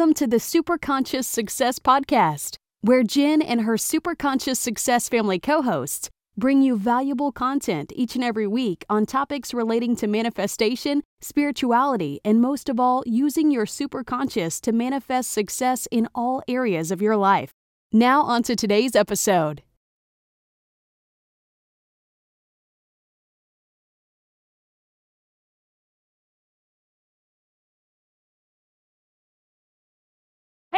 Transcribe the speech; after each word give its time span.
Welcome 0.00 0.14
to 0.14 0.26
the 0.26 0.38
Superconscious 0.38 1.26
Success 1.26 1.78
Podcast, 1.78 2.56
where 2.80 3.02
Jen 3.02 3.42
and 3.42 3.60
her 3.60 3.74
Superconscious 3.74 4.56
Success 4.56 5.10
family 5.10 5.38
co 5.38 5.60
hosts 5.60 6.08
bring 6.38 6.62
you 6.62 6.78
valuable 6.78 7.32
content 7.32 7.92
each 7.94 8.14
and 8.14 8.24
every 8.24 8.46
week 8.46 8.82
on 8.88 9.04
topics 9.04 9.52
relating 9.52 9.94
to 9.96 10.06
manifestation, 10.06 11.02
spirituality, 11.20 12.18
and 12.24 12.40
most 12.40 12.70
of 12.70 12.80
all, 12.80 13.02
using 13.04 13.50
your 13.50 13.66
superconscious 13.66 14.58
to 14.62 14.72
manifest 14.72 15.32
success 15.32 15.86
in 15.90 16.08
all 16.14 16.42
areas 16.48 16.90
of 16.90 17.02
your 17.02 17.18
life. 17.18 17.50
Now, 17.92 18.22
on 18.22 18.42
to 18.44 18.56
today's 18.56 18.96
episode. 18.96 19.62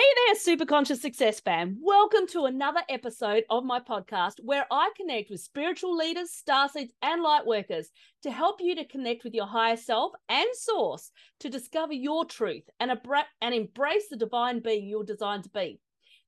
Hey 0.02 0.08
there, 0.26 0.34
Super 0.34 0.66
Conscious 0.66 1.00
Success 1.00 1.38
fam. 1.38 1.78
Welcome 1.80 2.26
to 2.32 2.46
another 2.46 2.80
episode 2.88 3.44
of 3.48 3.62
my 3.62 3.78
podcast 3.78 4.40
where 4.42 4.66
I 4.68 4.90
connect 4.96 5.30
with 5.30 5.38
spiritual 5.38 5.96
leaders, 5.96 6.30
starseeds, 6.32 6.90
and 7.02 7.22
light 7.22 7.46
workers 7.46 7.88
to 8.24 8.32
help 8.32 8.56
you 8.60 8.74
to 8.74 8.84
connect 8.84 9.22
with 9.22 9.32
your 9.32 9.46
higher 9.46 9.76
self 9.76 10.10
and 10.28 10.48
source 10.54 11.12
to 11.38 11.48
discover 11.48 11.92
your 11.92 12.24
truth 12.24 12.64
and, 12.80 12.90
abra- 12.90 13.28
and 13.40 13.54
embrace 13.54 14.08
the 14.10 14.16
divine 14.16 14.58
being 14.58 14.88
you're 14.88 15.04
designed 15.04 15.44
to 15.44 15.50
be. 15.50 15.78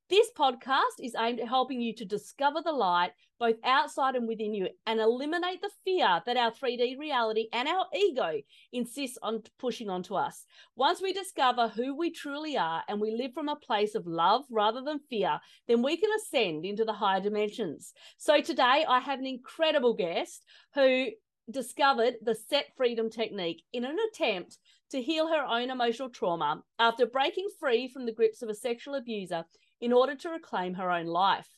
This 0.09 0.29
podcast 0.39 1.01
is 1.03 1.17
aimed 1.19 1.41
at 1.41 1.49
helping 1.49 1.81
you 1.81 1.97
to 1.97 2.05
discover 2.05 2.61
the 2.65 2.71
light 2.71 3.11
both 3.45 3.57
outside 3.63 4.15
and 4.15 4.27
within 4.27 4.55
you 4.55 4.67
and 4.87 4.99
eliminate 4.99 5.61
the 5.61 5.69
fear 5.85 6.23
that 6.25 6.39
our 6.39 6.51
3D 6.51 6.99
reality 6.99 7.47
and 7.53 7.69
our 7.69 7.85
ego 7.95 8.41
insists 8.73 9.19
on 9.21 9.43
pushing 9.59 9.91
onto 9.91 10.15
us. 10.15 10.47
Once 10.77 11.03
we 11.03 11.13
discover 11.13 11.69
who 11.69 11.95
we 11.95 12.11
truly 12.11 12.57
are 12.57 12.83
and 12.89 12.99
we 12.99 13.11
live 13.11 13.35
from 13.35 13.51
a 13.51 13.57
place 13.57 13.95
of 13.95 14.07
love 14.07 14.45
rather 14.51 14.81
than 14.81 14.99
fear, 15.11 15.39
then 15.69 15.83
we 15.83 15.95
can 15.99 16.09
ascend 16.17 16.65
into 16.65 16.87
the 16.87 16.95
higher 16.95 17.21
dimensions. 17.21 17.93
So 18.17 18.41
today 18.41 18.87
I 18.89 18.99
have 19.01 19.19
an 19.19 19.27
incredible 19.27 19.93
guest 19.93 20.43
who 20.73 21.09
discovered 21.51 22.15
the 22.23 22.35
CET 22.35 22.69
freedom 22.79 23.11
technique 23.11 23.63
in 23.75 23.85
an 23.85 23.99
attempt 24.11 24.57
to 24.89 25.03
heal 25.03 25.29
her 25.29 25.45
own 25.45 25.69
emotional 25.71 26.09
trauma 26.09 26.63
after 26.79 27.05
breaking 27.05 27.49
free 27.61 27.89
from 27.89 28.07
the 28.07 28.15
grips 28.15 28.41
of 28.41 28.49
a 28.49 28.55
sexual 28.55 28.95
abuser 28.95 29.45
in 29.83 29.93
order 29.93 30.15
to 30.15 30.31
reclaim 30.31 30.73
her 30.73 30.91
own 30.91 31.05
life. 31.05 31.51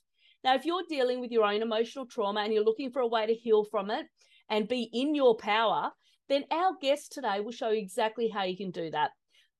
Now, 0.47 0.55
if 0.55 0.65
you're 0.65 0.85
dealing 0.89 1.19
with 1.19 1.33
your 1.33 1.43
own 1.43 1.61
emotional 1.61 2.07
trauma 2.07 2.43
and 2.43 2.55
you're 2.55 2.63
looking 2.63 2.93
for 2.93 3.03
a 3.03 3.09
way 3.09 3.27
to 3.27 3.35
heal 3.35 3.65
from 3.65 3.91
it 3.91 4.07
and 4.49 4.69
be 4.69 4.89
in 4.93 5.13
your 5.13 5.37
power, 5.37 5.91
then 6.29 6.45
our 6.53 6.71
guest 6.81 7.11
today 7.11 7.41
will 7.41 7.51
show 7.51 7.71
you 7.71 7.81
exactly 7.81 8.29
how 8.29 8.45
you 8.45 8.57
can 8.57 8.71
do 8.71 8.89
that. 8.93 9.11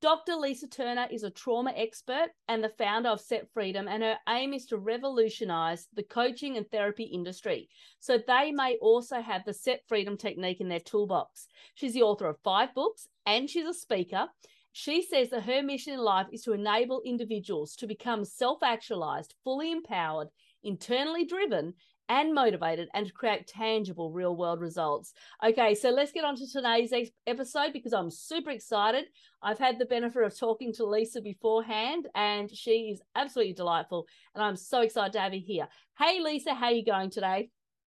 Dr. 0.01 0.37
Lisa 0.37 0.69
Turner 0.69 1.09
is 1.11 1.25
a 1.25 1.31
trauma 1.31 1.73
expert 1.75 2.29
and 2.47 2.63
the 2.63 2.69
founder 2.79 3.09
of 3.09 3.21
CET 3.21 3.49
Freedom, 3.53 3.89
and 3.89 4.05
her 4.05 4.17
aim 4.29 4.55
is 4.55 4.65
to 4.67 4.79
revolutionize 4.79 5.89
the 5.93 6.05
coaching 6.05 6.57
and 6.57 6.71
therapy 6.71 7.03
industry 7.03 7.69
so 7.99 8.17
they 8.17 8.53
may 8.53 8.77
also 8.81 9.21
have 9.21 9.45
the 9.45 9.55
CET 9.55 9.81
Freedom 9.89 10.17
technique 10.17 10.61
in 10.61 10.69
their 10.69 10.79
toolbox. 10.79 11.49
She's 11.75 11.95
the 11.95 12.03
author 12.03 12.29
of 12.29 12.39
five 12.45 12.73
books 12.75 13.09
and 13.27 13.51
she's 13.51 13.67
a 13.67 13.75
speaker. 13.75 14.29
She 14.71 15.03
says 15.03 15.31
that 15.31 15.43
her 15.43 15.65
mission 15.65 15.95
in 15.95 16.01
life 16.01 16.29
is 16.31 16.43
to 16.43 16.53
enable 16.53 17.03
individuals 17.05 17.75
to 17.77 17.89
become 17.89 18.25
self 18.25 18.63
actualized, 18.63 19.35
fully 19.43 19.73
empowered, 19.73 20.29
internally 20.67 21.25
driven, 21.25 21.73
and 22.09 22.35
motivated, 22.35 22.89
and 22.95 23.07
to 23.07 23.13
create 23.13 23.49
tangible 23.49 24.13
real 24.13 24.37
world 24.37 24.61
results. 24.61 25.13
Okay, 25.45 25.75
so 25.75 25.91
let's 25.91 26.13
get 26.13 26.25
on 26.25 26.37
to 26.37 26.47
today's 26.47 26.93
episode 27.27 27.73
because 27.73 27.93
I'm 27.93 28.11
super 28.11 28.51
excited. 28.51 29.07
I've 29.43 29.59
had 29.59 29.79
the 29.79 29.87
benefit 29.87 30.23
of 30.23 30.39
talking 30.39 30.73
to 30.75 30.85
Lisa 30.85 31.21
beforehand, 31.21 32.07
and 32.15 32.49
she 32.51 32.91
is 32.93 33.03
absolutely 33.17 33.55
delightful. 33.55 34.07
And 34.35 34.45
I'm 34.45 34.57
so 34.57 34.83
excited 34.83 35.15
to 35.15 35.21
have 35.21 35.33
her 35.33 35.39
here. 35.39 35.67
Hey, 35.99 36.21
Lisa, 36.21 36.55
how 36.55 36.67
are 36.67 36.73
you 36.73 36.85
going 36.85 37.11
today? 37.11 37.51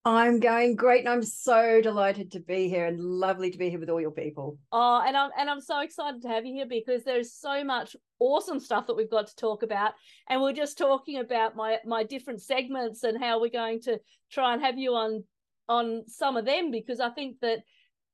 I'm 0.05 0.39
going 0.39 0.75
great, 0.75 1.01
and 1.01 1.09
I'm 1.09 1.23
so 1.23 1.81
delighted 1.81 2.31
to 2.31 2.39
be 2.39 2.69
here, 2.69 2.85
and 2.85 2.99
lovely 2.99 3.51
to 3.51 3.57
be 3.57 3.69
here 3.69 3.79
with 3.79 3.89
all 3.89 3.99
your 3.99 4.11
people. 4.11 4.57
Oh, 4.71 5.03
and 5.05 5.15
I'm 5.17 5.29
and 5.37 5.49
I'm 5.49 5.59
so 5.59 5.81
excited 5.81 6.21
to 6.21 6.29
have 6.29 6.45
you 6.45 6.53
here 6.53 6.67
because 6.67 7.03
there's 7.03 7.33
so 7.33 7.63
much 7.63 7.95
awesome 8.19 8.59
stuff 8.59 8.88
that 8.88 8.95
we've 8.95 9.11
got 9.11 9.27
to 9.27 9.35
talk 9.35 9.61
about, 9.61 9.93
and 10.29 10.41
we're 10.41 10.53
just 10.53 10.77
talking 10.77 11.19
about 11.19 11.55
my 11.55 11.79
my 11.85 12.03
different 12.03 12.41
segments 12.41 13.03
and 13.03 13.21
how 13.21 13.41
we're 13.41 13.49
going 13.49 13.81
to 13.81 13.99
try 14.31 14.53
and 14.53 14.61
have 14.61 14.77
you 14.77 14.93
on 14.93 15.23
on 15.67 16.03
some 16.07 16.38
of 16.38 16.45
them 16.45 16.71
because 16.71 16.99
I 16.99 17.09
think 17.09 17.38
that 17.41 17.59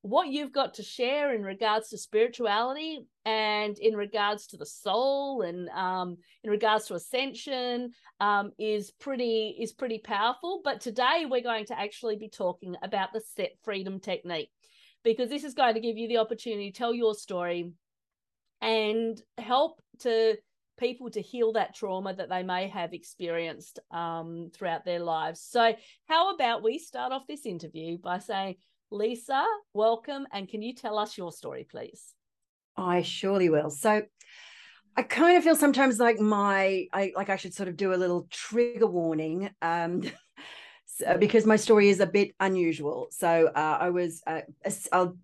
what 0.06 0.28
you've 0.28 0.52
got 0.52 0.76
to 0.76 0.84
share 0.84 1.34
in 1.34 1.42
regards 1.42 1.90
to 1.90 1.98
spirituality 1.98 3.08
and 3.26 3.76
in 3.80 3.96
regards 3.96 4.46
to 4.46 4.56
the 4.56 4.66
soul 4.66 5.42
and 5.42 5.68
um, 5.70 6.18
in 6.44 6.52
regards 6.52 6.86
to 6.86 6.94
ascension 6.94 7.90
um, 8.20 8.52
is 8.60 8.92
pretty 8.92 9.58
is 9.60 9.74
pretty 9.74 9.98
powerful. 9.98 10.62
But 10.64 10.80
today 10.80 11.26
we're 11.28 11.42
going 11.42 11.66
to 11.66 11.80
actually 11.80 12.18
be 12.18 12.30
talking 12.30 12.76
about 12.84 13.14
the 13.14 13.22
CET 13.36 13.54
freedom 13.64 14.00
technique 14.00 14.52
because 15.04 15.28
this 15.28 15.44
is 15.44 15.56
going 15.56 15.74
to 15.74 15.80
give 15.80 15.98
you 15.98 16.08
the 16.08 16.20
opportunity 16.20 16.72
to 16.72 16.78
tell 16.78 16.94
your 16.94 17.16
story 17.16 17.72
and 18.62 19.20
help 19.40 19.82
to 20.02 20.36
people 20.78 21.10
to 21.10 21.22
heal 21.22 21.54
that 21.54 21.74
trauma 21.74 22.14
that 22.14 22.30
they 22.30 22.44
may 22.44 22.68
have 22.68 22.94
experienced 22.94 23.80
um, 23.90 24.52
throughout 24.54 24.86
their 24.86 25.00
lives. 25.00 25.42
So, 25.42 25.74
how 26.08 26.36
about 26.36 26.62
we 26.62 26.78
start 26.78 27.12
off 27.12 27.26
this 27.28 27.48
interview 27.48 27.98
by 27.98 28.20
saying, 28.20 28.58
Lisa, 28.91 29.46
welcome. 29.73 30.28
And 30.31 30.47
can 30.47 30.62
you 30.62 30.73
tell 30.73 30.97
us 30.97 31.18
your 31.18 31.31
story, 31.31 31.68
please? 31.69 32.13
I 32.78 33.01
surely 33.01 33.50
will. 33.50 33.69
So, 33.69 34.03
I 34.97 35.03
kind 35.03 35.38
of 35.38 35.44
feel 35.44 35.56
sometimes 35.56 36.00
like 36.00 36.19
my 36.19 36.88
I 36.94 37.12
like 37.16 37.29
I 37.29 37.35
should 37.35 37.53
sort 37.53 37.68
of 37.68 37.75
do 37.75 37.94
a 37.94 37.95
little 37.95 38.28
trigger 38.31 38.88
warning 38.88 39.50
um 39.62 40.03
so, 40.97 41.17
because 41.17 41.45
my 41.45 41.57
story 41.57 41.89
is 41.89 42.00
a 42.00 42.06
bit 42.06 42.31
unusual. 42.39 43.07
So 43.11 43.51
uh, 43.53 43.78
I 43.81 43.89
was 43.89 44.23
uh, 44.25 44.41
I'll 44.94 45.17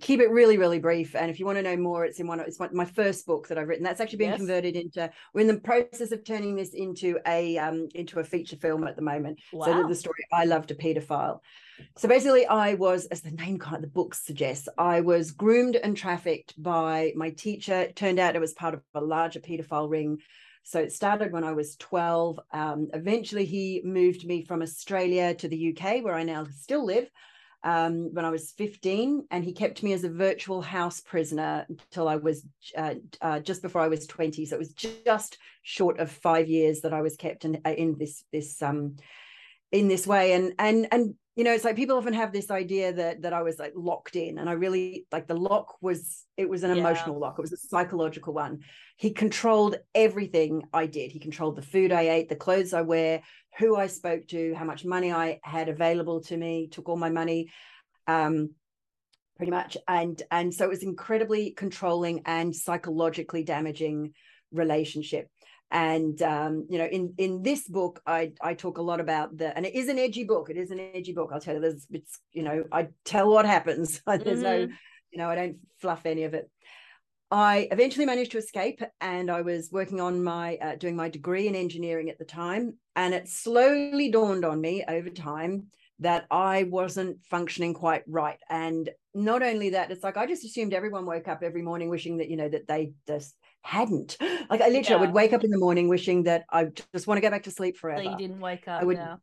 keep 0.00 0.20
it 0.20 0.30
really 0.30 0.56
really 0.56 0.78
brief 0.78 1.14
and 1.14 1.30
if 1.30 1.38
you 1.38 1.44
want 1.44 1.58
to 1.58 1.62
know 1.62 1.76
more 1.76 2.06
it's 2.06 2.18
in 2.18 2.26
one 2.26 2.40
it's 2.40 2.58
my 2.58 2.84
first 2.86 3.26
book 3.26 3.48
that 3.48 3.58
I've 3.58 3.68
written 3.68 3.84
that's 3.84 4.00
actually 4.00 4.18
been 4.18 4.30
yes. 4.30 4.38
converted 4.38 4.74
into 4.74 5.10
we're 5.34 5.42
in 5.42 5.46
the 5.48 5.60
process 5.60 6.12
of 6.12 6.24
turning 6.24 6.56
this 6.56 6.72
into 6.72 7.18
a 7.26 7.58
um 7.58 7.88
into 7.94 8.20
a 8.20 8.24
feature 8.24 8.56
film 8.56 8.86
at 8.86 8.96
the 8.96 9.02
moment. 9.02 9.38
Wow. 9.52 9.66
So 9.66 9.86
the 9.86 9.94
story 9.94 10.24
I 10.32 10.46
loved 10.46 10.70
a 10.70 10.74
pedophile. 10.74 11.40
So 11.96 12.08
basically, 12.08 12.46
I 12.46 12.74
was, 12.74 13.06
as 13.06 13.22
the 13.22 13.30
name 13.32 13.58
kind 13.58 13.76
of 13.76 13.82
the 13.82 13.88
book 13.88 14.14
suggests, 14.14 14.68
I 14.78 15.00
was 15.00 15.32
groomed 15.32 15.76
and 15.76 15.96
trafficked 15.96 16.60
by 16.62 17.12
my 17.16 17.30
teacher. 17.30 17.80
It 17.80 17.96
turned 17.96 18.20
out 18.20 18.36
it 18.36 18.40
was 18.40 18.52
part 18.52 18.74
of 18.74 18.82
a 18.94 19.00
larger 19.00 19.40
paedophile 19.40 19.90
ring. 19.90 20.18
So 20.62 20.80
it 20.80 20.92
started 20.92 21.32
when 21.32 21.44
I 21.44 21.52
was 21.52 21.76
12. 21.76 22.40
Um, 22.52 22.88
eventually, 22.94 23.44
he 23.44 23.82
moved 23.84 24.26
me 24.26 24.44
from 24.44 24.62
Australia 24.62 25.34
to 25.34 25.48
the 25.48 25.76
UK, 25.76 26.02
where 26.02 26.14
I 26.14 26.22
now 26.22 26.46
still 26.50 26.84
live, 26.84 27.10
um, 27.64 28.14
when 28.14 28.24
I 28.24 28.30
was 28.30 28.52
15. 28.52 29.26
And 29.30 29.44
he 29.44 29.52
kept 29.52 29.82
me 29.82 29.92
as 29.92 30.04
a 30.04 30.10
virtual 30.10 30.62
house 30.62 31.00
prisoner 31.00 31.66
until 31.68 32.08
I 32.08 32.16
was 32.16 32.46
uh, 32.76 32.94
uh, 33.20 33.40
just 33.40 33.62
before 33.62 33.82
I 33.82 33.88
was 33.88 34.06
20. 34.06 34.46
So 34.46 34.56
it 34.56 34.58
was 34.60 34.72
just 34.72 35.38
short 35.62 35.98
of 35.98 36.10
five 36.10 36.48
years 36.48 36.80
that 36.82 36.92
I 36.92 37.02
was 37.02 37.16
kept 37.16 37.44
in, 37.44 37.60
uh, 37.64 37.70
in 37.70 37.96
this, 37.98 38.24
this, 38.32 38.62
um, 38.62 38.96
in 39.72 39.88
this 39.88 40.06
way. 40.06 40.32
And, 40.32 40.54
and, 40.58 40.86
and 40.92 41.14
you 41.36 41.44
know 41.44 41.52
it's 41.52 41.64
like 41.64 41.76
people 41.76 41.96
often 41.96 42.12
have 42.12 42.32
this 42.32 42.50
idea 42.50 42.92
that 42.92 43.22
that 43.22 43.32
i 43.32 43.42
was 43.42 43.58
like 43.58 43.72
locked 43.74 44.16
in 44.16 44.38
and 44.38 44.48
i 44.48 44.52
really 44.52 45.06
like 45.10 45.26
the 45.26 45.36
lock 45.36 45.76
was 45.80 46.24
it 46.36 46.48
was 46.48 46.62
an 46.62 46.70
yeah. 46.70 46.76
emotional 46.76 47.18
lock 47.18 47.38
it 47.38 47.42
was 47.42 47.52
a 47.52 47.56
psychological 47.56 48.34
one. 48.34 48.60
He 48.96 49.10
controlled 49.10 49.76
everything 49.94 50.62
i 50.72 50.86
did. 50.86 51.10
He 51.10 51.18
controlled 51.18 51.56
the 51.56 51.62
food 51.62 51.92
i 51.92 52.02
ate 52.10 52.28
the 52.28 52.36
clothes 52.36 52.72
i 52.72 52.82
wear 52.82 53.22
who 53.58 53.76
i 53.76 53.86
spoke 53.86 54.26
to 54.28 54.54
how 54.54 54.64
much 54.64 54.84
money 54.84 55.12
i 55.12 55.40
had 55.42 55.68
available 55.68 56.20
to 56.22 56.36
me 56.36 56.68
took 56.68 56.88
all 56.88 56.96
my 56.96 57.10
money 57.10 57.50
um 58.06 58.50
pretty 59.42 59.50
much. 59.50 59.76
And 59.88 60.22
and 60.30 60.54
so 60.54 60.64
it 60.66 60.70
was 60.70 60.84
incredibly 60.84 61.50
controlling 61.50 62.22
and 62.26 62.54
psychologically 62.54 63.42
damaging 63.42 64.14
relationship 64.52 65.28
and 65.72 66.20
um, 66.20 66.66
you 66.68 66.78
know 66.78 66.84
in 66.84 67.14
in 67.16 67.42
this 67.42 67.66
book 67.66 68.00
i 68.06 68.32
i 68.40 68.54
talk 68.54 68.78
a 68.78 68.82
lot 68.82 69.00
about 69.00 69.36
the 69.36 69.56
and 69.56 69.66
it 69.66 69.74
is 69.74 69.88
an 69.88 69.98
edgy 69.98 70.22
book 70.22 70.50
it 70.50 70.56
is 70.56 70.70
an 70.70 70.78
edgy 70.78 71.12
book 71.12 71.30
i'll 71.32 71.40
tell 71.40 71.54
you 71.54 71.60
there's 71.60 71.86
it's 71.90 72.20
you 72.32 72.42
know 72.42 72.64
i 72.70 72.86
tell 73.04 73.30
what 73.30 73.46
happens 73.46 74.00
there's 74.06 74.22
mm-hmm. 74.22 74.42
no 74.42 74.56
you 75.10 75.18
know 75.18 75.28
i 75.28 75.34
don't 75.34 75.56
fluff 75.80 76.04
any 76.04 76.24
of 76.24 76.34
it 76.34 76.48
i 77.30 77.66
eventually 77.72 78.04
managed 78.04 78.32
to 78.32 78.38
escape 78.38 78.82
and 79.00 79.30
i 79.30 79.40
was 79.40 79.70
working 79.72 80.00
on 80.00 80.22
my 80.22 80.56
uh, 80.56 80.76
doing 80.76 80.94
my 80.94 81.08
degree 81.08 81.48
in 81.48 81.54
engineering 81.54 82.10
at 82.10 82.18
the 82.18 82.24
time 82.24 82.74
and 82.94 83.14
it 83.14 83.26
slowly 83.26 84.10
dawned 84.10 84.44
on 84.44 84.60
me 84.60 84.84
over 84.86 85.08
time 85.08 85.66
that 86.00 86.26
i 86.30 86.64
wasn't 86.64 87.16
functioning 87.30 87.72
quite 87.72 88.02
right 88.06 88.38
and 88.50 88.90
not 89.14 89.42
only 89.42 89.70
that 89.70 89.90
it's 89.90 90.04
like 90.04 90.18
i 90.18 90.26
just 90.26 90.44
assumed 90.44 90.74
everyone 90.74 91.06
woke 91.06 91.28
up 91.28 91.42
every 91.42 91.62
morning 91.62 91.88
wishing 91.88 92.18
that 92.18 92.28
you 92.28 92.36
know 92.36 92.48
that 92.48 92.68
they 92.68 92.92
just 93.06 93.34
hadn't. 93.62 94.16
Like 94.50 94.60
I 94.60 94.68
literally 94.68 94.82
yeah. 94.90 94.96
I 94.96 95.00
would 95.00 95.14
wake 95.14 95.32
up 95.32 95.44
in 95.44 95.50
the 95.50 95.58
morning 95.58 95.88
wishing 95.88 96.24
that 96.24 96.44
I 96.50 96.66
just 96.92 97.06
want 97.06 97.16
to 97.16 97.22
go 97.22 97.30
back 97.30 97.44
to 97.44 97.50
sleep 97.50 97.76
forever. 97.76 98.02
That 98.02 98.10
you 98.20 98.28
didn't 98.28 98.40
wake 98.40 98.68
up. 98.68 98.82
I 98.82 98.84
would, 98.84 98.98
yeah. 98.98 99.16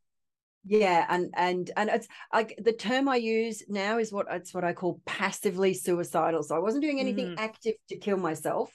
Yeah, 0.66 1.06
and 1.08 1.34
and 1.38 1.72
and 1.78 1.90
it's 1.90 2.08
like 2.34 2.58
the 2.62 2.74
term 2.74 3.08
I 3.08 3.16
use 3.16 3.64
now 3.68 3.98
is 3.98 4.12
what 4.12 4.28
it's 4.32 4.54
what 4.54 4.64
I 4.64 4.74
call 4.74 5.02
passively 5.06 5.74
suicidal. 5.74 6.44
So 6.44 6.56
I 6.56 6.60
wasn't 6.60 6.84
doing 6.84 7.00
anything 7.00 7.28
mm. 7.28 7.36
active 7.38 7.76
to 7.90 7.98
kill 7.98 8.18
myself. 8.18 8.72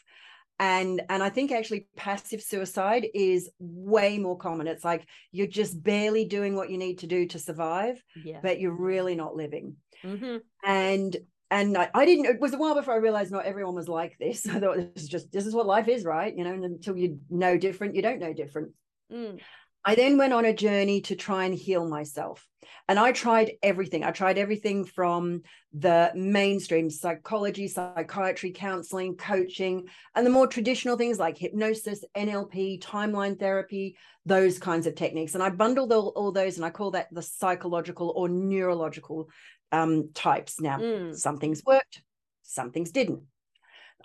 and 0.60 1.02
and 1.08 1.20
i 1.20 1.28
think 1.28 1.50
actually 1.50 1.88
passive 1.96 2.40
suicide 2.40 3.04
is 3.12 3.50
way 3.58 4.18
more 4.18 4.38
common 4.38 4.68
it's 4.68 4.84
like 4.84 5.04
you're 5.32 5.48
just 5.48 5.82
barely 5.82 6.24
doing 6.24 6.54
what 6.54 6.70
you 6.70 6.78
need 6.78 6.98
to 7.00 7.08
do 7.08 7.26
to 7.26 7.40
survive 7.40 8.00
yeah 8.24 8.38
but 8.40 8.60
you're 8.60 8.70
really 8.90 9.16
not 9.16 9.34
living 9.34 9.74
mm-hmm. 10.04 10.36
and 10.64 11.16
and 11.54 11.78
I, 11.78 11.88
I, 11.94 12.04
didn't 12.04 12.26
it 12.26 12.40
was 12.40 12.52
a 12.52 12.58
while 12.58 12.74
before 12.74 12.94
i 12.94 12.98
realized 12.98 13.30
not 13.30 13.46
everyone 13.46 13.74
was 13.74 13.88
like 13.88 14.18
this 14.18 14.46
i 14.48 14.58
thought 14.58 14.76
this 14.76 15.04
is 15.04 15.08
just 15.08 15.32
this 15.32 15.46
is 15.46 15.54
what 15.54 15.66
life 15.66 15.88
is 15.88 16.04
right 16.04 16.36
you 16.36 16.44
know 16.44 16.52
and 16.52 16.64
until 16.64 16.96
you 16.96 17.20
know 17.30 17.56
different 17.56 17.94
you 17.94 18.02
don't 18.02 18.18
know 18.18 18.32
different 18.32 18.72
mm. 19.12 19.40
I 19.86 19.94
then 19.94 20.16
went 20.16 20.32
on 20.32 20.46
a 20.46 20.54
journey 20.54 21.02
to 21.02 21.14
try 21.14 21.44
and 21.44 21.54
heal 21.54 21.86
myself. 21.86 22.46
And 22.88 22.98
I 22.98 23.12
tried 23.12 23.52
everything. 23.62 24.02
I 24.02 24.12
tried 24.12 24.38
everything 24.38 24.86
from 24.86 25.42
the 25.74 26.10
mainstream 26.14 26.88
psychology, 26.88 27.68
psychiatry, 27.68 28.52
counseling, 28.52 29.16
coaching, 29.16 29.86
and 30.14 30.24
the 30.24 30.30
more 30.30 30.46
traditional 30.46 30.96
things 30.96 31.18
like 31.18 31.36
hypnosis, 31.36 32.02
NLP, 32.16 32.82
timeline 32.82 33.38
therapy, 33.38 33.96
those 34.24 34.58
kinds 34.58 34.86
of 34.86 34.94
techniques. 34.94 35.34
And 35.34 35.42
I 35.42 35.50
bundled 35.50 35.92
all, 35.92 36.08
all 36.16 36.32
those 36.32 36.56
and 36.56 36.64
I 36.64 36.70
call 36.70 36.92
that 36.92 37.08
the 37.12 37.20
psychological 37.20 38.14
or 38.16 38.30
neurological 38.30 39.28
um, 39.72 40.10
types. 40.14 40.60
Now, 40.60 40.78
Mm. 40.78 41.14
some 41.16 41.38
things 41.38 41.62
worked, 41.64 42.02
some 42.42 42.70
things 42.70 42.90
didn't. 42.90 43.22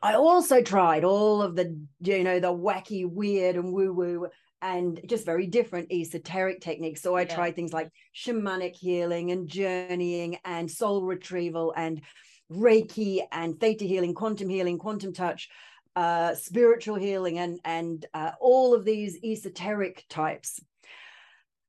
I 0.01 0.15
also 0.15 0.61
tried 0.61 1.03
all 1.03 1.41
of 1.41 1.55
the, 1.55 1.77
you 1.99 2.23
know, 2.23 2.39
the 2.39 2.53
wacky, 2.53 3.09
weird, 3.09 3.55
and 3.55 3.73
woo 3.73 3.93
woo 3.93 4.27
and 4.61 4.99
just 5.05 5.25
very 5.25 5.47
different 5.47 5.91
esoteric 5.91 6.61
techniques. 6.61 7.01
So 7.01 7.15
I 7.15 7.21
Yeah. 7.21 7.35
tried 7.35 7.55
things 7.55 7.73
like 7.73 7.89
shamanic 8.13 8.75
healing 8.75 9.31
and 9.31 9.47
journeying 9.47 10.37
and 10.43 10.69
soul 10.69 11.03
retrieval 11.03 11.73
and 11.75 12.01
Reiki 12.51 13.21
and 13.31 13.59
theta 13.59 13.85
healing, 13.85 14.13
quantum 14.13 14.49
healing, 14.49 14.77
quantum 14.77 15.13
touch, 15.13 15.49
uh, 15.95 16.33
spiritual 16.35 16.95
healing, 16.95 17.37
and 17.37 17.59
and 17.63 18.05
uh, 18.13 18.31
all 18.39 18.73
of 18.73 18.85
these 18.85 19.19
esoteric 19.23 20.05
types. 20.09 20.59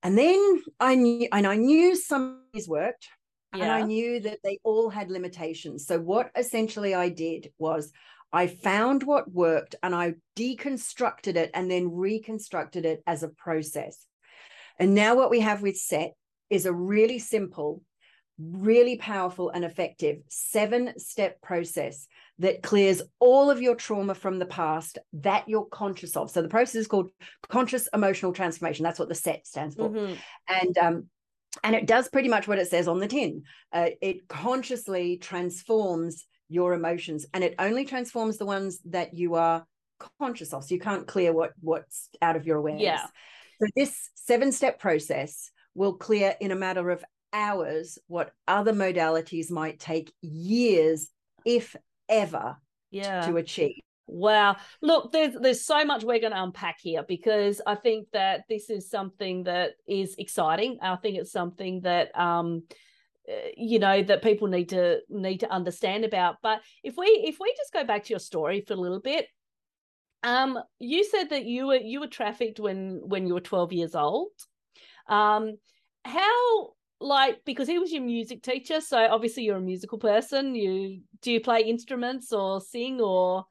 And 0.03 0.17
then 0.17 0.63
I 0.79 0.95
knew, 0.95 1.29
and 1.31 1.47
I 1.47 1.57
knew 1.57 1.95
some 1.95 2.23
of 2.23 2.39
these 2.53 2.69
worked, 2.69 3.09
and 3.53 3.71
I 3.71 3.83
knew 3.83 4.21
that 4.21 4.39
they 4.45 4.59
all 4.63 4.91
had 4.91 5.11
limitations. 5.11 5.87
So 5.87 5.99
what 5.99 6.31
essentially 6.37 6.95
I 6.95 7.09
did 7.09 7.53
was 7.59 7.93
I 8.33 8.47
found 8.47 9.03
what 9.03 9.31
worked 9.31 9.75
and 9.83 9.95
I 9.95 10.15
deconstructed 10.37 11.37
it 11.37 11.51
and 11.53 11.71
then 11.71 11.93
reconstructed 11.93 12.85
it 12.85 13.03
as 13.07 13.23
a 13.23 13.29
process. 13.29 14.07
And 14.79 14.95
now 14.95 15.17
what 15.17 15.31
we 15.31 15.41
have 15.41 15.63
with 15.63 15.77
CET 15.77 16.13
is 16.49 16.65
a 16.65 16.73
really 16.73 17.19
simple, 17.19 17.83
really 18.39 18.97
powerful 18.97 19.51
and 19.51 19.65
effective 19.65 20.19
seven 20.29 20.99
step 20.99 21.41
process 21.43 22.07
that 22.39 22.63
clears 22.63 23.03
all 23.19 23.51
of 23.51 23.61
your 23.61 23.75
trauma 23.75 24.15
from 24.15 24.39
the 24.39 24.47
past 24.47 24.99
that 25.13 25.49
you're 25.49 25.67
conscious 25.67 26.17
of. 26.17 26.31
So 26.31 26.41
the 26.41 26.49
process 26.49 26.77
is 26.77 26.87
called 26.87 27.11
conscious 27.49 27.89
emotional 27.93 28.33
transformation. 28.33 28.85
That's 28.85 28.99
what 28.99 29.09
the 29.09 29.15
CET 29.15 29.47
stands 29.47 29.75
for. 29.75 29.91
Mhm. 29.91 30.17
And 30.49 30.79
um, 30.79 31.09
and 31.63 31.75
it 31.75 31.87
does 31.87 32.09
pretty 32.09 32.29
much 32.29 32.47
what 32.47 32.59
it 32.59 32.69
says 32.69 32.89
on 32.89 33.01
the 33.01 33.09
tin. 33.09 33.43
Uh, 33.73 33.91
it 34.01 34.29
consciously 34.29 35.17
transforms 35.17 36.27
your 36.49 36.75
emotions, 36.75 37.27
and 37.35 37.45
it 37.45 37.55
only 37.59 37.85
transforms 37.85 38.39
the 38.39 38.47
ones 38.47 38.81
that 38.87 39.15
you 39.15 39.35
are 39.35 39.65
conscious 40.19 40.53
of. 40.53 40.65
So 40.65 40.75
you 40.75 40.81
can't 40.81 41.07
clear 41.07 41.33
what 41.33 41.53
what's 41.61 42.09
out 42.23 42.37
of 42.37 42.47
your 42.47 42.59
awareness. 42.59 42.83
Yeah. 42.83 43.07
So 43.61 43.69
this 43.77 44.11
seven 44.15 44.53
step 44.53 44.79
process 44.79 45.51
will 45.75 45.95
clear 45.95 46.35
in 46.41 46.51
a 46.51 46.57
matter 46.57 46.91
of 46.91 47.05
hours 47.33 47.99
what 48.07 48.33
other 48.49 48.73
modalities 48.73 49.51
might 49.51 49.79
take 49.79 50.13
years, 50.21 51.11
if 51.45 51.77
ever, 52.09 52.57
yeah 52.91 53.27
to 53.27 53.37
achieve. 53.37 53.81
Wow. 54.13 54.57
Look, 54.83 55.13
there's 55.13 55.35
there's 55.41 55.65
so 55.65 55.85
much 55.85 56.03
we're 56.03 56.19
going 56.19 56.33
to 56.33 56.43
unpack 56.43 56.81
here 56.81 57.05
because 57.07 57.63
I 57.65 57.77
think 57.77 58.09
that 58.13 58.43
this 58.49 58.69
is 58.69 58.91
something 58.91 59.45
that 59.45 59.75
is 59.87 60.17
exciting. 60.19 60.79
I 60.83 60.97
think 60.97 61.17
it's 61.17 61.31
something 61.31 61.83
that 61.83 62.19
um 62.19 62.65
uh, 63.31 63.51
you 63.57 63.79
know 63.79 64.03
that 64.03 64.23
people 64.23 64.49
need 64.49 64.71
to 64.71 64.99
need 65.09 65.41
to 65.41 65.51
understand 65.53 66.05
about. 66.05 66.37
But 66.43 66.61
if 66.83 66.97
we 66.97 67.07
if 67.07 67.39
we 67.39 67.55
just 67.57 67.73
go 67.73 67.85
back 67.85 68.03
to 68.05 68.11
your 68.11 68.19
story 68.19 68.63
for 68.63 68.75
a 68.75 68.77
little 68.77 69.01
bit, 69.01 69.29
um 70.25 70.59
you 70.81 71.05
said 71.05 71.31
that 71.31 71.45
you 71.45 71.69
were 71.69 71.77
you 71.77 72.01
were 72.01 72.09
trafficked 72.09 72.59
when 72.59 73.01
when 73.05 73.29
you 73.29 73.35
were 73.35 73.41
12 73.41 73.73
years 73.73 73.95
old. 73.95 74.33
Um 75.09 75.57
how 76.05 76.73
like 77.01 77.45
because 77.45 77.69
he 77.69 77.79
was 77.79 77.93
your 77.93 78.03
music 78.03 78.43
teacher, 78.43 78.81
so 78.81 78.99
obviously 78.99 79.45
you're 79.45 79.59
a 79.59 79.61
musical 79.61 79.99
person. 79.99 80.57
You 80.57 81.03
do 81.23 81.31
you 81.31 81.41
play 81.41 81.61
instruments 81.61 82.33
or 82.33 82.61
sing 82.61 83.01
or 83.01 83.45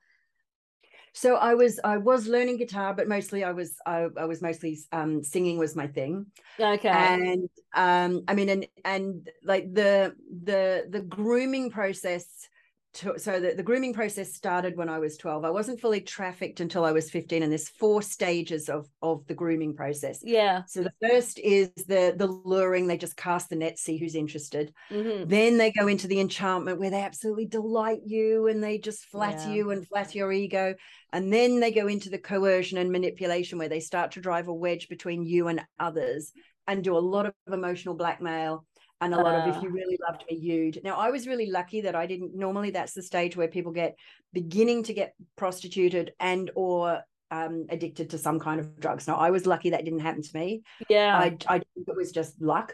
So 1.14 1.36
I 1.36 1.54
was 1.54 1.80
I 1.84 1.98
was 1.98 2.28
learning 2.28 2.58
guitar, 2.58 2.94
but 2.94 3.08
mostly 3.08 3.44
I 3.44 3.52
was 3.52 3.76
I, 3.86 4.08
I 4.18 4.26
was 4.26 4.42
mostly 4.42 4.78
um, 4.92 5.24
singing 5.24 5.58
was 5.58 5.76
my 5.76 5.88
thing. 5.88 6.28
Okay. 6.60 6.90
and 6.90 7.50
um 7.76 8.24
i 8.28 8.34
mean 8.34 8.50
and 8.50 8.68
and 8.84 9.30
like 9.44 9.74
the 9.74 10.16
the 10.44 10.88
the 10.90 11.02
grooming 11.02 11.70
process 11.70 12.50
to, 12.96 13.20
so 13.20 13.40
the, 13.40 13.54
the 13.56 13.64
grooming 13.64 13.94
process 13.94 14.34
started 14.34 14.76
when 14.76 14.90
i 14.90 14.98
was 14.98 15.16
12 15.18 15.46
i 15.46 15.50
wasn't 15.50 15.80
fully 15.80 16.02
trafficked 16.02 16.60
until 16.60 16.84
i 16.84 16.92
was 16.92 17.12
15 17.12 17.44
and 17.44 17.52
there's 17.52 17.70
four 17.70 18.02
stages 18.02 18.68
of 18.68 18.88
of 19.02 19.26
the 19.28 19.34
grooming 19.36 19.76
process 19.76 20.20
yeah. 20.24 20.64
so 20.68 20.82
the 20.84 20.94
first 21.08 21.40
is 21.40 21.70
the 21.88 22.14
the 22.18 22.26
luring 22.28 22.88
they 22.88 22.98
just 22.98 23.16
cast 23.16 23.50
the 23.50 23.56
net 23.56 23.78
see 23.78 23.98
who's 23.98 24.16
interested 24.16 24.74
hmm 24.90 25.24
then 25.28 25.58
they 25.58 25.72
go 25.72 25.88
into 25.88 26.08
the 26.08 26.20
enchantment 26.20 26.80
where 26.80 26.90
they 26.90 27.02
absolutely 27.02 27.46
delight 27.46 28.00
you 28.06 28.48
and 28.48 28.64
they 28.64 28.78
just 28.80 29.06
flatter 29.06 29.50
Yeah. 29.50 29.56
you 29.56 29.72
and 29.72 29.88
flatter 29.88 30.18
your 30.18 30.32
ego. 30.32 30.74
And 31.14 31.32
then 31.32 31.60
they 31.60 31.72
go 31.72 31.88
into 31.88 32.10
the 32.10 32.18
coercion 32.18 32.78
and 32.78 32.92
manipulation 32.92 33.60
where 33.60 33.70
they 33.70 33.80
start 33.80 34.12
to 34.12 34.22
drive 34.22 34.48
a 34.48 34.54
wedge 34.54 34.90
between 34.90 35.24
you 35.26 35.48
and 35.50 35.62
others 35.80 36.32
and 36.68 36.84
do 36.84 36.98
a 36.98 37.00
lot 37.00 37.26
of 37.26 37.34
emotional 37.52 37.96
blackmail 37.96 38.66
and 39.02 39.14
a 39.14 39.18
lot 39.18 39.36
of 39.36 39.44
Ah. 39.46 39.58
if 39.58 39.64
you 39.64 39.70
really 39.70 39.98
loved 40.08 40.24
me, 40.30 40.38
you'd. 40.38 40.82
Now, 40.84 40.96
I 40.98 41.10
was 41.10 41.28
really 41.28 41.50
lucky 41.50 41.82
that 41.82 41.96
I 41.96 42.06
didn't 42.06 42.36
normally 42.36 42.72
that's 42.72 42.94
the 42.94 43.02
stage 43.04 43.36
where 43.38 43.48
people 43.48 43.72
get 43.72 43.96
beginning 44.34 44.84
to 44.84 44.94
get 44.94 45.14
prostituted 45.36 46.14
and 46.20 46.52
or 46.56 47.02
um, 47.32 47.68
addicted 47.70 48.10
to 48.12 48.18
some 48.18 48.40
kind 48.40 48.60
of 48.60 48.80
drugs. 48.80 49.08
Now, 49.08 49.16
I 49.18 49.30
was 49.30 49.46
lucky 49.46 49.70
that 49.70 49.86
didn't 49.86 50.00
happen 50.00 50.24
to 50.24 50.38
me. 50.38 50.64
Yeah. 50.90 51.16
I, 51.16 51.38
I 51.48 51.60
think 51.60 51.88
it 51.88 51.96
was 51.96 52.12
just 52.12 52.42
luck. 52.42 52.74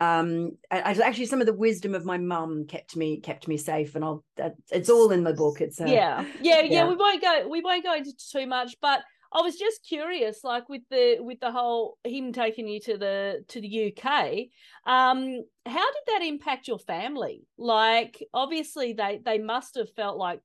Um, 0.00 0.52
I, 0.70 0.80
I- 0.80 1.06
actually 1.06 1.26
some 1.26 1.40
of 1.40 1.46
the 1.46 1.52
wisdom 1.52 1.94
of 1.96 2.04
my 2.04 2.16
mum 2.18 2.66
kept 2.66 2.94
me 2.96 3.18
kept 3.20 3.48
me 3.48 3.56
safe, 3.56 3.96
and 3.96 4.04
I'll 4.04 4.24
that, 4.36 4.54
it's 4.70 4.88
all 4.88 5.10
in 5.10 5.24
the 5.24 5.32
book. 5.34 5.60
It's 5.60 5.80
uh, 5.80 5.86
yeah. 5.86 6.24
Yeah. 6.40 6.60
Yeah. 6.60 6.62
yeah. 6.62 6.88
We 6.88 6.94
won't 6.94 7.20
go. 7.20 7.48
We 7.48 7.60
won't 7.62 7.82
go 7.82 7.94
into 7.94 8.12
too 8.16 8.46
much, 8.46 8.76
but 8.80 9.00
I 9.32 9.42
was 9.42 9.56
just 9.56 9.84
curious, 9.86 10.42
like 10.42 10.68
with 10.68 10.82
the 10.90 11.18
with 11.20 11.40
the 11.40 11.52
whole 11.52 11.98
him 12.04 12.32
taking 12.32 12.66
you 12.68 12.80
to 12.80 12.96
the 12.96 13.44
to 13.48 13.60
the 13.60 13.68
UK. 13.68 14.50
Um, 14.86 15.42
how 15.66 15.92
did 15.92 16.02
that 16.06 16.22
impact 16.22 16.68
your 16.68 16.78
family? 16.78 17.46
Like, 17.58 18.22
obviously, 18.32 18.94
they 18.94 19.20
they 19.24 19.38
must 19.38 19.74
have 19.76 19.92
felt 19.94 20.16
like 20.16 20.40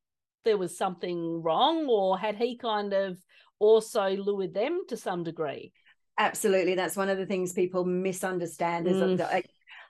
there 0.46 0.58
was 0.58 0.78
something 0.78 1.42
wrong, 1.42 1.88
or 1.88 2.18
had 2.18 2.36
he 2.36 2.58
kind 2.58 2.94
of 2.94 3.18
also 3.60 4.10
lured 4.10 4.54
them 4.54 4.82
to 4.90 4.98
some 4.98 5.24
degree? 5.24 5.72
absolutely. 6.18 6.76
That's 6.76 6.96
one 6.98 7.10
of 7.10 7.18
the 7.18 7.26
things 7.26 7.54
people 7.54 7.86
misunderstand. 7.86 8.88
Is 8.88 8.98
Mm. 8.98 9.18
that 9.18 9.44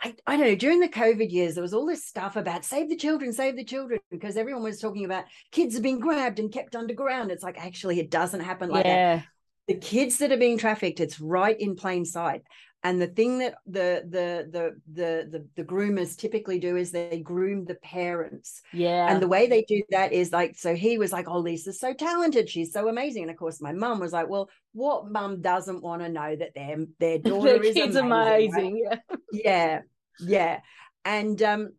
I, 0.03 0.15
I, 0.27 0.37
don't 0.37 0.47
know. 0.47 0.55
During 0.55 0.79
the 0.81 0.89
COVID 0.89 1.31
years, 1.31 1.55
there 1.55 1.61
was 1.61 1.73
all 1.73 1.85
this 1.85 2.05
stuff 2.05 2.35
about 2.35 2.65
save 2.65 2.89
the 2.89 2.95
children, 2.97 3.31
save 3.31 3.55
the 3.55 3.63
children, 3.63 3.99
because 4.11 4.35
everyone 4.37 4.63
was 4.63 4.79
talking 4.81 5.05
about 5.05 5.25
kids 5.51 5.77
are 5.77 5.81
being 5.81 5.99
grabbed 5.99 6.39
and 6.39 6.51
kept 6.51 6.75
underground. 6.75 7.31
It's 7.31 7.43
like 7.43 7.57
actually, 7.63 7.99
it 7.99 8.09
doesn't 8.11 8.41
happen 8.41 8.69
like 8.69 8.83
that. 8.83 8.89
yeah. 8.89 9.21
the 9.67 9.75
kids 9.75 10.17
that 10.17 10.31
are 10.31 10.37
being 10.37 10.57
trafficked 10.57 10.99
it's 10.99 11.21
right 11.21 11.59
in 11.59 11.75
plain 11.75 12.03
sight 12.05 12.41
and 12.85 13.01
the 13.01 13.07
thing 13.07 13.37
that 13.39 13.55
the 13.65 14.03
the 14.09 14.45
the 14.51 14.75
the 14.91 15.27
the, 15.31 15.47
the 15.55 15.63
groomers 15.63 16.17
typically 16.17 16.59
do 16.59 16.75
is 16.75 16.91
they 16.91 17.21
groom 17.23 17.63
the 17.63 17.75
parents 17.75 18.61
Yeah. 18.73 19.07
and 19.09 19.21
the 19.21 19.27
way 19.29 19.47
they 19.47 19.61
do 19.61 19.81
that 19.91 20.11
is 20.11 20.33
like 20.33 20.57
so 20.57 20.75
he 20.75 20.97
was 20.97 21.13
like 21.13 21.29
oh 21.29 21.39
lisa's 21.39 21.79
so 21.79 21.93
talented 21.93 22.49
she's 22.49 22.73
so 22.73 22.89
amazing 22.89 23.21
and 23.23 23.31
of 23.31 23.37
course 23.37 23.61
my 23.61 23.71
mum 23.71 24.01
was 24.01 24.11
like 24.11 24.27
well 24.27 24.49
what 24.73 25.09
mum 25.09 25.39
doesn't 25.41 25.81
want 25.81 26.01
to 26.01 26.09
know 26.09 26.35
that 26.35 26.53
their 26.55 26.75
their 26.99 27.19
daughter 27.19 27.57
the 27.59 27.67
is 27.69 27.73
kid's 27.73 27.95
amazing, 27.95 28.11
right? 28.11 28.49
amazing. 28.51 28.83
Yeah. 28.83 28.97
yeah 29.31 29.81
yeah. 30.19 30.59
And 31.05 31.41
um 31.41 31.69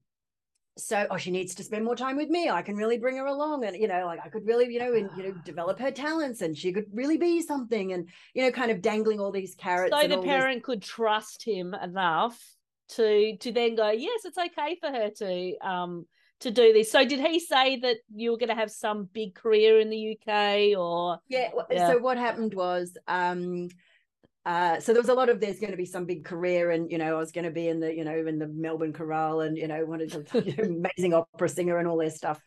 so 0.77 1.07
oh 1.11 1.17
she 1.17 1.31
needs 1.31 1.55
to 1.55 1.63
spend 1.63 1.85
more 1.85 1.95
time 1.95 2.17
with 2.17 2.29
me. 2.29 2.51
I 2.51 2.63
can 2.63 2.75
really 2.77 2.99
bring 2.99 3.17
her 3.17 3.27
along 3.27 3.65
and 3.65 3.77
you 3.77 3.87
know 3.87 4.07
like 4.07 4.19
i 4.25 4.29
could 4.29 4.45
really 4.45 4.73
you 4.73 4.81
know 4.81 4.93
and 4.93 5.09
you 5.17 5.23
know 5.23 5.33
develop 5.45 5.79
her 5.79 5.93
talents 5.93 6.41
and 6.43 6.57
she 6.57 6.73
could 6.73 6.87
really 6.93 7.17
be 7.17 7.41
something 7.43 7.93
and 7.93 8.09
you 8.35 8.43
know 8.43 8.51
kind 8.51 8.73
of 8.73 8.83
dangling 8.83 9.21
all 9.21 9.31
these 9.31 9.55
carrots 9.55 9.95
so 9.95 10.09
the 10.09 10.17
this- 10.17 10.25
parent 10.25 10.65
could 10.65 10.83
trust 10.83 11.45
him 11.45 11.75
enough 11.75 12.37
to 12.89 13.37
to 13.39 13.53
then 13.53 13.77
go 13.77 13.91
yes 13.91 14.25
it's 14.25 14.37
okay 14.37 14.77
for 14.81 14.91
her 14.91 15.11
to 15.11 15.57
um 15.59 16.07
to 16.41 16.51
do 16.51 16.73
this. 16.73 16.91
So 16.91 17.05
did 17.07 17.21
he 17.21 17.41
say 17.41 17.79
that 17.81 17.99
you 18.15 18.33
were 18.33 18.37
going 18.37 18.51
to 18.51 18.55
have 18.57 18.71
some 18.71 19.09
big 19.13 19.35
career 19.35 19.79
in 19.81 19.89
the 19.89 20.19
uk 20.19 20.79
or 20.79 21.19
yeah, 21.29 21.51
Yeah. 21.71 21.89
so 21.89 21.99
what 21.99 22.19
happened 22.19 22.53
was 22.53 22.99
um 23.07 23.69
uh 24.47 24.79
so 24.79 24.93
there 24.93 25.01
was 25.01 25.09
a 25.09 25.15
lot 25.15 25.29
of 25.29 25.41
there's 25.41 25.59
going 25.59 25.71
to 25.71 25.77
be 25.77 25.87
some 25.87 26.05
big 26.05 26.25
career 26.25 26.71
and 26.71 26.91
you 26.91 26.99
know 26.99 27.17
i 27.17 27.19
was 27.19 27.33
going 27.33 27.45
to 27.45 27.51
be 27.51 27.69
in 27.69 27.81
the 27.81 27.95
you 27.95 28.05
know 28.05 28.27
in 28.27 28.39
the 28.39 28.47
melbourne 28.49 28.93
chorale 28.93 29.41
and 29.41 29.57
you 29.57 29.67
know 29.67 29.85
wanted 29.85 30.11
to 30.11 30.45
you 30.45 30.57
know, 30.57 30.65
amazing 30.97 31.15
opera 31.15 31.49
singer 31.49 31.79
and 31.79 31.89
all 31.89 31.97
this 31.97 32.17
stuff 32.17 32.41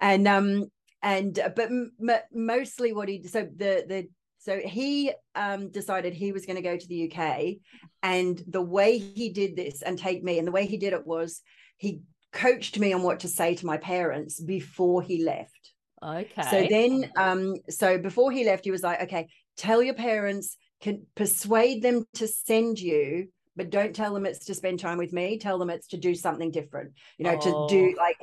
and 0.00 0.26
um 0.26 0.64
and 1.02 1.38
uh, 1.38 1.50
but 1.54 1.66
m- 1.66 1.92
mostly 2.32 2.92
what 2.92 3.08
he 3.08 3.22
so 3.26 3.46
the 3.56 3.84
the 3.86 4.08
so 4.40 4.60
he 4.60 5.12
um, 5.34 5.70
decided 5.70 6.14
he 6.14 6.32
was 6.32 6.46
going 6.46 6.56
to 6.56 6.62
go 6.62 6.76
to 6.76 6.88
the 6.88 7.12
UK, 7.12 7.56
and 8.02 8.42
the 8.46 8.62
way 8.62 8.96
he 8.98 9.30
did 9.30 9.56
this 9.56 9.82
and 9.82 9.98
take 9.98 10.22
me, 10.22 10.38
and 10.38 10.46
the 10.46 10.52
way 10.52 10.64
he 10.64 10.76
did 10.76 10.92
it 10.92 11.06
was 11.06 11.42
he 11.76 12.00
coached 12.32 12.78
me 12.78 12.92
on 12.92 13.02
what 13.02 13.20
to 13.20 13.28
say 13.28 13.54
to 13.56 13.66
my 13.66 13.76
parents 13.76 14.40
before 14.40 15.02
he 15.02 15.24
left. 15.24 15.72
Okay. 16.02 16.42
So 16.50 16.66
then, 16.70 17.10
um, 17.16 17.56
so 17.68 17.98
before 17.98 18.30
he 18.30 18.44
left, 18.44 18.64
he 18.64 18.70
was 18.70 18.82
like, 18.82 19.02
okay, 19.02 19.28
tell 19.56 19.82
your 19.82 19.94
parents, 19.94 20.56
can 20.80 21.06
persuade 21.14 21.82
them 21.82 22.06
to 22.14 22.28
send 22.28 22.78
you, 22.78 23.28
but 23.56 23.70
don't 23.70 23.94
tell 23.94 24.14
them 24.14 24.26
it's 24.26 24.46
to 24.46 24.54
spend 24.54 24.78
time 24.78 24.98
with 24.98 25.12
me. 25.12 25.38
Tell 25.38 25.58
them 25.58 25.70
it's 25.70 25.88
to 25.88 25.96
do 25.96 26.14
something 26.14 26.50
different. 26.50 26.92
You 27.18 27.24
know, 27.24 27.38
oh. 27.42 27.68
to 27.68 27.74
do 27.74 27.94
like. 27.96 28.16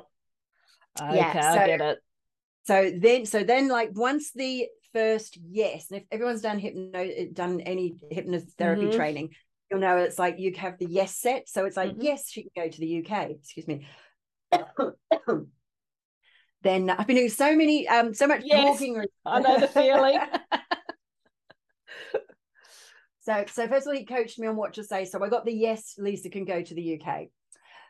Okay, 1.01 1.17
yeah, 1.17 1.33
so, 1.33 1.59
I 1.59 1.67
get 1.67 1.81
it. 1.81 1.99
So 2.63 2.91
then, 2.97 3.25
so 3.25 3.43
then, 3.43 3.67
like 3.67 3.91
once 3.93 4.31
the 4.31 4.67
first 4.93 5.37
yes, 5.49 5.87
and 5.91 6.01
if 6.01 6.07
everyone's 6.11 6.41
done 6.41 6.57
hypno, 6.57 7.27
done 7.33 7.59
any 7.61 7.95
hypnotherapy 8.11 8.55
mm-hmm. 8.57 8.95
training, 8.95 9.29
you'll 9.69 9.81
know 9.81 9.97
it's 9.97 10.17
like 10.17 10.39
you 10.39 10.53
have 10.55 10.77
the 10.79 10.87
yes 10.89 11.15
set. 11.15 11.49
So 11.49 11.65
it's 11.65 11.77
like 11.77 11.91
mm-hmm. 11.91 12.01
yes, 12.01 12.29
she 12.31 12.43
can 12.43 12.51
go 12.55 12.69
to 12.69 12.79
the 12.79 13.05
UK. 13.05 13.31
Excuse 13.31 13.67
me. 13.67 13.85
then 16.61 16.89
I've 16.89 17.05
been 17.07 17.17
doing 17.17 17.29
so 17.29 17.55
many, 17.55 17.87
um, 17.89 18.13
so 18.13 18.25
much 18.25 18.41
yes, 18.45 18.63
talking. 18.63 19.03
I 19.25 19.39
know 19.41 19.59
the 19.59 19.67
feeling. 19.67 20.17
so, 23.25 23.43
so 23.51 23.67
first 23.67 23.87
of 23.87 23.91
all, 23.91 23.97
he 23.97 24.05
coached 24.05 24.37
me 24.37 24.45
on 24.45 24.55
what 24.55 24.73
to 24.73 24.83
say. 24.83 25.03
So 25.03 25.23
I 25.23 25.29
got 25.29 25.45
the 25.45 25.53
yes, 25.53 25.95
Lisa 25.97 26.29
can 26.29 26.45
go 26.45 26.61
to 26.61 26.73
the 26.75 27.01
UK. 27.01 27.27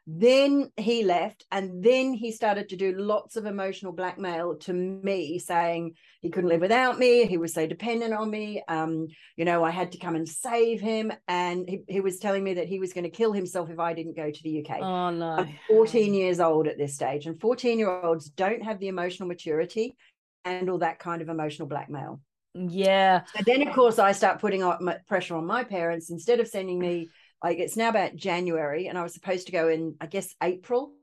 Then 0.08 0.72
he 0.78 1.04
left, 1.04 1.46
and 1.52 1.84
then 1.84 2.14
he 2.14 2.32
started 2.32 2.70
to 2.70 2.78
do 2.78 2.96
lots 2.96 3.36
of 3.36 3.46
emotional 3.46 3.92
blackmail 3.92 4.56
to 4.60 4.72
me, 4.72 5.40
saying 5.40 5.96
he 6.22 6.30
couldn't 6.30 6.52
live 6.52 6.62
without 6.62 7.00
me. 7.00 7.26
He 7.26 7.38
was 7.38 7.54
so 7.54 7.68
dependent 7.68 8.14
on 8.14 8.30
me. 8.30 8.64
Um, 8.68 9.08
you 9.36 9.44
know, 9.44 9.64
I 9.64 9.72
had 9.72 9.92
to 9.94 9.98
come 9.98 10.16
and 10.16 10.30
save 10.30 10.80
him. 10.80 11.12
And 11.28 11.68
he, 11.68 11.82
he 11.88 12.02
was 12.02 12.20
telling 12.20 12.44
me 12.44 12.54
that 12.54 12.68
he 12.68 12.80
was 12.80 12.94
going 12.94 13.04
to 13.04 13.10
kill 13.10 13.34
himself 13.34 13.70
if 13.70 13.80
I 13.80 13.94
didn't 13.94 14.16
go 14.16 14.32
to 14.32 14.44
the 14.44 14.64
UK. 14.64 14.80
Oh, 14.80 15.10
no. 15.10 15.32
I'm 15.32 15.60
14 15.68 16.14
years 16.14 16.40
old 16.40 16.68
at 16.68 16.78
this 16.78 16.94
stage, 16.94 17.26
and 17.26 17.38
14 17.42 17.78
year 17.80 17.90
olds 17.90 18.30
don't 18.30 18.64
have 18.64 18.80
the 18.80 18.88
emotional 18.88 19.28
maturity 19.28 19.98
and 20.46 20.70
all 20.70 20.78
that 20.78 21.00
kind 21.00 21.24
of 21.24 21.30
emotional 21.30 21.68
blackmail. 21.68 22.22
Yeah. 22.56 23.24
So 23.36 23.44
then, 23.46 23.68
of 23.68 23.76
course, 23.76 24.00
I 24.00 24.14
start 24.14 24.40
putting 24.40 24.64
pressure 25.08 25.36
on 25.36 25.46
my 25.46 25.66
parents 25.66 26.10
instead 26.10 26.40
of 26.40 26.48
sending 26.48 26.80
me 26.80 27.10
like 27.44 27.60
it's 27.60 27.76
now 27.76 27.90
about 27.90 28.16
January, 28.16 28.88
and 28.88 28.98
I 28.98 29.04
was 29.04 29.14
supposed 29.14 29.48
to 29.48 29.52
go 29.52 29.68
in, 29.68 29.96
I 30.00 30.06
guess, 30.06 30.34
April. 30.42 30.94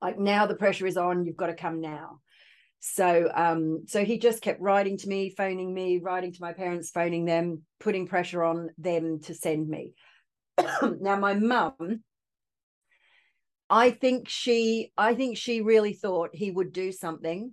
Like 0.00 0.18
now 0.18 0.46
the 0.46 0.54
pressure 0.54 0.86
is 0.86 0.96
on, 0.96 1.26
you've 1.26 1.36
got 1.36 1.46
to 1.48 1.54
come 1.54 1.80
now. 1.80 2.20
So 2.80 3.30
um, 3.32 3.84
so 3.86 4.04
he 4.04 4.18
just 4.18 4.42
kept 4.42 4.60
writing 4.60 4.96
to 4.98 5.08
me, 5.08 5.30
phoning 5.36 5.72
me, 5.72 6.00
writing 6.02 6.32
to 6.32 6.40
my 6.40 6.54
parents, 6.54 6.90
phoning 6.90 7.26
them, 7.26 7.62
putting 7.78 8.08
pressure 8.08 8.42
on 8.42 8.70
them 8.78 9.20
to 9.24 9.34
send 9.34 9.68
me. 9.68 9.92
now 10.82 11.16
my 11.16 11.34
mum, 11.34 12.02
I 13.68 13.90
think 13.90 14.30
she 14.30 14.92
I 14.96 15.14
think 15.14 15.36
she 15.36 15.60
really 15.60 15.92
thought 15.92 16.30
he 16.32 16.50
would 16.50 16.72
do 16.72 16.90
something 16.90 17.52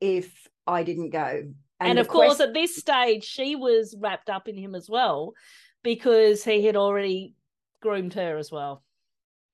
if 0.00 0.32
I 0.66 0.84
didn't 0.84 1.10
go. 1.10 1.52
And, 1.80 1.90
and 1.90 1.98
of 1.98 2.08
course, 2.08 2.36
quest- 2.36 2.40
at 2.42 2.54
this 2.54 2.76
stage, 2.76 3.24
she 3.24 3.56
was 3.56 3.96
wrapped 3.98 4.28
up 4.28 4.48
in 4.48 4.56
him 4.56 4.74
as 4.74 4.88
well 4.88 5.32
because 5.82 6.44
he 6.44 6.64
had 6.64 6.76
already 6.76 7.34
groomed 7.80 8.14
her 8.14 8.36
as 8.36 8.52
well. 8.52 8.82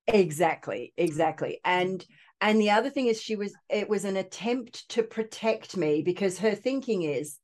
Exactly, 0.07 0.93
exactly. 0.97 1.59
And 1.65 2.05
and 2.39 2.61
the 2.61 2.71
other 2.71 2.89
thing 2.89 3.07
is 3.07 3.21
she 3.21 3.35
was 3.35 3.53
it 3.69 3.89
was 3.89 4.05
an 4.05 4.17
attempt 4.17 4.87
to 4.89 5.03
protect 5.03 5.75
me 5.75 6.01
because 6.01 6.39
her 6.39 6.53
thinking 6.53 7.03
is 7.03 7.39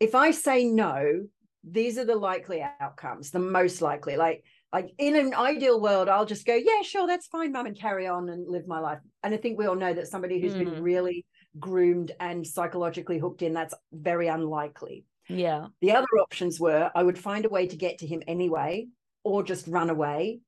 if 0.00 0.14
I 0.14 0.32
say 0.32 0.64
no, 0.64 1.26
these 1.62 1.98
are 1.98 2.04
the 2.04 2.16
likely 2.16 2.64
outcomes, 2.80 3.30
the 3.30 3.38
most 3.38 3.82
likely. 3.82 4.16
Like 4.16 4.44
like 4.72 4.92
in 4.98 5.16
an 5.16 5.34
ideal 5.34 5.80
world, 5.80 6.08
I'll 6.08 6.24
just 6.24 6.46
go, 6.46 6.54
yeah, 6.54 6.82
sure, 6.82 7.06
that's 7.06 7.26
fine, 7.26 7.52
mum, 7.52 7.66
and 7.66 7.78
carry 7.78 8.06
on 8.06 8.30
and 8.30 8.48
live 8.48 8.66
my 8.66 8.78
life. 8.78 9.00
And 9.22 9.34
I 9.34 9.36
think 9.36 9.58
we 9.58 9.66
all 9.66 9.74
know 9.74 9.92
that 9.92 10.08
somebody 10.08 10.40
who's 10.40 10.54
mm. 10.54 10.60
been 10.60 10.82
really 10.82 11.26
groomed 11.58 12.12
and 12.20 12.46
psychologically 12.46 13.18
hooked 13.18 13.42
in, 13.42 13.52
that's 13.52 13.74
very 13.92 14.28
unlikely. 14.28 15.04
Yeah. 15.28 15.66
The 15.80 15.92
other 15.92 16.08
options 16.20 16.58
were 16.58 16.90
I 16.94 17.02
would 17.02 17.18
find 17.18 17.44
a 17.44 17.50
way 17.50 17.66
to 17.66 17.76
get 17.76 17.98
to 17.98 18.06
him 18.06 18.22
anyway 18.26 18.86
or 19.24 19.42
just 19.42 19.66
run 19.66 19.90
away. 19.90 20.40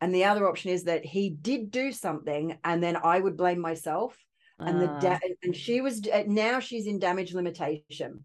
And 0.00 0.14
the 0.14 0.24
other 0.24 0.48
option 0.48 0.70
is 0.70 0.84
that 0.84 1.04
he 1.04 1.30
did 1.30 1.70
do 1.70 1.92
something 1.92 2.58
and 2.64 2.82
then 2.82 2.96
I 3.02 3.20
would 3.20 3.36
blame 3.36 3.60
myself. 3.60 4.16
And 4.58 4.80
the 4.80 4.86
da- 4.86 5.18
ah. 5.20 5.28
and 5.42 5.56
she 5.56 5.80
was 5.80 6.02
uh, 6.12 6.22
now 6.28 6.60
she's 6.60 6.86
in 6.86 7.00
damage 7.00 7.34
limitation. 7.34 8.22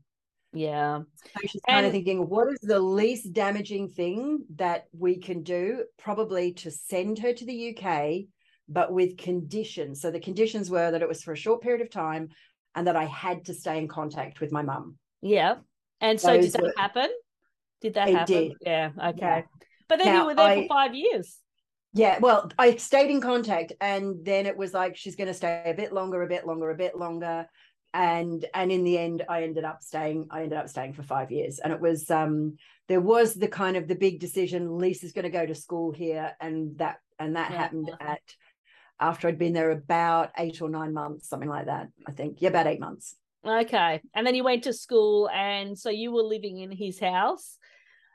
Yeah. 0.53 1.01
So 1.25 1.47
she's 1.47 1.61
kind 1.67 1.85
of 1.85 1.91
thinking, 1.91 2.29
what 2.29 2.51
is 2.51 2.59
the 2.61 2.79
least 2.79 3.33
damaging 3.33 3.89
thing 3.89 4.45
that 4.55 4.85
we 4.91 5.19
can 5.19 5.43
do? 5.43 5.83
Probably 5.97 6.53
to 6.53 6.71
send 6.71 7.19
her 7.19 7.33
to 7.33 7.45
the 7.45 7.77
UK, 7.77 8.27
but 8.69 8.91
with 8.91 9.17
conditions. 9.17 10.01
So 10.01 10.11
the 10.11 10.19
conditions 10.19 10.69
were 10.69 10.91
that 10.91 11.01
it 11.01 11.07
was 11.07 11.23
for 11.23 11.33
a 11.33 11.37
short 11.37 11.61
period 11.61 11.81
of 11.81 11.91
time 11.91 12.29
and 12.75 12.87
that 12.87 12.95
I 12.95 13.05
had 13.05 13.45
to 13.45 13.53
stay 13.53 13.77
in 13.77 13.87
contact 13.87 14.39
with 14.39 14.51
my 14.51 14.61
mum. 14.61 14.97
Yeah. 15.21 15.55
And 15.99 16.19
so 16.19 16.39
did 16.39 16.53
that 16.53 16.61
were, 16.61 16.73
happen? 16.77 17.09
Did 17.81 17.95
that 17.95 18.09
happen? 18.09 18.35
Did. 18.35 18.53
Yeah. 18.61 18.91
Okay. 18.97 19.19
Yeah. 19.21 19.41
But 19.89 19.99
then 19.99 20.07
now, 20.07 20.21
you 20.21 20.25
were 20.27 20.35
there 20.35 20.45
I, 20.45 20.61
for 20.61 20.67
five 20.67 20.95
years. 20.95 21.37
Yeah. 21.93 22.19
Well, 22.19 22.51
I 22.57 22.75
stayed 22.75 23.09
in 23.09 23.21
contact 23.21 23.73
and 23.81 24.23
then 24.23 24.45
it 24.45 24.55
was 24.55 24.73
like 24.73 24.95
she's 24.95 25.15
gonna 25.15 25.33
stay 25.33 25.63
a 25.65 25.73
bit 25.73 25.93
longer, 25.93 26.21
a 26.21 26.27
bit 26.27 26.45
longer, 26.45 26.69
a 26.69 26.75
bit 26.75 26.95
longer. 26.95 27.47
And 27.97 28.45
and 28.53 28.71
in 28.71 28.83
the 28.83 28.95
end 28.95 29.25
I 29.27 29.41
ended 29.41 29.63
up 29.63 29.81
staying, 29.81 30.27
I 30.29 30.43
ended 30.43 30.59
up 30.59 30.69
staying 30.69 30.93
for 30.93 31.01
five 31.01 31.31
years. 31.31 31.57
And 31.57 31.73
it 31.73 31.81
was 31.81 32.11
um 32.11 32.57
there 32.87 33.01
was 33.01 33.33
the 33.33 33.47
kind 33.47 33.75
of 33.75 33.87
the 33.87 33.95
big 33.95 34.19
decision, 34.19 34.77
Lisa's 34.77 35.13
gonna 35.13 35.31
go 35.31 35.47
to 35.47 35.55
school 35.55 35.91
here, 35.91 36.35
and 36.39 36.77
that 36.77 36.97
and 37.17 37.35
that 37.35 37.49
yeah. 37.49 37.57
happened 37.57 37.91
at 37.99 38.21
after 38.99 39.27
I'd 39.27 39.39
been 39.39 39.53
there 39.53 39.71
about 39.71 40.29
eight 40.37 40.61
or 40.61 40.69
nine 40.69 40.93
months, 40.93 41.27
something 41.27 41.49
like 41.49 41.65
that. 41.65 41.87
I 42.07 42.11
think. 42.11 42.37
Yeah, 42.39 42.49
about 42.49 42.67
eight 42.67 42.79
months. 42.79 43.15
Okay. 43.43 44.01
And 44.13 44.27
then 44.27 44.35
he 44.35 44.43
went 44.43 44.65
to 44.65 44.73
school 44.73 45.27
and 45.33 45.77
so 45.77 45.89
you 45.89 46.11
were 46.11 46.21
living 46.21 46.59
in 46.59 46.71
his 46.71 46.99
house 46.99 47.57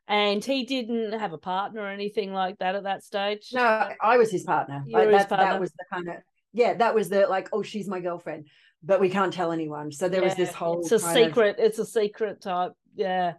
and 0.06 0.44
he 0.44 0.64
didn't 0.64 1.18
have 1.18 1.32
a 1.32 1.38
partner 1.38 1.80
or 1.80 1.88
anything 1.88 2.32
like 2.32 2.58
that 2.58 2.74
at 2.76 2.84
that 2.84 3.02
stage. 3.02 3.48
No, 3.52 3.88
I 4.00 4.16
was 4.18 4.30
his 4.30 4.44
partner. 4.44 4.84
Like, 4.86 5.10
that, 5.10 5.18
his 5.18 5.26
partner. 5.26 5.46
that 5.46 5.60
was 5.60 5.72
the 5.72 5.84
kind 5.92 6.08
of 6.08 6.14
yeah, 6.52 6.74
that 6.74 6.94
was 6.94 7.08
the 7.08 7.26
like, 7.26 7.48
oh, 7.52 7.62
she's 7.62 7.88
my 7.88 8.00
girlfriend, 8.00 8.46
but 8.82 9.00
we 9.00 9.08
can't 9.08 9.32
tell 9.32 9.52
anyone. 9.52 9.92
So 9.92 10.08
there 10.08 10.20
yeah, 10.20 10.28
was 10.28 10.36
this 10.36 10.52
whole 10.52 10.80
it's 10.80 10.92
a 10.92 10.98
secret, 10.98 11.58
of... 11.58 11.64
it's 11.64 11.78
a 11.78 11.86
secret 11.86 12.40
type. 12.40 12.72
Yeah. 12.94 13.34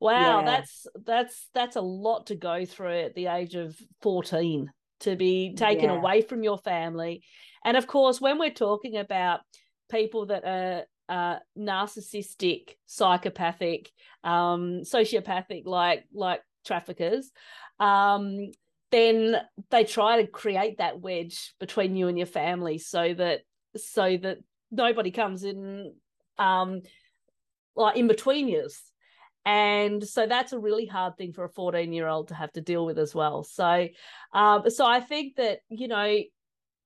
Wow, 0.00 0.40
yeah. 0.40 0.44
that's 0.46 0.86
that's 1.04 1.48
that's 1.54 1.76
a 1.76 1.82
lot 1.82 2.28
to 2.28 2.34
go 2.34 2.64
through 2.64 3.00
at 3.00 3.14
the 3.14 3.26
age 3.26 3.54
of 3.54 3.76
14 4.00 4.70
to 5.00 5.16
be 5.16 5.54
taken 5.54 5.90
yeah. 5.90 5.96
away 5.96 6.22
from 6.22 6.42
your 6.42 6.58
family. 6.58 7.22
And 7.64 7.76
of 7.76 7.86
course, 7.86 8.20
when 8.20 8.38
we're 8.38 8.50
talking 8.50 8.96
about 8.96 9.40
people 9.90 10.26
that 10.26 10.44
are 10.44 10.84
uh, 11.10 11.38
narcissistic, 11.58 12.76
psychopathic, 12.86 13.90
um, 14.24 14.82
sociopathic, 14.84 15.66
like 15.66 16.04
like 16.14 16.40
traffickers, 16.64 17.30
um, 17.78 18.50
then 18.90 19.36
they 19.70 19.84
try 19.84 20.22
to 20.22 20.28
create 20.28 20.78
that 20.78 21.00
wedge 21.00 21.54
between 21.60 21.96
you 21.96 22.08
and 22.08 22.16
your 22.16 22.26
family, 22.26 22.78
so 22.78 23.12
that 23.14 23.40
so 23.76 24.16
that 24.16 24.38
nobody 24.70 25.10
comes 25.10 25.44
in, 25.44 25.94
um, 26.38 26.82
like 27.76 27.96
in 27.96 28.08
between 28.08 28.48
you. 28.48 28.68
And 29.46 30.06
so 30.06 30.26
that's 30.26 30.52
a 30.52 30.58
really 30.58 30.86
hard 30.86 31.16
thing 31.16 31.32
for 31.32 31.44
a 31.44 31.48
14 31.48 31.92
year 31.92 32.08
old 32.08 32.28
to 32.28 32.34
have 32.34 32.52
to 32.52 32.60
deal 32.60 32.84
with 32.84 32.98
as 32.98 33.14
well. 33.14 33.42
So, 33.42 33.88
um, 34.32 34.68
so 34.68 34.86
I 34.86 35.00
think 35.00 35.36
that, 35.36 35.60
you 35.68 35.88
know, 35.88 36.18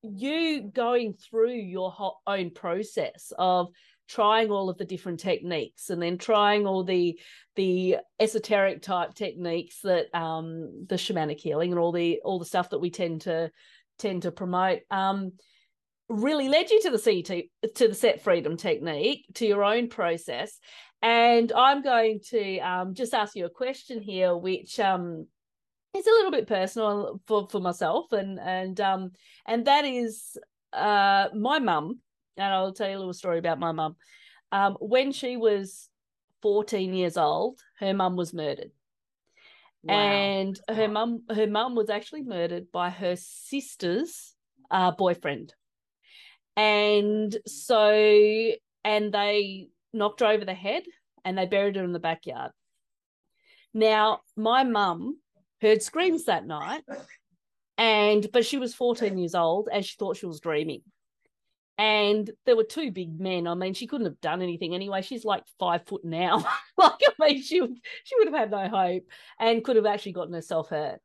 you 0.02 0.70
going 0.72 1.14
through 1.14 1.54
your 1.54 1.94
own 2.26 2.50
process 2.50 3.32
of 3.38 3.68
trying 4.06 4.50
all 4.50 4.68
of 4.68 4.76
the 4.76 4.84
different 4.84 5.20
techniques 5.20 5.88
and 5.90 6.00
then 6.00 6.18
trying 6.18 6.66
all 6.66 6.84
the 6.84 7.18
the 7.56 7.96
esoteric 8.20 8.82
type 8.82 9.14
techniques 9.14 9.80
that 9.82 10.14
um 10.14 10.84
the 10.88 10.96
shamanic 10.96 11.40
healing 11.40 11.70
and 11.70 11.80
all 11.80 11.92
the 11.92 12.20
all 12.22 12.38
the 12.38 12.44
stuff 12.44 12.68
that 12.70 12.80
we 12.80 12.90
tend 12.90 13.22
to 13.22 13.50
tend 13.98 14.22
to 14.22 14.30
promote 14.30 14.80
um 14.90 15.32
really 16.08 16.48
led 16.48 16.70
you 16.70 16.82
to 16.82 16.90
the 16.90 16.98
CT 16.98 17.74
to 17.74 17.88
the 17.88 17.94
CET 17.94 18.22
freedom 18.22 18.56
technique 18.56 19.24
to 19.34 19.46
your 19.46 19.64
own 19.64 19.88
process 19.88 20.58
and 21.00 21.50
I'm 21.52 21.82
going 21.82 22.20
to 22.28 22.58
um 22.58 22.94
just 22.94 23.14
ask 23.14 23.34
you 23.34 23.46
a 23.46 23.50
question 23.50 24.02
here 24.02 24.36
which 24.36 24.78
um 24.78 25.26
is 25.96 26.06
a 26.06 26.10
little 26.10 26.30
bit 26.30 26.46
personal 26.46 27.20
for 27.26 27.48
for 27.48 27.60
myself 27.60 28.12
and 28.12 28.38
and 28.38 28.78
um 28.80 29.12
and 29.46 29.64
that 29.66 29.84
is 29.86 30.36
uh 30.74 31.28
my 31.34 31.58
mum 31.58 32.00
and 32.36 32.52
I'll 32.52 32.72
tell 32.72 32.88
you 32.88 32.96
a 32.96 32.98
little 32.98 33.12
story 33.12 33.38
about 33.38 33.58
my 33.58 33.72
mum. 33.72 33.96
Um, 34.52 34.76
when 34.80 35.12
she 35.12 35.36
was 35.36 35.88
14 36.42 36.94
years 36.94 37.16
old, 37.16 37.60
her 37.78 37.94
mum 37.94 38.16
was 38.16 38.32
murdered. 38.32 38.70
Wow. 39.82 39.94
And 39.94 40.60
her 40.68 40.88
mum 40.88 41.24
her 41.28 41.46
mum 41.46 41.74
was 41.74 41.90
actually 41.90 42.22
murdered 42.22 42.72
by 42.72 42.90
her 42.90 43.16
sister's 43.16 44.34
uh, 44.70 44.92
boyfriend. 44.92 45.54
And 46.56 47.36
so, 47.46 48.52
and 48.84 49.12
they 49.12 49.68
knocked 49.92 50.20
her 50.20 50.26
over 50.26 50.44
the 50.44 50.54
head 50.54 50.84
and 51.24 51.36
they 51.36 51.46
buried 51.46 51.76
her 51.76 51.84
in 51.84 51.92
the 51.92 51.98
backyard. 51.98 52.52
Now, 53.72 54.20
my 54.36 54.62
mum 54.62 55.18
heard 55.60 55.82
screams 55.82 56.24
that 56.24 56.46
night, 56.46 56.84
and 57.76 58.26
but 58.32 58.46
she 58.46 58.58
was 58.58 58.74
14 58.74 59.18
years 59.18 59.34
old 59.34 59.68
and 59.72 59.84
she 59.84 59.96
thought 59.98 60.16
she 60.16 60.26
was 60.26 60.40
dreaming. 60.40 60.82
And 61.76 62.30
there 62.46 62.54
were 62.54 62.62
two 62.62 62.92
big 62.92 63.18
men. 63.18 63.48
I 63.48 63.54
mean, 63.54 63.74
she 63.74 63.88
couldn't 63.88 64.06
have 64.06 64.20
done 64.20 64.42
anything 64.42 64.76
anyway. 64.76 65.02
She's 65.02 65.24
like 65.24 65.42
five 65.58 65.84
foot 65.86 66.04
now. 66.04 66.36
like, 66.76 66.92
I 67.02 67.12
mean, 67.18 67.42
she 67.42 67.60
she 68.04 68.16
would 68.18 68.28
have 68.28 68.36
had 68.36 68.50
no 68.52 68.68
hope 68.68 69.02
and 69.40 69.64
could 69.64 69.74
have 69.74 69.86
actually 69.86 70.12
gotten 70.12 70.34
herself 70.34 70.68
hurt. 70.68 71.00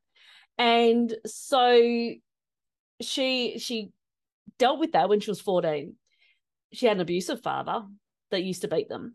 And 0.58 1.12
so 1.26 2.12
she 3.00 3.58
she 3.58 3.90
dealt 4.60 4.78
with 4.78 4.92
that 4.92 5.08
when 5.08 5.18
she 5.18 5.30
was 5.30 5.40
14. 5.40 5.94
She 6.72 6.86
had 6.86 6.98
an 6.98 7.00
abusive 7.00 7.42
father 7.42 7.82
that 8.30 8.44
used 8.44 8.62
to 8.62 8.68
beat 8.68 8.88
them. 8.88 9.14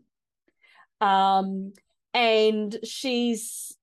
Um, 1.00 1.72
and 2.12 2.76
she's 2.84 3.74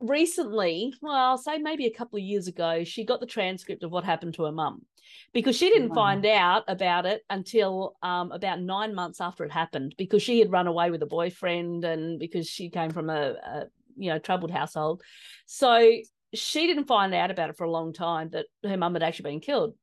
recently, 0.00 0.94
well, 1.02 1.14
I'll 1.14 1.38
say 1.38 1.58
maybe 1.58 1.86
a 1.86 1.92
couple 1.92 2.18
of 2.18 2.24
years 2.24 2.48
ago, 2.48 2.82
she 2.84 3.04
got 3.04 3.20
the 3.20 3.26
transcript 3.26 3.84
of 3.84 3.92
what 3.92 4.04
happened 4.04 4.34
to 4.34 4.44
her 4.44 4.52
mum 4.52 4.82
because 5.32 5.56
she 5.56 5.68
didn't 5.68 5.90
wow. 5.90 5.94
find 5.96 6.26
out 6.26 6.64
about 6.68 7.06
it 7.06 7.22
until 7.28 7.96
um, 8.02 8.32
about 8.32 8.60
nine 8.60 8.94
months 8.94 9.20
after 9.20 9.44
it 9.44 9.52
happened 9.52 9.94
because 9.98 10.22
she 10.22 10.38
had 10.38 10.50
run 10.50 10.66
away 10.66 10.90
with 10.90 11.02
a 11.02 11.06
boyfriend 11.06 11.84
and 11.84 12.18
because 12.18 12.48
she 12.48 12.70
came 12.70 12.90
from 12.90 13.10
a, 13.10 13.34
a 13.44 13.64
you 13.96 14.10
know 14.10 14.18
troubled 14.18 14.50
household. 14.50 15.02
So 15.46 15.90
she 16.32 16.66
didn't 16.66 16.86
find 16.86 17.12
out 17.12 17.30
about 17.30 17.50
it 17.50 17.56
for 17.56 17.64
a 17.64 17.70
long 17.70 17.92
time 17.92 18.30
that 18.30 18.46
her 18.64 18.76
mum 18.76 18.94
had 18.94 19.02
actually 19.02 19.30
been 19.30 19.40
killed 19.40 19.74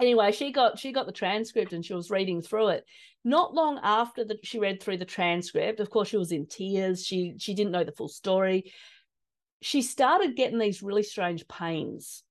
anyway 0.00 0.32
she 0.32 0.52
got 0.52 0.78
she 0.78 0.92
got 0.92 1.06
the 1.06 1.12
transcript 1.12 1.72
and 1.72 1.84
she 1.84 1.94
was 1.94 2.10
reading 2.10 2.42
through 2.42 2.68
it. 2.68 2.84
Not 3.24 3.54
long 3.54 3.80
after 3.82 4.24
that 4.24 4.44
she 4.44 4.58
read 4.58 4.82
through 4.82 4.98
the 4.98 5.04
transcript 5.04 5.80
of 5.80 5.90
course 5.90 6.08
she 6.08 6.16
was 6.16 6.32
in 6.32 6.46
tears. 6.46 7.04
She 7.04 7.34
she 7.38 7.54
didn't 7.54 7.72
know 7.72 7.84
the 7.84 7.92
full 7.92 8.08
story. 8.08 8.72
She 9.62 9.82
started 9.82 10.36
getting 10.36 10.58
these 10.58 10.82
really 10.82 11.02
strange 11.02 11.46
pains 11.48 12.22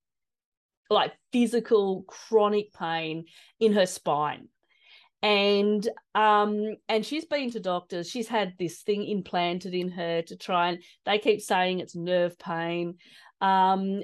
like 0.90 1.14
physical 1.34 2.04
chronic 2.04 2.72
pain 2.74 3.26
in 3.60 3.74
her 3.74 3.88
spine. 3.88 4.48
And 5.22 5.88
um 6.14 6.76
and 6.88 7.06
she's 7.06 7.26
been 7.26 7.50
to 7.52 7.60
doctors. 7.60 8.10
She's 8.10 8.28
had 8.28 8.54
this 8.60 8.82
thing 8.84 9.08
implanted 9.08 9.74
in 9.74 9.90
her 9.90 10.22
to 10.24 10.36
try 10.36 10.70
and 10.70 10.84
they 11.06 11.18
keep 11.18 11.42
saying 11.42 11.80
it's 11.80 11.96
nerve 11.96 12.38
pain 12.38 12.96
um 13.42 14.02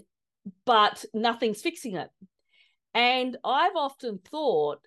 but 0.65 1.06
nothing's 1.13 1.62
fixing 1.62 1.96
it 1.96 2.10
and 2.93 3.38
I've 3.43 3.75
often 3.75 4.19
thought, 4.19 4.79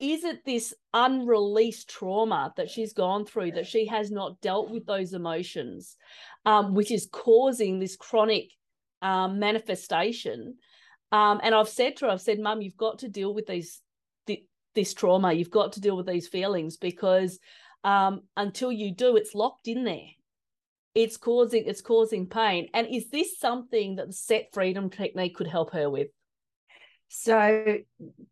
is 0.00 0.24
it 0.24 0.44
this 0.44 0.74
unreleased 0.94 1.88
trauma 1.88 2.52
that 2.56 2.70
she's 2.70 2.92
gone 2.92 3.24
through 3.24 3.52
that 3.52 3.66
she 3.66 3.86
has 3.86 4.10
not 4.10 4.40
dealt 4.40 4.70
with 4.70 4.86
those 4.86 5.12
emotions, 5.12 5.96
um, 6.46 6.74
which 6.74 6.92
is 6.92 7.08
causing 7.10 7.78
this 7.78 7.96
chronic 7.96 8.50
um, 9.02 9.38
manifestation? 9.38 10.56
Um, 11.10 11.40
and 11.42 11.54
I've 11.54 11.68
said 11.68 11.96
to 11.96 12.06
her, 12.06 12.12
I've 12.12 12.20
said, 12.20 12.38
Mum, 12.38 12.62
you've 12.62 12.76
got 12.76 13.00
to 13.00 13.08
deal 13.08 13.34
with 13.34 13.46
these 13.46 13.80
this 14.78 14.94
trauma. 14.94 15.32
You've 15.32 15.50
got 15.50 15.72
to 15.72 15.80
deal 15.80 15.96
with 15.96 16.06
these 16.06 16.28
feelings 16.28 16.76
because 16.76 17.40
um, 17.82 18.22
until 18.36 18.70
you 18.70 18.94
do, 18.94 19.16
it's 19.16 19.34
locked 19.34 19.66
in 19.66 19.82
there. 19.82 20.10
It's 20.94 21.16
causing 21.16 21.64
it's 21.66 21.80
causing 21.80 22.26
pain. 22.28 22.68
And 22.74 22.86
is 22.88 23.10
this 23.10 23.38
something 23.38 23.96
that 23.96 24.06
the 24.06 24.12
CET 24.12 24.48
freedom 24.52 24.88
technique 24.88 25.34
could 25.34 25.48
help 25.48 25.72
her 25.72 25.90
with? 25.90 26.08
So 27.08 27.78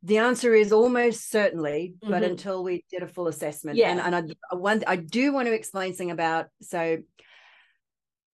the 0.02 0.18
answer 0.18 0.54
is 0.54 0.70
almost 0.70 1.30
certainly, 1.30 1.94
but 2.02 2.10
mm-hmm. 2.10 2.24
until 2.24 2.62
we 2.62 2.84
did 2.90 3.02
a 3.02 3.06
full 3.06 3.26
assessment. 3.26 3.78
Yeah. 3.78 3.90
And, 3.90 4.00
and 4.00 4.36
I, 4.52 4.54
want, 4.54 4.84
I 4.86 4.96
do 4.96 5.32
want 5.32 5.48
to 5.48 5.54
explain 5.54 5.94
something 5.94 6.10
about 6.10 6.48
so 6.60 6.98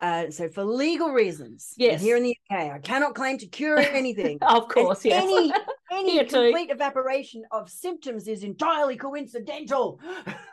uh, 0.01 0.31
so 0.31 0.49
for 0.49 0.63
legal 0.63 1.11
reasons, 1.11 1.73
yes, 1.79 2.03
here 2.03 2.19
in 2.19 2.23
the 2.23 2.37
UK, 2.51 2.71
I 2.71 2.79
cannot 2.81 3.15
claim 3.15 3.39
to 3.39 3.47
cure 3.47 3.79
anything. 3.79 4.39
of 4.43 4.69
course, 4.69 5.05
yes. 5.05 5.23
Any 5.23 5.53
any 5.91 6.19
complete 6.19 6.71
evaporation 6.71 7.45
of 7.51 7.71
symptoms 7.71 8.29
is 8.29 8.43
entirely 8.43 8.97
coincidental. 8.97 9.99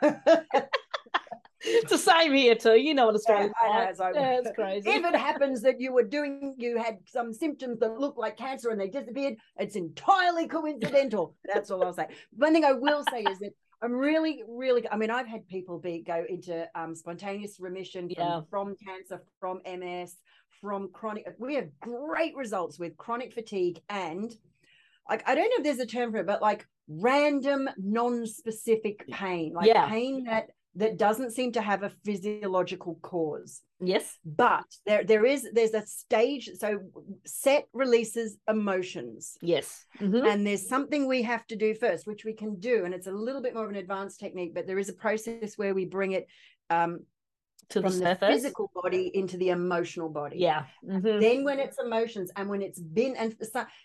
it's 1.66 1.90
the 1.90 1.98
same 1.98 2.34
here 2.34 2.54
too. 2.54 2.76
You 2.76 2.94
know 2.94 3.06
what 3.06 3.14
Australia 3.14 3.50
yeah, 3.64 3.92
like. 3.98 4.14
yeah, 4.14 4.38
it's 4.38 4.50
crazy. 4.54 4.88
If 4.88 5.04
it 5.04 5.16
happens 5.16 5.62
that 5.62 5.80
you 5.80 5.92
were 5.92 6.02
doing, 6.04 6.54
you 6.58 6.76
had 6.76 6.98
some 7.06 7.32
symptoms 7.32 7.78
that 7.80 7.98
looked 7.98 8.18
like 8.18 8.36
cancer 8.36 8.70
and 8.70 8.80
they 8.80 8.88
disappeared, 8.88 9.36
it's 9.56 9.76
entirely 9.76 10.46
coincidental. 10.46 11.34
That's 11.44 11.70
all 11.70 11.82
I'll 11.82 11.94
say. 11.94 12.08
One 12.36 12.52
thing 12.52 12.64
I 12.64 12.72
will 12.72 13.02
say 13.10 13.22
is 13.22 13.38
that 13.38 13.52
I'm 13.82 13.92
really, 13.92 14.42
really. 14.48 14.86
I 14.90 14.96
mean, 14.96 15.10
I've 15.10 15.26
had 15.26 15.48
people 15.48 15.78
be 15.78 16.02
go 16.02 16.24
into 16.28 16.68
um, 16.74 16.94
spontaneous 16.94 17.58
remission 17.58 18.08
from, 18.14 18.26
yeah. 18.26 18.40
from 18.50 18.76
cancer, 18.86 19.22
from 19.40 19.60
MS, 19.64 20.16
from 20.60 20.90
chronic. 20.92 21.26
We 21.38 21.54
have 21.54 21.68
great 21.80 22.36
results 22.36 22.78
with 22.78 22.96
chronic 22.96 23.32
fatigue 23.32 23.80
and, 23.88 24.34
like, 25.08 25.26
I 25.28 25.34
don't 25.34 25.44
know 25.44 25.56
if 25.58 25.64
there's 25.64 25.78
a 25.78 25.86
term 25.86 26.12
for 26.12 26.18
it, 26.18 26.26
but 26.26 26.42
like 26.42 26.66
random, 26.88 27.68
non-specific 27.78 29.06
pain, 29.08 29.52
like 29.54 29.66
yeah. 29.66 29.88
pain 29.88 30.24
that 30.24 30.48
that 30.76 30.96
doesn't 30.96 31.32
seem 31.32 31.52
to 31.52 31.62
have 31.62 31.82
a 31.82 31.92
physiological 32.04 32.98
cause. 33.02 33.62
Yes. 33.80 34.18
But 34.24 34.64
there 34.86 35.04
there 35.04 35.24
is 35.24 35.48
there's 35.52 35.74
a 35.74 35.86
stage 35.86 36.50
so 36.58 36.80
CET 37.24 37.66
releases 37.72 38.36
emotions. 38.48 39.36
Yes. 39.40 39.84
Mm-hmm. 40.00 40.26
And 40.26 40.46
there's 40.46 40.68
something 40.68 41.06
we 41.06 41.22
have 41.22 41.46
to 41.48 41.56
do 41.56 41.74
first 41.74 42.06
which 42.06 42.24
we 42.24 42.32
can 42.32 42.58
do 42.58 42.84
and 42.84 42.94
it's 42.94 43.06
a 43.06 43.12
little 43.12 43.42
bit 43.42 43.54
more 43.54 43.64
of 43.64 43.70
an 43.70 43.76
advanced 43.76 44.20
technique 44.20 44.54
but 44.54 44.66
there 44.66 44.78
is 44.78 44.88
a 44.88 44.94
process 44.94 45.56
where 45.56 45.74
we 45.74 45.84
bring 45.84 46.12
it 46.12 46.26
um 46.70 47.00
to 47.70 47.80
from 47.80 47.98
the, 47.98 48.16
the, 48.20 48.26
physical 48.26 48.70
body 48.74 49.10
into 49.14 49.36
the 49.36 49.50
emotional 49.50 50.08
body. 50.08 50.38
Yeah. 50.38 50.64
Mm-hmm. 50.86 51.20
Then 51.20 51.44
when 51.44 51.58
it's 51.58 51.78
emotions 51.78 52.30
and 52.36 52.48
when 52.48 52.62
it's 52.62 52.78
been 52.78 53.16
and 53.16 53.34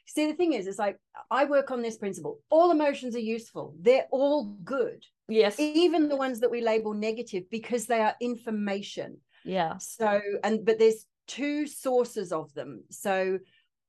see 0.06 0.28
the 0.28 0.34
thing 0.34 0.54
is, 0.54 0.68
it's 0.68 0.80
like 0.80 0.98
I 1.32 1.46
work 1.46 1.72
on 1.72 1.82
this 1.82 1.98
principle. 1.98 2.40
All 2.50 2.72
emotions 2.72 3.16
are 3.16 3.20
useful. 3.20 3.74
They're 3.80 4.08
all 4.12 4.46
good. 4.64 5.06
Yes. 5.30 5.60
Even 5.60 6.10
the 6.10 6.16
ones 6.16 6.40
that 6.40 6.52
we 6.52 6.62
label 6.62 6.94
negative 6.94 7.50
because 7.50 7.86
they 7.86 8.02
are 8.02 8.16
information. 8.20 9.18
Yeah. 9.46 9.78
So 9.78 10.22
and 10.44 10.66
but 10.66 10.80
there's 10.80 11.06
two 11.28 11.68
sources 11.68 12.32
of 12.32 12.54
them. 12.54 12.84
So 12.90 13.40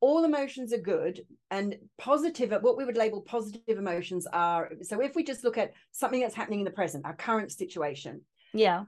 all 0.00 0.24
emotions 0.24 0.72
are 0.72 0.78
good 0.78 1.20
and 1.50 1.76
positive 1.98 2.50
what 2.62 2.76
we 2.76 2.84
would 2.84 2.96
label 2.96 3.20
positive 3.20 3.78
emotions 3.78 4.26
are 4.32 4.70
so 4.80 5.00
if 5.02 5.14
we 5.14 5.22
just 5.22 5.44
look 5.44 5.58
at 5.58 5.72
something 5.92 6.20
that's 6.20 6.34
happening 6.34 6.60
in 6.60 6.64
the 6.64 6.70
present 6.70 7.04
our 7.04 7.14
current 7.14 7.52
situation 7.52 8.22
yeah 8.54 8.84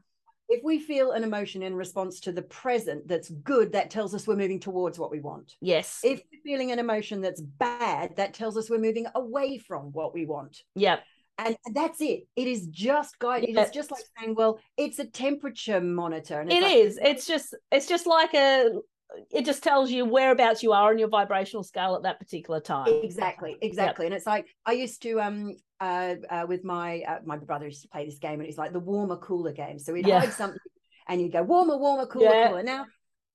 if 0.52 0.62
we 0.62 0.78
feel 0.78 1.12
an 1.12 1.24
emotion 1.24 1.62
in 1.62 1.74
response 1.74 2.20
to 2.20 2.32
the 2.32 2.42
present 2.42 3.08
that's 3.08 3.30
good, 3.30 3.72
that 3.72 3.90
tells 3.90 4.14
us 4.14 4.26
we're 4.26 4.36
moving 4.36 4.60
towards 4.60 4.98
what 4.98 5.10
we 5.10 5.18
want. 5.18 5.54
Yes. 5.62 6.00
If 6.04 6.20
we're 6.30 6.42
feeling 6.44 6.72
an 6.72 6.78
emotion 6.78 7.22
that's 7.22 7.40
bad, 7.40 8.16
that 8.16 8.34
tells 8.34 8.58
us 8.58 8.68
we're 8.68 8.78
moving 8.78 9.06
away 9.14 9.56
from 9.56 9.92
what 9.92 10.12
we 10.12 10.26
want. 10.26 10.58
Yep. 10.74 11.04
And 11.46 11.56
that's 11.74 12.00
it. 12.00 12.26
It 12.36 12.48
is 12.48 12.66
just 12.68 13.18
guide. 13.18 13.44
It 13.44 13.56
is 13.56 13.70
just 13.70 13.90
like 13.90 14.04
saying, 14.18 14.34
well, 14.34 14.58
it's 14.76 14.98
a 14.98 15.04
temperature 15.04 15.80
monitor. 15.80 16.40
And 16.40 16.50
it's 16.50 16.58
it 16.58 16.62
like, 16.62 16.76
is. 16.76 16.98
It's 17.02 17.26
just 17.26 17.54
it's 17.70 17.86
just 17.86 18.06
like 18.06 18.34
a 18.34 18.70
it 19.30 19.44
just 19.44 19.62
tells 19.62 19.90
you 19.90 20.04
whereabouts 20.04 20.62
you 20.62 20.72
are 20.72 20.90
on 20.90 20.98
your 20.98 21.08
vibrational 21.08 21.62
scale 21.62 21.94
at 21.94 22.02
that 22.02 22.18
particular 22.18 22.60
time. 22.60 22.88
Exactly, 23.02 23.56
exactly. 23.60 24.06
Yep. 24.06 24.10
And 24.10 24.16
it's 24.16 24.26
like 24.26 24.46
I 24.64 24.72
used 24.72 25.02
to 25.02 25.20
um 25.20 25.56
uh, 25.80 26.14
uh 26.30 26.46
with 26.48 26.64
my 26.64 27.02
uh, 27.06 27.18
my 27.24 27.36
brother 27.36 27.66
used 27.66 27.82
to 27.82 27.88
play 27.88 28.04
this 28.04 28.18
game 28.18 28.40
and 28.40 28.48
it's 28.48 28.58
like 28.58 28.72
the 28.72 28.80
warmer 28.80 29.16
cooler 29.16 29.52
game. 29.52 29.78
So 29.78 29.92
we'd 29.92 30.06
yeah. 30.06 30.20
hide 30.20 30.32
something 30.32 30.58
and 31.08 31.20
you'd 31.20 31.32
go 31.32 31.42
warmer, 31.42 31.76
warmer, 31.76 32.06
cooler, 32.06 32.30
yeah. 32.32 32.48
cooler. 32.48 32.62
Now, 32.62 32.86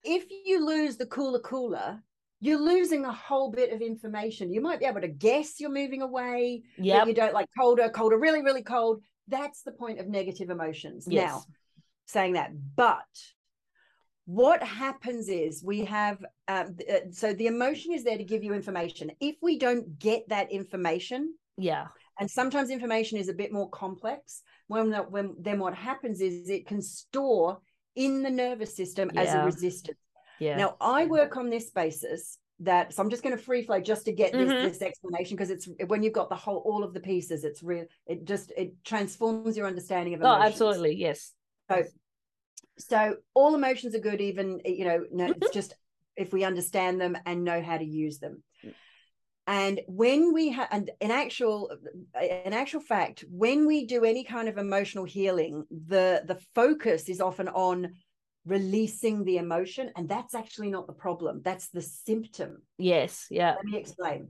if 0.04 0.26
you 0.46 0.66
lose 0.66 0.98
the 0.98 1.06
cooler, 1.06 1.40
cooler, 1.40 2.02
you're 2.40 2.60
losing 2.60 3.06
a 3.06 3.12
whole 3.12 3.52
bit 3.52 3.74
of 3.74 3.82
information. 3.82 4.52
You 4.52 4.62
might 4.62 4.80
be 4.80 4.86
able 4.86 5.02
to 5.02 5.08
guess 5.08 5.60
you're 5.60 5.72
moving 5.72 6.02
away. 6.02 6.64
Yeah, 6.78 7.06
you 7.06 7.14
don't 7.14 7.34
like 7.34 7.50
colder, 7.58 7.90
colder, 7.90 8.18
really, 8.18 8.42
really 8.42 8.64
cold. 8.64 9.02
That's 9.28 9.64
the 9.64 9.72
point 9.72 10.00
of 10.00 10.08
negative 10.08 10.50
emotions. 10.50 11.08
Yes. 11.10 11.32
Now, 11.32 11.44
saying 12.06 12.34
that, 12.34 12.52
but 12.76 13.06
what 14.28 14.62
happens 14.62 15.30
is 15.30 15.64
we 15.64 15.86
have 15.86 16.24
um, 16.50 16.76
uh, 16.92 16.98
so 17.12 17.34
the 17.34 17.48
emotion 17.48 17.94
is 17.94 18.04
there 18.04 18.18
to 18.18 18.26
give 18.26 18.44
you 18.44 18.54
information 18.54 19.10
if 19.22 19.38
we 19.42 19.58
don't 19.58 19.98
get 20.00 20.28
that 20.28 20.52
information 20.52 21.34
yeah 21.58 21.88
and 22.20 22.30
sometimes 22.30 22.70
information 22.70 23.18
is 23.18 23.30
a 23.30 23.34
bit 23.34 23.54
more 23.54 23.70
complex 23.70 24.44
when 24.68 24.92
when 25.10 25.34
then 25.40 25.60
what 25.60 25.74
happens 25.74 26.20
is 26.20 26.50
it 26.50 26.68
can 26.68 26.82
store 26.82 27.62
in 27.96 28.22
the 28.22 28.30
nervous 28.30 28.76
system 28.76 29.10
yeah. 29.14 29.22
as 29.22 29.34
a 29.34 29.46
resistance 29.46 29.98
yeah 30.40 30.56
now 30.56 30.76
i 30.82 31.06
work 31.06 31.38
on 31.38 31.50
this 31.50 31.70
basis 31.72 32.38
that 32.60 32.94
so 32.94 33.04
i'm 33.04 33.10
just 33.10 33.24
going 33.24 33.36
to 33.36 33.42
free 33.42 33.64
flow 33.64 33.80
just 33.80 34.06
to 34.06 34.12
get 34.12 34.32
this, 34.32 34.50
mm-hmm. 34.50 34.68
this 34.68 34.82
explanation 34.82 35.36
because 35.36 35.52
it's 35.52 35.68
when 35.88 36.02
you've 36.02 36.14
got 36.14 36.30
the 36.30 36.36
whole 36.36 36.64
all 36.66 36.84
of 36.84 36.94
the 36.94 37.00
pieces 37.00 37.44
it's 37.44 37.62
real 37.62 37.86
it 38.08 38.26
just 38.26 38.52
it 38.58 38.74
transforms 38.84 39.56
your 39.56 39.68
understanding 39.68 40.14
of 40.14 40.22
emotions. 40.22 40.44
oh 40.44 40.48
absolutely 40.48 40.96
yes 40.96 41.34
so 41.70 41.84
so 42.78 43.16
all 43.34 43.56
emotions 43.56 43.96
are 43.96 44.00
good, 44.00 44.22
even 44.22 44.62
you 44.66 44.86
know, 44.86 45.06
no, 45.12 45.26
mm-hmm. 45.26 45.42
it's 45.42 45.54
just 45.54 45.74
if 46.16 46.34
we 46.34 46.44
understand 46.44 47.00
them 47.00 47.18
and 47.26 47.44
know 47.44 47.62
how 47.62 47.78
to 47.78 47.86
use 47.86 48.20
them. 48.20 48.44
and 49.46 49.82
when 49.88 50.34
we 50.34 50.50
have 50.50 50.68
and 50.72 50.92
in 51.00 51.12
actual 51.12 51.72
in 52.22 52.54
actual 52.54 52.82
fact 52.82 53.24
when 53.30 53.66
we 53.66 53.86
do 53.86 54.04
any 54.04 54.24
kind 54.24 54.50
of 54.50 54.58
emotional 54.58 55.06
healing 55.06 55.64
the 55.88 56.22
the 56.26 56.40
focus 56.54 57.08
is 57.08 57.22
often 57.22 57.48
on 57.48 57.94
releasing 58.48 59.24
the 59.24 59.38
emotion 59.38 59.92
and 59.96 60.08
that's 60.08 60.34
actually 60.34 60.70
not 60.70 60.88
the 60.88 60.94
problem. 60.94 61.42
That's 61.44 61.68
the 61.70 61.82
symptom. 61.82 62.62
Yes 62.78 63.28
yeah. 63.30 63.56
Let 63.56 63.66
me 63.66 63.78
explain. 63.78 64.30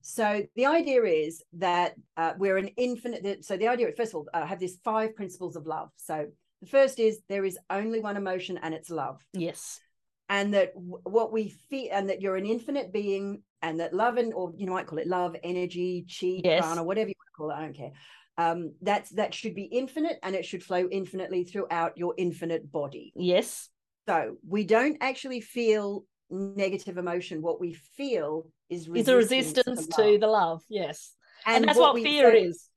So 0.00 0.42
the 0.56 0.66
idea 0.66 1.02
is 1.02 1.42
that 1.54 1.94
uh, 2.16 2.34
we're 2.38 2.56
an 2.56 2.68
infinite 2.76 3.44
so 3.44 3.56
the 3.56 3.68
idea 3.68 3.88
first 3.96 4.12
of 4.12 4.16
all 4.16 4.28
i 4.32 4.40
uh, 4.40 4.46
have 4.46 4.58
these 4.58 4.78
five 4.84 5.14
principles 5.14 5.56
of 5.56 5.66
love. 5.66 5.90
So 5.96 6.26
the 6.60 6.68
first 6.68 6.98
is 6.98 7.20
there 7.28 7.44
is 7.44 7.58
only 7.70 8.00
one 8.00 8.16
emotion 8.16 8.58
and 8.62 8.74
it's 8.74 8.90
love. 8.90 9.20
Yes. 9.32 9.80
And 10.28 10.54
that 10.54 10.74
w- 10.74 11.00
what 11.04 11.32
we 11.32 11.48
feel 11.70 11.88
and 11.92 12.08
that 12.10 12.20
you're 12.20 12.36
an 12.36 12.46
infinite 12.46 12.92
being 12.92 13.42
and 13.62 13.80
that 13.80 13.94
love 13.94 14.16
and 14.16 14.32
or 14.34 14.52
you 14.56 14.66
know 14.66 14.72
might 14.72 14.86
call 14.86 14.98
it 14.98 15.06
love 15.06 15.36
energy 15.42 16.06
chi 16.08 16.40
yes. 16.44 16.64
prana 16.64 16.82
whatever 16.82 17.08
you 17.08 17.14
want 17.18 17.26
to 17.26 17.36
call 17.36 17.50
it 17.50 17.54
i 17.54 17.60
don't 17.60 17.76
care 17.76 17.92
um 18.38 18.72
that's 18.80 19.10
that 19.10 19.34
should 19.34 19.54
be 19.54 19.64
infinite 19.64 20.18
and 20.22 20.34
it 20.34 20.44
should 20.44 20.62
flow 20.62 20.88
infinitely 20.90 21.44
throughout 21.44 21.98
your 21.98 22.14
infinite 22.16 22.70
body. 22.70 23.12
Yes. 23.14 23.68
So 24.06 24.36
we 24.46 24.64
don't 24.64 24.96
actually 25.00 25.40
feel 25.40 26.04
negative 26.30 26.96
emotion. 26.96 27.42
What 27.42 27.60
we 27.60 27.74
feel 27.74 28.50
is 28.70 28.88
is 28.94 29.08
a 29.08 29.16
resistance 29.16 29.86
to, 29.88 30.02
to, 30.02 30.18
the 30.18 30.26
love 30.26 30.62
yes. 30.68 31.12
And, 31.44 31.56
and 31.56 31.68
that's 31.68 31.78
what, 31.78 31.94
what 31.94 32.02
fear 32.02 32.30
so, 32.30 32.36
is. 32.36 32.68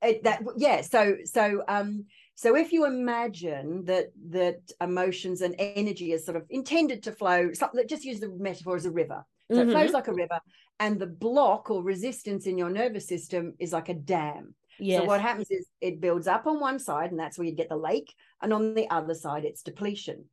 It, 0.00 0.22
that 0.24 0.42
yeah 0.56 0.82
so 0.82 1.16
so 1.24 1.62
um 1.66 2.04
so 2.38 2.54
if 2.54 2.72
you 2.72 2.86
imagine 2.86 3.84
that 3.86 4.12
that 4.30 4.60
emotions 4.80 5.40
and 5.40 5.56
energy 5.58 6.12
is 6.12 6.24
sort 6.24 6.36
of 6.36 6.44
intended 6.50 7.02
to 7.02 7.12
flow, 7.12 7.50
just 7.88 8.04
use 8.04 8.20
the 8.20 8.28
metaphor 8.28 8.76
as 8.76 8.86
a 8.86 8.92
river. 8.92 9.24
So 9.50 9.58
mm-hmm. 9.58 9.70
it 9.70 9.72
flows 9.72 9.92
like 9.92 10.08
a 10.08 10.12
river, 10.12 10.38
and 10.80 10.98
the 10.98 11.06
block 11.06 11.70
or 11.70 11.82
resistance 11.82 12.46
in 12.46 12.58
your 12.58 12.70
nervous 12.70 13.06
system 13.08 13.54
is 13.58 13.72
like 13.72 13.88
a 13.88 13.94
dam. 13.94 14.54
Yes. 14.78 15.00
So 15.00 15.06
what 15.06 15.20
happens 15.20 15.50
is 15.50 15.66
it 15.80 16.00
builds 16.00 16.26
up 16.26 16.46
on 16.46 16.60
one 16.60 16.78
side, 16.78 17.10
and 17.10 17.18
that's 17.18 17.38
where 17.38 17.46
you 17.46 17.54
get 17.54 17.68
the 17.68 17.76
lake, 17.76 18.14
and 18.42 18.52
on 18.52 18.74
the 18.74 18.88
other 18.90 19.14
side, 19.14 19.44
it's 19.44 19.62
depletion. 19.62 20.24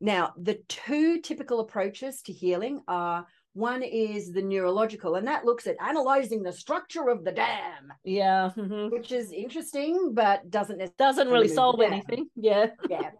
Now, 0.00 0.32
the 0.36 0.60
two 0.68 1.20
typical 1.20 1.60
approaches 1.60 2.22
to 2.22 2.32
healing 2.32 2.80
are 2.88 3.26
one 3.54 3.82
is 3.82 4.32
the 4.32 4.42
neurological, 4.42 5.14
and 5.14 5.28
that 5.28 5.44
looks 5.44 5.66
at 5.66 5.76
analyzing 5.80 6.42
the 6.42 6.52
structure 6.52 7.08
of 7.08 7.22
the 7.24 7.32
dam. 7.32 7.92
Yeah, 8.02 8.50
mm-hmm. 8.56 8.88
which 8.88 9.12
is 9.12 9.30
interesting, 9.30 10.12
but 10.14 10.50
doesn't 10.50 10.96
doesn't 10.96 11.28
really 11.28 11.48
solve 11.48 11.80
anything. 11.80 12.28
Yeah, 12.34 12.68
yeah. 12.88 13.10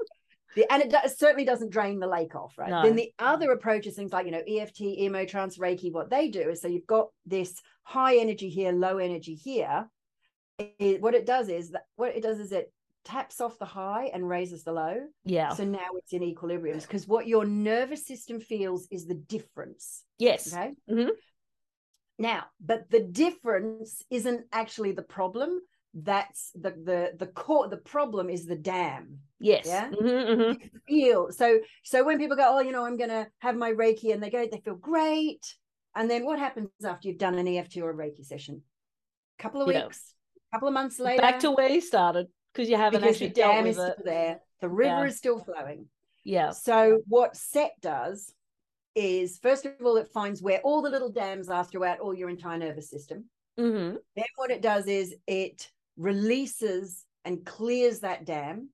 The, 0.55 0.71
and 0.71 0.83
it 0.83 0.91
does, 0.91 1.19
certainly 1.19 1.45
doesn't 1.45 1.71
drain 1.71 1.99
the 1.99 2.07
lake 2.07 2.35
off, 2.35 2.59
right? 2.59 2.71
No. 2.71 2.83
Then 2.83 2.97
the 2.97 3.13
other 3.19 3.51
approach 3.53 3.87
is 3.87 3.97
things 3.97 4.13
like 4.13 4.27
you 4.27 4.33
know 4.33 4.43
EFT, 4.47 4.81
EMO, 4.83 5.25
Emotrance, 5.25 5.59
Reiki. 5.59 5.93
What 5.93 6.11
they 6.11 6.29
do 6.29 6.51
is 6.51 6.61
so 6.61 6.69
you've 6.69 6.87
got 6.87 7.09
this 7.27 7.61
high 7.85 8.17
energy 8.17 8.49
here, 8.49 8.73
low 8.73 8.99
energy 8.99 9.35
here. 9.35 9.89
It, 10.59 11.01
what 11.01 11.15
it 11.15 11.27
does 11.27 11.49
is 11.49 11.71
that 11.71 11.83
what 11.97 12.15
it 12.15 12.23
does 12.23 12.39
is 12.39 12.53
it 12.53 12.73
taps 13.05 13.41
off 13.41 13.59
the 13.59 13.65
high 13.65 14.11
and 14.13 14.29
raises 14.29 14.63
the 14.63 14.73
low. 14.73 14.97
Yeah. 15.25 15.51
So 15.51 15.65
now 15.65 15.89
it's 15.97 16.13
in 16.13 16.23
equilibrium 16.23 16.79
because 16.79 17.09
what 17.09 17.27
your 17.27 17.45
nervous 17.45 18.07
system 18.07 18.41
feels 18.41 18.87
is 18.91 19.07
the 19.07 19.15
difference. 19.15 20.05
Yes. 20.19 20.53
Okay. 20.53 20.73
Mm-hmm. 20.91 21.11
Now, 22.19 22.45
but 22.65 22.91
the 22.91 23.01
difference 23.01 24.03
isn't 24.11 24.47
actually 24.53 24.93
the 24.93 25.03
problem. 25.03 25.61
That's 25.95 26.51
the 26.55 26.71
the 26.71 27.13
the 27.19 27.27
core. 27.27 27.69
The 27.69 27.77
problem 27.77 28.31
is 28.31 28.47
the 28.47 28.57
dam. 28.57 29.19
Yes. 29.39 29.67
Yeah. 29.67 29.91
Mm-hmm, 29.91 30.07
mm-hmm. 30.07 30.67
Feel 30.89 31.31
so. 31.31 31.61
So 31.83 32.05
when 32.05 32.19
people 32.19 32.37
go, 32.37 32.57
oh, 32.57 32.61
you 32.61 32.73
know, 32.73 32.85
I'm 32.85 32.97
gonna 32.97 33.29
have 33.41 33.57
my 33.57 33.73
Reiki, 33.73 34.13
and 34.13 34.23
they 34.23 34.31
go, 34.31 34.47
they 34.51 34.61
feel 34.65 34.77
great, 34.77 35.45
and 35.95 36.11
then 36.11 36.25
what 36.25 36.39
happens 36.39 36.71
after 36.85 37.09
you've 37.09 37.19
done 37.19 37.35
an 37.35 37.47
EFT 37.47 37.79
or 37.79 37.91
a 37.91 37.95
Reiki 37.95 38.25
session? 38.25 38.63
A 39.39 39.43
couple 39.43 39.61
of 39.63 39.69
you 39.69 39.75
weeks, 39.75 40.15
a 40.51 40.57
couple 40.57 40.69
of 40.69 40.75
months 40.75 40.99
later, 40.99 41.21
back 41.21 41.41
to 41.41 41.51
where 41.51 41.69
you 41.69 41.81
started 41.81 42.29
because 42.53 42.69
you 42.69 42.77
haven't 42.77 43.01
because 43.01 43.17
actually 43.17 43.29
the 43.29 43.35
dam 43.35 43.67
is 43.67 43.77
still 43.77 43.95
there. 44.05 44.41
The 44.61 44.69
river 44.69 45.03
yeah. 45.03 45.05
is 45.05 45.17
still 45.19 45.39
flowing. 45.39 45.87
Yeah. 46.25 46.51
So 46.51 47.01
what 47.09 47.37
CET 47.37 47.73
does 47.81 48.33
is 48.95 49.39
first 49.43 49.67
of 49.67 49.73
all, 49.85 49.97
it 49.97 50.09
finds 50.13 50.43
where 50.43 50.61
all 50.61 50.83
the 50.83 50.91
little 50.91 51.11
dams 51.11 51.49
are 51.49 51.65
throughout 51.65 51.99
all 51.99 52.15
your 52.15 52.29
entire 52.29 52.59
nervous 52.59 52.89
system. 52.89 53.25
Mm-hmm. 53.59 53.97
Then 54.17 54.25
what 54.37 54.51
it 54.51 54.63
does 54.63 54.87
is 54.87 55.15
it 55.27 55.71
releases 55.97 57.05
and 57.25 57.45
clears 57.45 58.01
that 58.01 58.25
dam, 58.25 58.71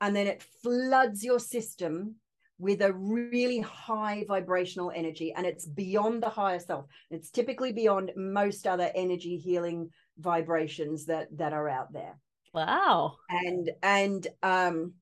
and 0.00 0.14
then 0.14 0.26
it 0.26 0.44
floods 0.62 1.24
your 1.24 1.38
system 1.38 2.16
with 2.58 2.82
a 2.82 2.92
really 2.92 3.58
high 3.60 4.24
vibrational 4.28 4.92
energy 4.94 5.32
and 5.36 5.44
it's 5.44 5.66
beyond 5.66 6.22
the 6.22 6.28
higher 6.28 6.60
self 6.60 6.86
it's 7.10 7.28
typically 7.30 7.72
beyond 7.72 8.12
most 8.14 8.64
other 8.64 8.92
energy 8.94 9.36
healing 9.36 9.90
vibrations 10.18 11.06
that 11.06 11.26
that 11.36 11.52
are 11.52 11.68
out 11.68 11.92
there 11.92 12.14
Wow. 12.54 13.16
And 13.28 13.70
and 13.82 14.26
um 14.42 14.94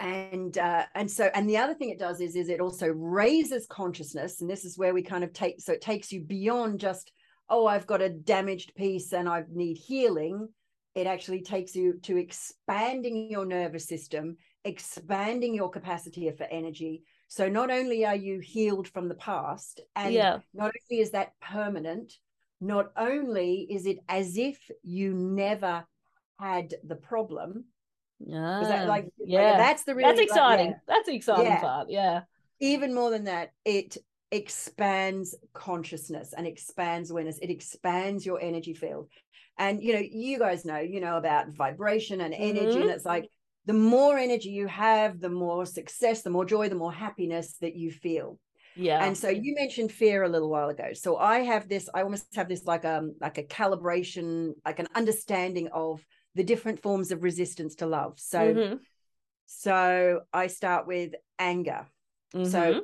and 0.00 0.56
uh 0.56 0.84
and 0.94 1.10
so 1.10 1.30
and 1.34 1.48
the 1.48 1.58
other 1.58 1.74
thing 1.74 1.90
it 1.90 1.98
does 1.98 2.20
is 2.20 2.36
is 2.36 2.48
it 2.48 2.60
also 2.60 2.88
raises 2.88 3.66
consciousness 3.66 4.40
and 4.40 4.48
this 4.48 4.64
is 4.64 4.78
where 4.78 4.94
we 4.94 5.02
kind 5.02 5.24
of 5.24 5.32
take 5.32 5.60
so 5.60 5.72
it 5.72 5.80
takes 5.80 6.12
you 6.12 6.20
beyond 6.20 6.78
just 6.80 7.12
oh 7.48 7.66
I've 7.66 7.86
got 7.86 8.02
a 8.02 8.08
damaged 8.08 8.74
piece 8.74 9.12
and 9.12 9.28
I 9.28 9.44
need 9.52 9.76
healing 9.76 10.48
it 10.94 11.06
actually 11.08 11.42
takes 11.42 11.74
you 11.74 11.98
to 12.02 12.16
expanding 12.16 13.30
your 13.30 13.44
nervous 13.44 13.86
system 13.86 14.36
expanding 14.64 15.54
your 15.54 15.70
capacity 15.70 16.30
for 16.30 16.44
energy 16.44 17.02
so 17.28 17.48
not 17.48 17.70
only 17.70 18.06
are 18.06 18.16
you 18.16 18.38
healed 18.40 18.88
from 18.88 19.08
the 19.08 19.14
past 19.14 19.80
and 19.96 20.14
yeah. 20.14 20.38
not 20.52 20.72
only 20.90 21.02
is 21.02 21.10
that 21.10 21.32
permanent 21.40 22.14
not 22.60 22.92
only 22.96 23.66
is 23.70 23.86
it 23.86 23.98
as 24.08 24.36
if 24.36 24.58
you 24.82 25.12
never 25.12 25.84
had 26.38 26.74
the 26.84 26.96
problem. 26.96 27.64
Yeah, 28.20 28.60
that, 28.62 28.84
ah, 28.84 28.88
like 28.88 29.08
yeah, 29.18 29.50
like, 29.50 29.58
that's 29.58 29.84
the 29.84 29.94
really 29.94 30.08
that's 30.08 30.20
exciting. 30.20 30.66
Like, 30.68 30.76
yeah. 30.76 30.94
That's 30.94 31.06
the 31.06 31.14
exciting 31.14 31.46
yeah. 31.46 31.60
part. 31.60 31.90
Yeah. 31.90 32.20
Even 32.60 32.94
more 32.94 33.10
than 33.10 33.24
that, 33.24 33.52
it 33.64 33.98
expands 34.34 35.34
consciousness 35.52 36.34
and 36.36 36.46
expands 36.46 37.10
awareness. 37.10 37.38
It 37.38 37.50
expands 37.50 38.26
your 38.26 38.40
energy 38.40 38.74
field. 38.74 39.08
And 39.58 39.82
you 39.82 39.92
know, 39.94 40.02
you 40.02 40.38
guys 40.38 40.64
know, 40.64 40.78
you 40.78 41.00
know 41.00 41.16
about 41.16 41.50
vibration 41.50 42.20
and 42.20 42.34
energy, 42.34 42.66
mm-hmm. 42.66 42.82
and 42.82 42.90
it's 42.90 43.04
like 43.04 43.28
the 43.66 43.72
more 43.72 44.18
energy 44.18 44.50
you 44.50 44.66
have, 44.66 45.20
the 45.20 45.28
more 45.28 45.64
success, 45.64 46.22
the 46.22 46.30
more 46.30 46.44
joy, 46.44 46.68
the 46.68 46.74
more 46.74 46.92
happiness 46.92 47.56
that 47.60 47.76
you 47.76 47.90
feel. 47.90 48.38
Yeah. 48.76 49.04
And 49.04 49.16
so 49.16 49.28
you 49.28 49.54
mentioned 49.54 49.92
fear 49.92 50.24
a 50.24 50.28
little 50.28 50.50
while 50.50 50.68
ago. 50.68 50.92
So 50.94 51.16
I 51.16 51.40
have 51.40 51.68
this, 51.68 51.88
I 51.94 52.02
almost 52.02 52.34
have 52.34 52.48
this 52.48 52.64
like 52.64 52.84
um 52.84 53.14
like 53.20 53.38
a 53.38 53.44
calibration, 53.44 54.54
like 54.64 54.80
an 54.80 54.88
understanding 54.94 55.68
of 55.72 56.04
the 56.34 56.42
different 56.42 56.82
forms 56.82 57.12
of 57.12 57.22
resistance 57.22 57.76
to 57.76 57.86
love. 57.86 58.18
So, 58.18 58.38
mm-hmm. 58.38 58.74
so 59.46 60.22
I 60.32 60.48
start 60.48 60.88
with 60.88 61.12
anger. 61.38 61.86
Mm-hmm. 62.34 62.50
So 62.50 62.82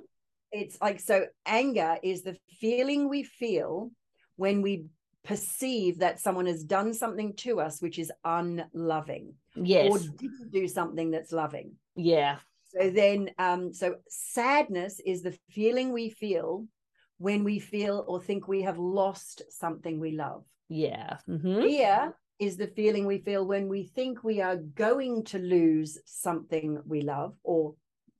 it's 0.52 0.76
like, 0.80 1.00
so 1.00 1.26
anger 1.46 1.98
is 2.02 2.22
the 2.22 2.36
feeling 2.60 3.08
we 3.08 3.22
feel 3.22 3.90
when 4.36 4.62
we 4.62 4.86
perceive 5.24 5.98
that 5.98 6.20
someone 6.20 6.46
has 6.46 6.64
done 6.64 6.94
something 6.94 7.34
to 7.34 7.60
us 7.60 7.82
which 7.82 7.98
is 7.98 8.10
unloving 8.24 9.34
yes. 9.54 9.90
or 9.90 9.98
didn't 9.98 10.50
do 10.50 10.66
something 10.66 11.10
that's 11.10 11.32
loving. 11.32 11.72
Yeah. 11.94 12.38
So 12.74 12.90
then 12.90 13.30
um 13.38 13.72
so 13.72 13.96
sadness 14.08 15.00
is 15.04 15.22
the 15.22 15.36
feeling 15.50 15.92
we 15.92 16.10
feel 16.10 16.66
when 17.18 17.44
we 17.44 17.58
feel 17.58 18.04
or 18.08 18.20
think 18.20 18.48
we 18.48 18.62
have 18.62 18.78
lost 18.78 19.42
something 19.50 20.00
we 20.00 20.12
love. 20.12 20.44
Yeah. 20.68 21.18
Mm-hmm. 21.28 21.62
fear 21.62 22.14
is 22.38 22.56
the 22.56 22.68
feeling 22.68 23.04
we 23.04 23.18
feel 23.18 23.44
when 23.44 23.68
we 23.68 23.84
think 23.84 24.24
we 24.24 24.40
are 24.40 24.56
going 24.56 25.24
to 25.24 25.38
lose 25.38 25.98
something 26.06 26.80
we 26.86 27.02
love 27.02 27.34
or 27.42 27.74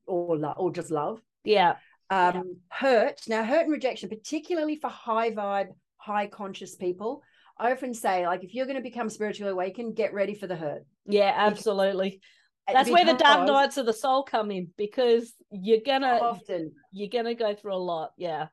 or 0.06 0.36
love 0.36 0.56
or 0.58 0.70
just 0.70 0.90
love. 0.90 1.22
Yeah 1.44 1.76
um 2.10 2.34
yeah. 2.34 2.42
hurt 2.68 3.20
now 3.28 3.44
hurt 3.44 3.62
and 3.62 3.72
rejection 3.72 4.08
particularly 4.08 4.76
for 4.76 4.88
high 4.88 5.30
vibe 5.30 5.68
high 5.96 6.26
conscious 6.26 6.76
people 6.76 7.22
i 7.58 7.70
often 7.72 7.94
say 7.94 8.26
like 8.26 8.44
if 8.44 8.54
you're 8.54 8.66
going 8.66 8.76
to 8.76 8.82
become 8.82 9.08
spiritually 9.08 9.52
awakened 9.52 9.96
get 9.96 10.12
ready 10.12 10.34
for 10.34 10.46
the 10.46 10.56
hurt 10.56 10.84
yeah 11.06 11.32
absolutely 11.36 12.20
that's 12.66 12.88
because, 12.88 13.04
where 13.04 13.12
the 13.12 13.18
dark 13.18 13.46
nights 13.46 13.76
of 13.76 13.86
the 13.86 13.92
soul 13.92 14.22
come 14.22 14.50
in 14.50 14.68
because 14.76 15.32
you're 15.50 15.80
gonna 15.84 16.18
often 16.22 16.72
you're 16.92 17.08
gonna 17.08 17.34
go 17.34 17.54
through 17.54 17.74
a 17.74 17.76
lot 17.76 18.12
yeah 18.16 18.46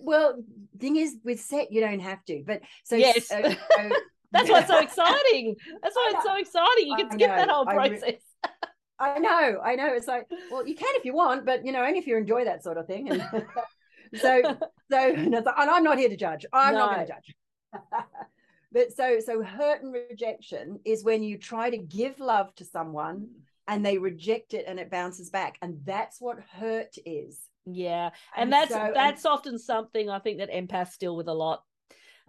well 0.00 0.42
thing 0.78 0.96
is 0.96 1.16
with 1.24 1.40
CET 1.40 1.70
you 1.70 1.80
don't 1.80 2.00
have 2.00 2.24
to 2.24 2.42
but 2.46 2.60
so 2.84 2.96
yes 2.96 3.28
so, 3.28 3.42
so 3.76 3.90
that's 4.32 4.48
what's 4.48 4.68
so 4.68 4.78
exciting. 4.80 5.56
That's 5.82 5.94
why 5.94 6.12
it's 6.14 6.24
so 6.24 6.36
exciting. 6.38 6.88
You 6.88 6.96
can 6.96 7.10
skip 7.12 7.28
that 7.28 7.48
whole 7.48 7.66
process. 7.66 8.20
I, 9.02 9.18
know, 9.18 9.60
I 9.64 9.74
know. 9.74 9.92
It's 9.92 10.06
like, 10.06 10.26
well, 10.50 10.66
you 10.66 10.74
can 10.74 10.94
if 10.94 11.04
you 11.04 11.14
want, 11.14 11.44
but 11.44 11.64
you 11.64 11.72
know, 11.72 11.82
only 11.84 11.98
if 11.98 12.06
you 12.06 12.16
enjoy 12.16 12.44
that 12.44 12.62
sort 12.62 12.78
of 12.78 12.86
thing. 12.86 13.10
And 13.10 13.22
so, 14.16 14.58
so, 14.90 15.14
and 15.14 15.46
I'm 15.46 15.82
not 15.82 15.98
here 15.98 16.08
to 16.08 16.16
judge. 16.16 16.46
I'm 16.52 16.74
no. 16.74 16.80
not 16.80 16.94
going 16.94 17.06
to 17.06 17.12
judge. 17.12 17.34
but 18.72 18.92
so, 18.92 19.18
so 19.24 19.42
hurt 19.42 19.82
and 19.82 19.92
rejection 19.92 20.78
is 20.84 21.04
when 21.04 21.22
you 21.22 21.38
try 21.38 21.70
to 21.70 21.78
give 21.78 22.20
love 22.20 22.54
to 22.56 22.64
someone 22.64 23.28
and 23.68 23.84
they 23.84 23.98
reject 23.98 24.54
it 24.54 24.64
and 24.66 24.78
it 24.78 24.90
bounces 24.90 25.30
back, 25.30 25.58
and 25.62 25.80
that's 25.84 26.20
what 26.20 26.38
hurt 26.40 26.94
is. 27.06 27.40
Yeah. 27.64 28.10
And, 28.36 28.44
And 28.44 28.52
that's 28.52 28.72
so- 28.72 28.80
and- 28.80 28.96
that's 28.96 29.24
often 29.24 29.58
something 29.58 30.10
I 30.10 30.18
think 30.18 30.38
that 30.38 30.50
empaths 30.50 30.98
deal 30.98 31.16
with 31.16 31.28
a 31.28 31.34
lot 31.34 31.62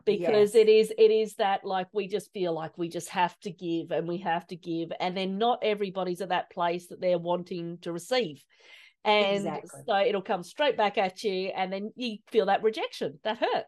because 0.06 0.54
Yes. 0.54 0.56
it 0.56 0.70
is 0.70 0.94
it 0.98 1.12
is 1.12 1.36
that 1.36 1.64
like 1.66 1.88
we 1.94 2.08
just 2.08 2.32
feel 2.34 2.54
like 2.54 2.78
we 2.78 2.90
just 2.90 3.10
have 3.10 3.38
to 3.42 3.52
give 3.52 3.92
and 3.92 4.08
we 4.08 4.18
have 4.20 4.46
to 4.48 4.56
give 4.56 4.92
and 5.00 5.16
then 5.16 5.38
not 5.38 5.60
everybody's 5.64 6.22
at 6.22 6.30
that 6.30 6.50
place 6.52 6.88
that 6.88 7.02
they're 7.02 7.20
wanting 7.20 7.78
to 7.80 7.92
receive. 7.92 8.44
And 9.06 9.38
Exactly. 9.38 9.82
so 9.88 9.98
it'll 9.98 10.22
come 10.22 10.44
straight 10.44 10.78
back 10.78 10.98
at 10.98 11.24
you 11.24 11.48
and 11.56 11.72
then 11.74 11.92
you 11.96 12.18
feel 12.32 12.46
that 12.46 12.64
rejection, 12.64 13.20
that 13.24 13.38
hurt. 13.38 13.66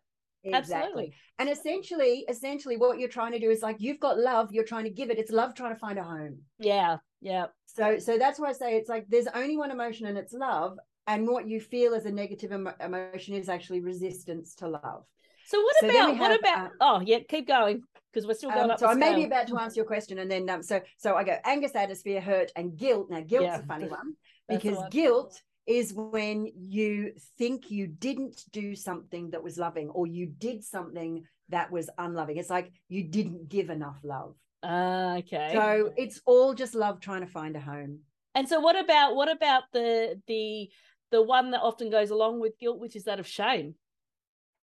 Absolutely. 0.53 1.13
And 1.39 1.49
essentially, 1.49 2.23
essentially 2.29 2.77
what 2.77 2.99
you're 2.99 3.09
trying 3.09 3.31
to 3.31 3.39
do 3.39 3.49
is 3.49 3.61
like 3.63 3.77
you've 3.79 3.99
got 3.99 4.17
love, 4.19 4.51
you're 4.51 4.63
trying 4.63 4.83
to 4.83 4.91
give 4.91 5.09
it. 5.09 5.17
It's 5.17 5.31
love 5.31 5.55
trying 5.55 5.73
to 5.73 5.79
find 5.79 5.97
a 5.97 6.03
home. 6.03 6.39
Yeah. 6.59 6.97
Yeah. 7.21 7.47
So 7.65 7.97
so 7.97 8.17
that's 8.17 8.39
why 8.39 8.49
I 8.49 8.53
say 8.53 8.75
it's 8.77 8.87
like 8.89 9.07
there's 9.09 9.27
only 9.33 9.57
one 9.57 9.71
emotion 9.71 10.05
and 10.05 10.17
it's 10.17 10.33
love. 10.33 10.77
And 11.07 11.27
what 11.27 11.47
you 11.47 11.59
feel 11.59 11.93
as 11.93 12.05
a 12.05 12.11
negative 12.11 12.51
emo- 12.51 12.73
emotion 12.79 13.35
is 13.35 13.49
actually 13.49 13.81
resistance 13.81 14.55
to 14.55 14.67
love. 14.67 15.03
So 15.47 15.61
what 15.61 15.75
So 15.81 15.87
about 15.89 16.13
we 16.13 16.19
what 16.19 16.39
about 16.39 16.65
uh, 16.65 16.69
oh 16.81 17.01
yeah, 17.05 17.19
keep 17.27 17.47
going 17.47 17.83
because 18.11 18.27
we're 18.27 18.33
still 18.33 18.49
going 18.51 18.63
Um, 18.65 18.71
up 18.71 18.79
so 18.79 18.87
I 18.87 18.93
may 18.95 19.13
be 19.13 19.25
about 19.25 19.47
to 19.47 19.57
answer 19.57 19.77
your 19.77 19.85
question, 19.85 20.19
and 20.19 20.29
then 20.29 20.49
um, 20.49 20.63
so 20.63 20.81
so 20.97 21.15
I 21.15 21.23
go 21.23 21.37
Angus 21.45 21.75
Atmosphere, 21.75 22.21
hurt, 22.21 22.51
and 22.55 22.77
guilt. 22.77 23.09
Now 23.09 23.21
guilt's 23.21 23.45
Yeah. 23.45 23.59
a 23.59 23.65
funny 23.65 23.87
one 23.87 24.15
because 24.49 24.77
guilt 24.91 25.41
is 25.67 25.93
when 25.93 26.47
you 26.55 27.13
think 27.37 27.71
you 27.71 27.87
didn't 27.87 28.43
do 28.51 28.75
something 28.75 29.31
that 29.31 29.43
was 29.43 29.57
loving, 29.57 29.89
or 29.89 30.07
you 30.07 30.27
did 30.27 30.63
something 30.63 31.23
that 31.49 31.71
was 31.71 31.89
unloving. 31.97 32.37
It's 32.37 32.49
like 32.49 32.71
you 32.89 33.03
didn't 33.03 33.49
give 33.49 33.69
enough 33.69 33.99
love. 34.03 34.35
Ah, 34.63 35.17
okay. 35.17 35.51
So 35.53 35.91
it's 35.95 36.21
all 36.25 36.53
just 36.53 36.73
love 36.73 36.99
trying 36.99 37.21
to 37.21 37.27
find 37.27 37.55
a 37.55 37.59
home. 37.59 37.99
And 38.33 38.49
so 38.49 38.59
what 38.59 38.77
about 38.77 39.15
what 39.15 39.31
about 39.31 39.63
the 39.73 40.19
the 40.27 40.69
the 41.11 41.21
one 41.21 41.51
that 41.51 41.61
often 41.61 41.89
goes 41.89 42.09
along 42.09 42.39
with 42.39 42.57
guilt, 42.57 42.79
which 42.79 42.95
is 42.95 43.03
that 43.03 43.19
of 43.19 43.27
shame? 43.27 43.75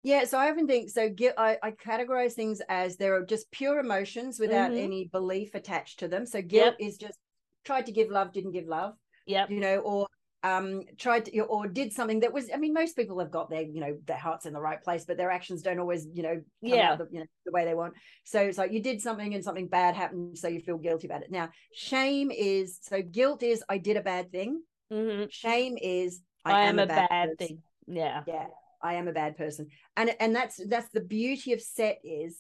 Yeah, 0.06 0.26
so 0.26 0.38
I 0.38 0.52
often 0.52 0.68
think 0.68 0.92
so. 0.92 1.10
Guilt, 1.10 1.34
I, 1.36 1.58
I 1.64 1.72
categorize 1.72 2.34
things 2.34 2.62
as 2.70 2.96
there 2.96 3.16
are 3.16 3.26
just 3.26 3.50
pure 3.50 3.80
emotions 3.80 4.40
without 4.40 4.70
Mhm. 4.70 4.78
any 4.78 5.06
belief 5.12 5.56
attached 5.56 5.98
to 6.00 6.08
them. 6.08 6.28
So 6.28 6.44
guilt 6.44 6.76
is 6.80 6.98
just 6.98 7.18
tried 7.64 7.88
to 7.88 7.92
give 7.92 8.12
love, 8.12 8.32
didn't 8.32 8.52
give 8.52 8.68
love. 8.68 8.94
Yeah, 9.26 9.48
you 9.50 9.60
know, 9.60 9.80
or 9.80 10.08
um 10.44 10.84
tried 11.00 11.26
to 11.26 11.40
or 11.42 11.68
did 11.68 11.92
something 11.92 12.20
that 12.20 12.32
was 12.32 12.52
i 12.54 12.58
mean 12.58 12.72
most 12.72 12.96
people 12.96 13.18
have 13.18 13.32
got 13.32 13.50
their 13.50 13.64
you 13.64 13.80
know 13.80 13.98
their 14.06 14.18
hearts 14.18 14.46
in 14.46 14.54
the 14.54 14.60
right 14.60 14.84
place 14.84 15.04
but 15.06 15.18
their 15.18 15.32
actions 15.32 15.64
don't 15.64 15.80
always 15.80 16.06
you 16.14 16.22
know 16.22 16.40
come 16.70 16.74
Yeah. 16.78 16.92
out 16.92 16.98
the, 17.00 17.08
you 17.12 17.20
know 17.22 17.26
the 17.46 17.52
way 17.52 17.66
they 17.66 17.74
want 17.74 17.96
so 18.26 18.42
it's 18.42 18.58
like 18.60 18.72
you 18.72 18.80
did 18.80 19.02
something 19.02 19.34
and 19.34 19.44
something 19.44 19.68
bad 19.68 19.96
happened 19.96 20.38
so 20.38 20.48
you 20.48 20.60
feel 20.60 20.78
guilty 20.78 21.08
about 21.08 21.24
it 21.24 21.32
now 21.32 21.50
shame 21.74 22.30
is 22.30 22.78
so 22.84 23.02
guilt 23.02 23.42
is 23.42 23.64
i 23.70 23.80
did 23.80 23.98
a 23.98 24.02
bad 24.02 24.32
thing 24.32 24.62
hmm 24.92 25.24
shame 25.30 25.80
is 25.82 26.22
I, 26.46 26.68
am, 26.68 26.78
a 26.78 26.86
bad, 26.86 27.08
person. 27.10 27.38
thing. 27.40 27.64
Yeah. 27.88 28.22
yeah 28.28 28.46
i 28.90 28.94
am 29.00 29.08
a 29.08 29.14
bad 29.22 29.34
person 29.44 29.64
and 29.98 30.08
and 30.20 30.32
that's 30.38 30.58
that's 30.74 30.90
the 30.98 31.06
beauty 31.18 31.50
of 31.54 31.62
CET 31.62 31.98
is 32.04 32.34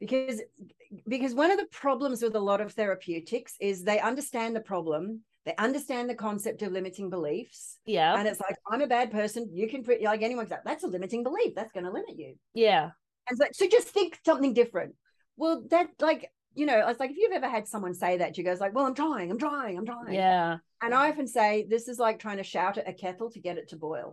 because 0.00 0.40
because 1.14 1.34
one 1.34 1.50
of 1.50 1.58
the 1.58 1.66
problems 1.84 2.22
with 2.22 2.34
a 2.36 2.40
lot 2.50 2.60
of 2.60 2.72
therapeutics 2.72 3.52
is 3.60 3.74
they 3.82 4.00
understand 4.00 4.54
the 4.54 4.60
problem 4.72 5.20
they 5.44 5.54
understand 5.68 6.10
the 6.10 6.14
concept 6.14 6.60
of 6.62 6.72
limiting 6.72 7.08
beliefs 7.16 7.78
Yeah. 7.86 8.14
and 8.16 8.28
it's 8.28 8.40
like 8.46 8.56
i'm 8.70 8.82
a 8.82 8.86
bad 8.96 9.10
person 9.10 9.48
you 9.60 9.66
can 9.72 9.82
put 9.82 10.02
like 10.02 10.22
anyone's 10.22 10.50
like 10.50 10.64
that's 10.64 10.84
a 10.84 10.88
limiting 10.96 11.22
belief 11.28 11.54
that's 11.54 11.72
going 11.72 11.86
to 11.88 11.92
limit 11.98 12.16
you 12.22 12.34
yeah. 12.54 12.90
and 13.28 13.38
so, 13.38 13.44
so 13.52 13.68
just 13.76 13.88
think 13.88 14.18
something 14.24 14.52
different 14.54 14.94
well 15.36 15.62
that 15.70 15.88
like 16.00 16.30
you 16.54 16.66
know 16.66 16.78
it's 16.88 17.00
like 17.00 17.10
if 17.12 17.16
you've 17.20 17.32
ever 17.40 17.48
had 17.56 17.66
someone 17.68 17.94
say 17.94 18.18
that 18.18 18.36
you 18.36 18.44
goes 18.44 18.60
like 18.60 18.74
well 18.74 18.86
i'm 18.86 18.94
trying 18.94 19.30
i'm 19.30 19.38
trying 19.46 19.76
i'm 19.78 19.86
trying 19.86 20.12
Yeah. 20.14 20.58
and 20.82 20.94
i 20.94 21.10
often 21.10 21.26
say 21.26 21.66
this 21.68 21.88
is 21.88 21.98
like 21.98 22.18
trying 22.18 22.38
to 22.38 22.42
shout 22.54 22.78
at 22.78 22.88
a 22.88 22.92
kettle 22.92 23.30
to 23.30 23.40
get 23.40 23.58
it 23.58 23.68
to 23.70 23.76
boil 23.76 24.08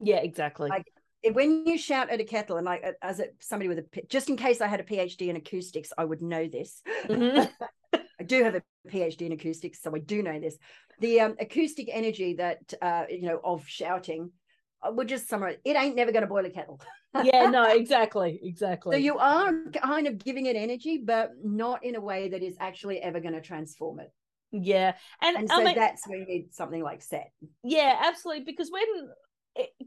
Yeah, 0.00 0.20
exactly. 0.30 0.68
Like- 0.68 0.92
when 1.32 1.66
you 1.66 1.78
shout 1.78 2.10
at 2.10 2.20
a 2.20 2.24
kettle 2.24 2.56
and 2.56 2.66
like 2.66 2.84
as 3.02 3.20
a, 3.20 3.26
somebody 3.40 3.68
with 3.68 3.78
a, 3.78 4.02
just 4.08 4.28
in 4.28 4.36
case 4.36 4.60
i 4.60 4.66
had 4.66 4.80
a 4.80 4.84
phd 4.84 5.20
in 5.20 5.36
acoustics 5.36 5.92
i 5.98 6.04
would 6.04 6.22
know 6.22 6.46
this 6.46 6.82
Mhm. 7.06 7.48
i 7.94 8.24
do 8.24 8.42
have 8.42 8.54
a 8.54 8.62
phd 8.88 9.20
in 9.22 9.32
acoustics 9.32 9.82
so 9.82 9.94
i 9.94 9.98
do 9.98 10.22
know 10.22 10.38
this 10.38 10.56
the 11.00 11.20
um, 11.20 11.36
acoustic 11.40 11.88
energy 11.92 12.34
that 12.34 12.74
uh, 12.82 13.04
you 13.08 13.22
know 13.22 13.40
of 13.44 13.66
shouting 13.66 14.30
uh, 14.82 14.90
would 14.92 15.08
just 15.08 15.28
summarize 15.28 15.56
it 15.64 15.76
ain't 15.76 15.96
never 15.96 16.12
going 16.12 16.22
to 16.22 16.28
boil 16.28 16.44
a 16.44 16.50
kettle 16.50 16.80
yeah, 17.24 17.48
no, 17.48 17.64
exactly. 17.72 18.38
Exactly. 18.42 18.94
so 18.94 18.98
you 18.98 19.16
are 19.18 19.52
kind 19.82 20.06
of 20.06 20.18
giving 20.18 20.46
it 20.46 20.56
energy 20.56 21.02
but 21.04 21.30
not 21.42 21.84
in 21.84 21.94
a 21.96 22.00
way 22.00 22.28
that 22.28 22.42
is 22.42 22.56
actually 22.60 23.00
ever 23.00 23.18
going 23.18 23.34
to 23.34 23.40
transform 23.40 23.98
it 24.00 24.12
yeah. 24.50 24.94
And, 25.20 25.36
and 25.36 25.52
I 25.52 25.56
so 25.58 25.64
mean, 25.64 25.74
that's 25.74 26.06
where 26.08 26.18
you 26.18 26.26
need 26.26 26.54
something 26.54 26.82
like 26.82 27.02
CET 27.02 27.30
Yeah, 27.62 27.94
absolutely. 28.02 28.44
Because 28.44 28.70
when, 28.70 28.84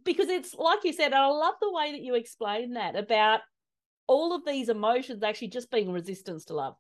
because 0.04 0.30
it's 0.30 0.54
like 0.56 0.80
you 0.84 0.94
said, 0.94 1.08
and 1.08 1.16
I 1.16 1.28
love 1.28 1.56
the 1.62 1.72
way 1.72 1.92
that 1.92 2.02
you 2.02 2.16
explain 2.16 2.74
that 2.74 2.96
about 2.96 3.42
all 4.08 4.34
of 4.34 4.46
these 4.46 4.70
emotions 4.70 5.24
actually 5.24 5.50
just 5.50 5.72
being 5.72 5.92
resistance 5.92 6.46
to 6.46 6.54
love. 6.54 6.76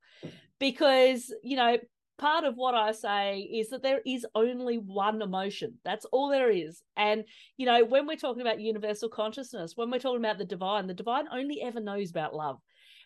Because, 0.59 1.33
you 1.43 1.55
know, 1.55 1.77
part 2.17 2.43
of 2.43 2.55
what 2.55 2.75
I 2.75 2.91
say 2.91 3.39
is 3.39 3.69
that 3.69 3.81
there 3.81 4.01
is 4.05 4.25
only 4.35 4.77
one 4.77 5.21
emotion. 5.21 5.79
That's 5.83 6.05
all 6.05 6.29
there 6.29 6.51
is. 6.51 6.83
And, 6.95 7.23
you 7.57 7.65
know, 7.65 7.83
when 7.83 8.05
we're 8.05 8.15
talking 8.15 8.41
about 8.41 8.59
universal 8.59 9.09
consciousness, 9.09 9.73
when 9.75 9.89
we're 9.89 9.99
talking 9.99 10.23
about 10.23 10.37
the 10.37 10.45
divine, 10.45 10.87
the 10.87 10.93
divine 10.93 11.25
only 11.31 11.61
ever 11.61 11.79
knows 11.79 12.11
about 12.11 12.35
love. 12.35 12.59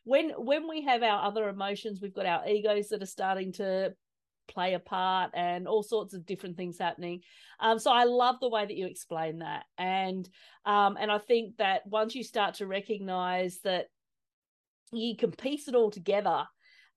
When 0.03 0.31
when 0.31 0.67
we 0.67 0.81
have 0.83 1.01
our 1.01 1.25
other 1.25 1.49
emotions, 1.49 1.99
we've 2.01 2.13
got 2.13 2.27
our 2.27 2.47
egos 2.47 2.89
that 2.89 3.01
are 3.01 3.07
starting 3.07 3.53
to 3.53 3.93
play 4.47 4.73
a 4.73 4.79
part 4.79 5.31
and 5.33 5.67
all 5.67 5.83
sorts 5.83 6.13
of 6.13 6.25
different 6.25 6.57
things 6.57 6.77
happening. 6.79 7.21
Um, 7.59 7.79
so 7.79 7.91
I 7.91 8.03
love 8.03 8.37
the 8.39 8.49
way 8.49 8.65
that 8.65 8.75
you 8.75 8.87
explain 8.87 9.39
that, 9.39 9.65
and 9.77 10.27
um, 10.65 10.97
and 10.99 11.11
I 11.11 11.17
think 11.17 11.57
that 11.57 11.85
once 11.85 12.15
you 12.15 12.23
start 12.23 12.55
to 12.55 12.67
recognize 12.67 13.59
that 13.63 13.87
you 14.91 15.15
can 15.15 15.31
piece 15.31 15.67
it 15.67 15.75
all 15.75 15.91
together 15.91 16.45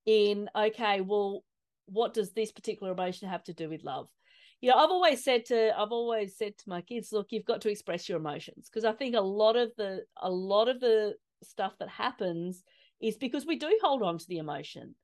in 0.07 0.49
okay, 0.57 1.01
well, 1.01 1.45
what 1.87 2.15
does 2.15 2.33
this 2.33 2.53
particular 2.53 2.93
emotion 2.93 3.29
have 3.29 3.45
to 3.45 3.53
do 3.53 3.69
with 3.69 3.85
love? 3.85 4.09
You 4.61 4.71
know, 4.71 4.77
I've 4.77 4.91
always 4.91 5.23
said 5.23 5.45
to 5.47 5.79
I've 5.79 5.93
always 5.93 6.37
said 6.37 6.57
to 6.59 6.69
my 6.69 6.81
kids, 6.81 7.13
look, 7.13 7.29
you've 7.31 7.45
got 7.45 7.61
to 7.63 7.71
express 7.71 8.09
your 8.09 8.19
emotions 8.19 8.69
because 8.69 8.85
I 8.85 8.93
think 8.93 9.15
a 9.15 9.21
lot 9.21 9.57
of 9.57 9.71
the 9.77 10.05
a 10.21 10.31
lot 10.31 10.69
of 10.69 10.81
the 10.81 11.15
stuff 11.43 11.75
that 11.79 11.89
happens 11.89 12.65
is 13.01 13.17
because 13.17 13.47
we 13.47 13.57
do 13.57 13.79
hold 13.83 14.03
on 14.03 14.19
to 14.19 14.27
the 14.29 14.39
emotion. 14.39 14.95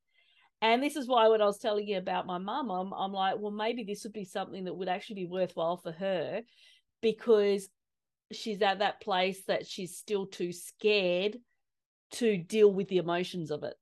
And 0.64 0.82
this 0.82 0.96
is 0.96 1.06
why 1.06 1.28
when 1.28 1.42
I 1.42 1.44
was 1.44 1.58
telling 1.58 1.86
you 1.86 1.98
about 1.98 2.26
my 2.26 2.38
mum, 2.38 2.70
I'm, 2.70 2.94
I'm 2.94 3.12
like, 3.12 3.34
well, 3.38 3.52
maybe 3.52 3.84
this 3.84 4.02
would 4.02 4.14
be 4.14 4.24
something 4.24 4.64
that 4.64 4.72
would 4.72 4.88
actually 4.88 5.16
be 5.16 5.26
worthwhile 5.26 5.76
for 5.76 5.92
her 5.92 6.40
because 7.02 7.68
she's 8.32 8.62
at 8.62 8.78
that 8.78 9.02
place 9.02 9.42
that 9.46 9.66
she's 9.66 9.98
still 9.98 10.24
too 10.24 10.52
scared 10.52 11.36
to 12.12 12.38
deal 12.38 12.72
with 12.72 12.88
the 12.88 12.96
emotions 12.96 13.50
of 13.50 13.62
it. 13.62 13.74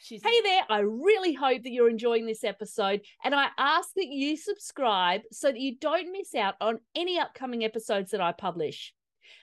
She's, 0.00 0.22
hey 0.22 0.40
there, 0.42 0.62
I 0.70 0.78
really 0.78 1.32
hope 1.32 1.64
that 1.64 1.72
you're 1.72 1.90
enjoying 1.90 2.24
this 2.24 2.44
episode. 2.44 3.00
And 3.24 3.34
I 3.34 3.48
ask 3.58 3.88
that 3.96 4.06
you 4.06 4.36
subscribe 4.36 5.22
so 5.32 5.48
that 5.48 5.58
you 5.58 5.76
don't 5.76 6.12
miss 6.12 6.36
out 6.36 6.54
on 6.60 6.78
any 6.94 7.18
upcoming 7.18 7.64
episodes 7.64 8.12
that 8.12 8.20
I 8.20 8.30
publish. 8.30 8.94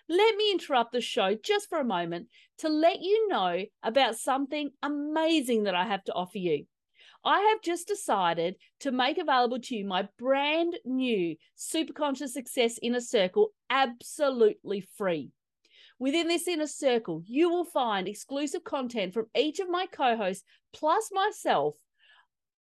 Let 0.09 0.35
me 0.35 0.51
interrupt 0.51 0.91
the 0.91 1.01
show 1.01 1.35
just 1.35 1.69
for 1.69 1.79
a 1.79 1.85
moment 1.85 2.27
to 2.59 2.69
let 2.69 3.01
you 3.01 3.27
know 3.27 3.63
about 3.83 4.17
something 4.17 4.71
amazing 4.81 5.63
that 5.63 5.75
I 5.75 5.85
have 5.85 6.03
to 6.05 6.13
offer 6.13 6.37
you. 6.37 6.65
I 7.25 7.39
have 7.39 7.61
just 7.61 7.87
decided 7.87 8.55
to 8.81 8.91
make 8.91 9.17
available 9.17 9.59
to 9.59 9.75
you 9.75 9.85
my 9.85 10.07
brand 10.17 10.77
new 10.85 11.35
Superconscious 11.57 12.29
Success 12.29 12.79
Inner 12.81 13.01
Circle 13.01 13.49
absolutely 13.69 14.81
free. 14.97 15.31
Within 15.99 16.27
this 16.27 16.47
inner 16.47 16.67
circle, 16.67 17.23
you 17.25 17.49
will 17.49 17.65
find 17.65 18.07
exclusive 18.07 18.63
content 18.63 19.13
from 19.13 19.25
each 19.35 19.59
of 19.59 19.69
my 19.69 19.87
co 19.87 20.15
hosts, 20.15 20.43
plus 20.71 21.09
myself, 21.11 21.75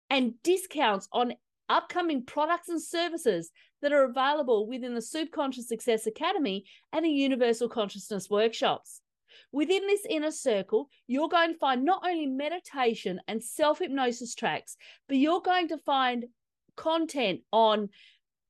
and 0.09 0.35
discounts 0.43 1.09
on 1.13 1.35
upcoming 1.69 2.25
products 2.25 2.69
and 2.69 2.81
services 2.81 3.51
that 3.85 3.93
are 3.93 4.05
available 4.05 4.67
within 4.67 4.95
the 4.95 5.03
Subconscious 5.03 5.69
Success 5.69 6.07
Academy 6.07 6.65
and 6.95 7.05
the 7.05 7.11
Universal 7.11 7.69
Consciousness 7.69 8.31
workshops. 8.31 9.03
Within 9.53 9.87
this 9.87 10.07
inner 10.09 10.31
circle, 10.31 10.89
you're 11.07 11.29
going 11.29 11.53
to 11.53 11.59
find 11.59 11.85
not 11.85 12.03
only 12.03 12.27
meditation 12.27 13.21
and 13.29 13.45
self 13.45 13.81
hypnosis 13.81 14.35
tracks, 14.35 14.79
but 15.07 15.19
you're 15.19 15.43
going 15.43 15.69
to 15.69 15.77
find 15.77 16.25
content 16.77 17.43
on 17.53 17.91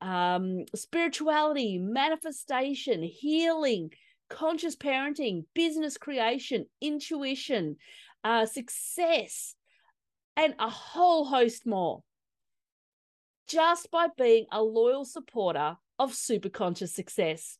um, 0.00 0.66
spirituality, 0.76 1.78
manifestation, 1.78 3.02
healing, 3.02 3.90
conscious 4.30 4.76
parenting, 4.76 5.46
business 5.52 5.96
creation, 5.96 6.66
intuition, 6.80 7.74
uh, 8.22 8.46
success, 8.46 9.56
and 10.36 10.54
a 10.60 10.70
whole 10.70 11.24
host 11.24 11.66
more. 11.66 12.04
Just 13.46 13.90
by 13.90 14.08
being 14.16 14.46
a 14.50 14.62
loyal 14.62 15.04
supporter 15.04 15.76
of 15.98 16.12
Superconscious 16.12 16.90
Success. 16.90 17.58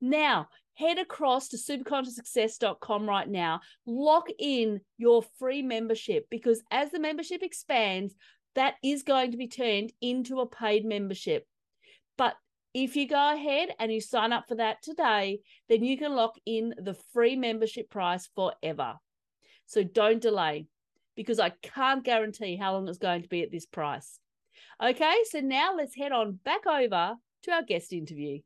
Now, 0.00 0.48
head 0.74 0.98
across 0.98 1.48
to 1.48 1.56
superconscioussuccess.com 1.56 3.08
right 3.08 3.28
now. 3.28 3.60
Lock 3.86 4.28
in 4.38 4.80
your 4.98 5.22
free 5.38 5.62
membership 5.62 6.26
because 6.30 6.62
as 6.70 6.90
the 6.90 7.00
membership 7.00 7.42
expands, 7.42 8.14
that 8.54 8.74
is 8.82 9.02
going 9.02 9.32
to 9.32 9.36
be 9.36 9.48
turned 9.48 9.92
into 10.00 10.40
a 10.40 10.46
paid 10.46 10.84
membership. 10.84 11.46
But 12.16 12.36
if 12.74 12.96
you 12.96 13.08
go 13.08 13.34
ahead 13.34 13.70
and 13.78 13.92
you 13.92 14.00
sign 14.00 14.32
up 14.32 14.44
for 14.48 14.56
that 14.56 14.82
today, 14.82 15.40
then 15.68 15.84
you 15.84 15.98
can 15.98 16.14
lock 16.14 16.36
in 16.46 16.74
the 16.78 16.94
free 17.12 17.36
membership 17.36 17.90
price 17.90 18.28
forever. 18.34 18.94
So 19.66 19.82
don't 19.82 20.20
delay 20.20 20.66
because 21.16 21.38
I 21.38 21.50
can't 21.62 22.04
guarantee 22.04 22.56
how 22.56 22.72
long 22.72 22.88
it's 22.88 22.98
going 22.98 23.22
to 23.22 23.28
be 23.28 23.42
at 23.42 23.50
this 23.50 23.66
price. 23.66 24.18
Okay, 24.82 25.14
so 25.30 25.40
now 25.40 25.74
let's 25.76 25.94
head 25.96 26.12
on 26.12 26.38
back 26.44 26.66
over 26.66 27.14
to 27.44 27.50
our 27.50 27.62
guest 27.62 27.92
interview. 27.92 28.40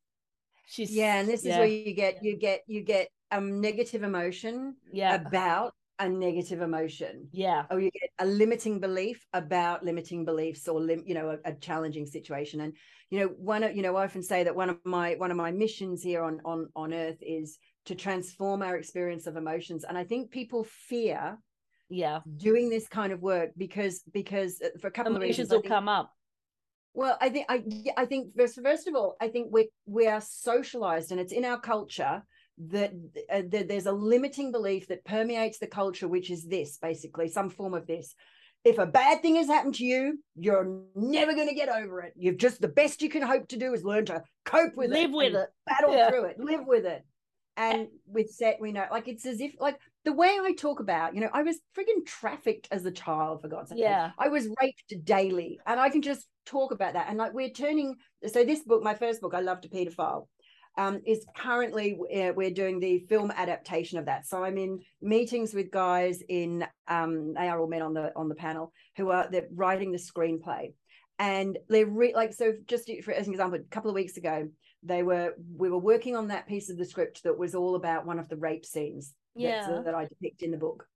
She's 0.66 0.94
yeah, 0.94 1.20
and 1.20 1.28
this 1.28 1.44
yeah. 1.44 1.52
is 1.52 1.58
where 1.58 1.66
you 1.66 1.94
get 1.94 2.22
you 2.22 2.36
get 2.36 2.62
you 2.66 2.82
get 2.82 3.08
a 3.30 3.40
negative 3.40 4.02
emotion 4.02 4.76
yeah. 4.92 5.14
about 5.14 5.74
a 5.98 6.08
negative 6.08 6.60
emotion. 6.60 7.28
Yeah. 7.32 7.64
Or 7.70 7.80
you 7.80 7.90
get 7.90 8.10
a 8.18 8.26
limiting 8.26 8.80
belief 8.80 9.24
about 9.32 9.84
limiting 9.84 10.24
beliefs 10.24 10.68
or 10.68 10.80
lim- 10.80 11.04
you 11.06 11.14
know 11.14 11.30
a, 11.30 11.50
a, 11.50 11.54
challenging 11.54 12.06
situation. 12.06 12.60
And 12.60 12.74
you 13.10 13.20
know 13.20 13.26
one 13.38 13.62
of 13.62 13.74
you 13.74 13.82
know 13.82 13.96
I 13.96 14.04
often 14.04 14.22
say 14.22 14.44
that 14.44 14.54
one 14.54 14.70
of 14.70 14.78
my 14.84 15.14
one 15.14 15.30
of 15.30 15.36
my 15.36 15.50
missions 15.50 16.02
here 16.02 16.22
on 16.22 16.40
on 16.44 16.68
on 16.74 16.92
earth 16.92 17.18
is 17.20 17.58
to 17.86 17.94
transform 17.94 18.62
our 18.62 18.76
experience 18.76 19.26
of 19.26 19.36
emotions. 19.36 19.84
And 19.84 19.96
I 19.96 20.04
think 20.04 20.30
people 20.30 20.64
fear 20.64 21.38
yeah. 21.88 22.20
doing 22.36 22.68
this 22.68 22.88
kind 22.88 23.12
of 23.12 23.20
work 23.20 23.50
because 23.56 24.02
because 24.12 24.60
uh, 24.62 24.68
for 24.80 24.88
a 24.88 24.90
couple 24.90 25.14
of 25.14 25.22
reasons 25.22 25.50
will 25.50 25.60
think, 25.60 25.72
come 25.72 25.88
up. 25.88 26.12
Well 26.94 27.16
i 27.20 27.28
think 27.28 27.46
i 27.48 27.62
i 27.96 28.06
think 28.06 28.34
first 28.36 28.58
first 28.62 28.88
of 28.88 28.94
all 28.94 29.16
i 29.20 29.28
think 29.28 29.48
we 29.50 29.68
we 29.84 30.06
are 30.06 30.20
socialized 30.20 31.12
and 31.12 31.20
it's 31.20 31.32
in 31.32 31.44
our 31.44 31.60
culture 31.60 32.22
that, 32.70 32.92
uh, 33.30 33.42
that 33.50 33.68
there's 33.68 33.84
a 33.84 33.92
limiting 33.92 34.50
belief 34.50 34.88
that 34.88 35.04
permeates 35.04 35.58
the 35.58 35.66
culture 35.66 36.08
which 36.08 36.30
is 36.30 36.46
this 36.46 36.78
basically 36.78 37.28
some 37.28 37.50
form 37.50 37.74
of 37.74 37.86
this. 37.86 38.14
If 38.64 38.78
a 38.78 38.86
bad 38.86 39.22
thing 39.22 39.36
has 39.36 39.46
happened 39.46 39.74
to 39.76 39.84
you 39.84 40.18
you're 40.36 40.82
never 40.94 41.34
going 41.34 41.48
to 41.48 41.54
get 41.54 41.68
over 41.68 42.00
it. 42.00 42.14
You've 42.16 42.38
just 42.38 42.60
the 42.60 42.68
best 42.68 43.02
you 43.02 43.10
can 43.10 43.22
hope 43.22 43.46
to 43.48 43.56
do 43.56 43.74
is 43.74 43.84
learn 43.84 44.06
to 44.06 44.22
cope 44.44 44.74
with 44.74 44.90
live 44.90 45.10
it 45.10 45.10
live 45.10 45.12
with 45.12 45.34
it. 45.34 45.48
battle 45.66 45.94
yeah. 45.94 46.08
through 46.08 46.24
it. 46.24 46.40
Live 46.40 46.66
with 46.66 46.86
it 46.86 47.04
and 47.56 47.88
with 48.06 48.30
CET 48.30 48.58
we 48.60 48.72
know 48.72 48.86
like 48.90 49.08
it's 49.08 49.26
as 49.26 49.40
if 49.40 49.54
like 49.60 49.78
the 50.06 50.12
way 50.12 50.38
I 50.40 50.52
talk 50.52 50.78
about, 50.78 51.16
you 51.16 51.20
know, 51.20 51.28
I 51.32 51.42
was 51.42 51.56
frigging 51.76 52.06
trafficked 52.06 52.68
as 52.70 52.84
a 52.86 52.92
child, 52.92 53.42
for 53.42 53.48
God's 53.48 53.70
sake. 53.70 53.80
Yeah. 53.80 54.12
I 54.18 54.28
was 54.28 54.48
raped 54.60 55.04
daily. 55.04 55.58
And 55.66 55.80
I 55.80 55.90
can 55.90 56.00
just 56.00 56.28
talk 56.46 56.70
about 56.70 56.92
that. 56.92 57.06
And 57.08 57.18
like 57.18 57.34
we're 57.34 57.50
turning, 57.50 57.96
so 58.24 58.44
this 58.44 58.62
book, 58.62 58.84
my 58.84 58.94
first 58.94 59.20
book, 59.20 59.34
I 59.34 59.40
Love 59.40 59.60
to 59.62 59.68
Pedophile, 59.68 60.28
um, 60.78 61.00
is 61.04 61.26
currently 61.36 61.98
uh, 62.14 62.32
we're 62.36 62.52
doing 62.52 62.78
the 62.78 63.00
film 63.08 63.32
adaptation 63.34 63.98
of 63.98 64.04
that. 64.04 64.28
So 64.28 64.44
I'm 64.44 64.58
in 64.58 64.78
meetings 65.02 65.54
with 65.54 65.72
guys 65.72 66.22
in 66.28 66.64
um, 66.86 67.34
they 67.34 67.48
are 67.48 67.58
all 67.58 67.66
men 67.66 67.82
on 67.82 67.94
the 67.94 68.12
on 68.14 68.28
the 68.28 68.34
panel 68.34 68.72
who 68.96 69.10
are 69.10 69.26
they're 69.30 69.48
writing 69.54 69.90
the 69.90 69.98
screenplay, 69.98 70.74
and 71.18 71.58
they're 71.70 71.86
re- 71.86 72.14
like 72.14 72.34
so. 72.34 72.52
Just 72.66 72.90
for 73.02 73.14
as 73.14 73.26
an 73.26 73.32
example, 73.32 73.58
a 73.58 73.74
couple 73.74 73.88
of 73.88 73.94
weeks 73.94 74.18
ago, 74.18 74.50
they 74.86 75.02
were 75.02 75.34
we 75.56 75.68
were 75.68 75.78
working 75.78 76.16
on 76.16 76.28
that 76.28 76.46
piece 76.46 76.70
of 76.70 76.78
the 76.78 76.84
script 76.84 77.22
that 77.24 77.38
was 77.38 77.54
all 77.54 77.74
about 77.74 78.06
one 78.06 78.18
of 78.18 78.28
the 78.28 78.36
rape 78.36 78.64
scenes 78.64 79.14
uh, 79.36 79.42
yeah. 79.42 79.82
that 79.84 79.94
I 79.94 80.06
depict 80.06 80.42
in 80.42 80.50
the 80.50 80.56
book. 80.56 80.86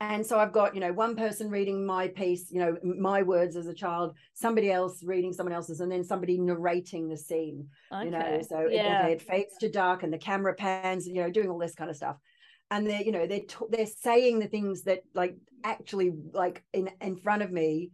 And 0.00 0.26
so 0.26 0.38
I've 0.38 0.52
got, 0.52 0.74
you 0.74 0.80
know, 0.80 0.92
one 0.92 1.14
person 1.14 1.48
reading 1.48 1.86
my 1.86 2.08
piece, 2.08 2.50
you 2.50 2.58
know, 2.58 2.76
my 2.82 3.22
words 3.22 3.56
as 3.56 3.68
a 3.68 3.74
child, 3.74 4.16
somebody 4.34 4.70
else 4.70 5.02
reading 5.04 5.32
someone 5.32 5.54
else's, 5.54 5.80
and 5.80 5.90
then 5.90 6.02
somebody 6.02 6.36
narrating 6.36 7.08
the 7.08 7.16
scene. 7.16 7.68
Okay. 7.92 8.04
You 8.04 8.10
know, 8.10 8.40
so 8.46 8.66
yeah. 8.68 9.06
it, 9.06 9.12
it, 9.12 9.22
fades 9.22 9.56
to 9.60 9.70
dark 9.70 10.02
and 10.02 10.12
the 10.12 10.18
camera 10.18 10.52
pans, 10.54 11.06
you 11.06 11.14
know, 11.14 11.30
doing 11.30 11.48
all 11.48 11.58
this 11.58 11.76
kind 11.76 11.90
of 11.90 11.96
stuff. 11.96 12.16
And 12.70 12.86
they're, 12.86 13.02
you 13.02 13.12
know, 13.12 13.26
they're 13.26 13.40
t- 13.40 13.66
they're 13.70 13.86
saying 13.86 14.40
the 14.40 14.48
things 14.48 14.82
that 14.82 15.02
like 15.14 15.36
actually 15.62 16.12
like 16.32 16.64
in 16.72 16.90
in 17.00 17.16
front 17.16 17.42
of 17.42 17.52
me 17.52 17.92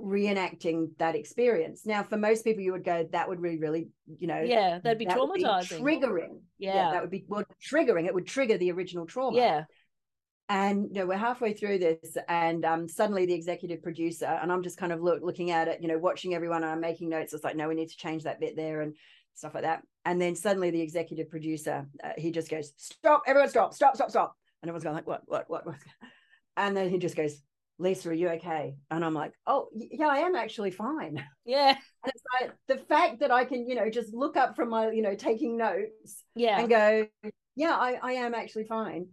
reenacting 0.00 0.88
that 0.98 1.14
experience. 1.14 1.86
Now, 1.86 2.02
for 2.02 2.16
most 2.16 2.44
people, 2.44 2.62
you 2.62 2.72
would 2.72 2.84
go, 2.84 3.08
that 3.12 3.28
would 3.28 3.40
really, 3.40 3.58
really, 3.58 3.88
you 4.18 4.26
know, 4.26 4.40
yeah, 4.40 4.78
that'd 4.82 4.98
be 4.98 5.04
that 5.04 5.16
traumatizing, 5.16 5.84
be 5.84 5.96
triggering. 5.96 6.40
Yeah. 6.58 6.74
yeah. 6.74 6.90
that 6.92 7.02
would 7.02 7.10
be 7.10 7.24
well 7.28 7.44
triggering. 7.64 8.06
It 8.06 8.14
would 8.14 8.26
trigger 8.26 8.58
the 8.58 8.72
original 8.72 9.06
trauma. 9.06 9.36
Yeah. 9.36 9.64
And 10.48 10.88
you 10.92 11.00
know, 11.00 11.06
we're 11.06 11.16
halfway 11.16 11.54
through 11.54 11.78
this, 11.78 12.18
and 12.28 12.66
um, 12.66 12.86
suddenly 12.86 13.24
the 13.24 13.32
executive 13.32 13.82
producer, 13.82 14.26
and 14.26 14.52
I'm 14.52 14.62
just 14.62 14.76
kind 14.76 14.92
of 14.92 15.00
look, 15.00 15.22
looking 15.22 15.50
at 15.50 15.68
it, 15.68 15.80
you 15.80 15.88
know, 15.88 15.96
watching 15.96 16.34
everyone, 16.34 16.62
and 16.62 16.70
I'm 16.70 16.82
making 16.82 17.08
notes. 17.08 17.32
It's 17.32 17.44
like, 17.44 17.56
no, 17.56 17.66
we 17.66 17.74
need 17.74 17.88
to 17.88 17.96
change 17.96 18.24
that 18.24 18.40
bit 18.40 18.54
there, 18.54 18.82
and 18.82 18.94
stuff 19.32 19.54
like 19.54 19.62
that. 19.62 19.84
And 20.04 20.20
then 20.20 20.36
suddenly 20.36 20.70
the 20.70 20.82
executive 20.82 21.30
producer, 21.30 21.86
uh, 22.02 22.10
he 22.18 22.30
just 22.30 22.50
goes, 22.50 22.74
"Stop! 22.76 23.22
Everyone, 23.26 23.48
stop! 23.48 23.72
Stop! 23.72 23.94
Stop! 23.94 24.10
Stop!" 24.10 24.36
And 24.60 24.68
everyone's 24.68 24.84
going 24.84 24.96
like, 24.96 25.06
"What? 25.06 25.22
What? 25.24 25.48
What?" 25.48 25.66
what? 25.66 25.76
And 26.56 26.76
then 26.76 26.88
he 26.88 26.98
just 26.98 27.16
goes, 27.16 27.42
Lisa, 27.78 28.10
are 28.10 28.14
you 28.14 28.28
okay? 28.30 28.76
And 28.90 29.04
I'm 29.04 29.14
like, 29.14 29.32
oh, 29.46 29.68
yeah, 29.74 30.08
I 30.08 30.18
am 30.18 30.36
actually 30.36 30.70
fine. 30.70 31.22
Yeah. 31.46 31.76
And 32.02 32.12
it's 32.14 32.22
like 32.40 32.52
the 32.68 32.78
fact 32.86 33.20
that 33.20 33.30
I 33.30 33.44
can, 33.44 33.68
you 33.68 33.74
know, 33.74 33.90
just 33.90 34.14
look 34.14 34.34
up 34.34 34.56
from 34.56 34.70
my, 34.70 34.90
you 34.90 35.02
know, 35.02 35.14
taking 35.14 35.58
notes 35.58 36.24
yeah. 36.34 36.58
and 36.58 36.70
go, 36.70 37.06
yeah, 37.54 37.74
I, 37.74 37.98
I 38.02 38.12
am 38.12 38.32
actually 38.32 38.64
fine. 38.64 39.08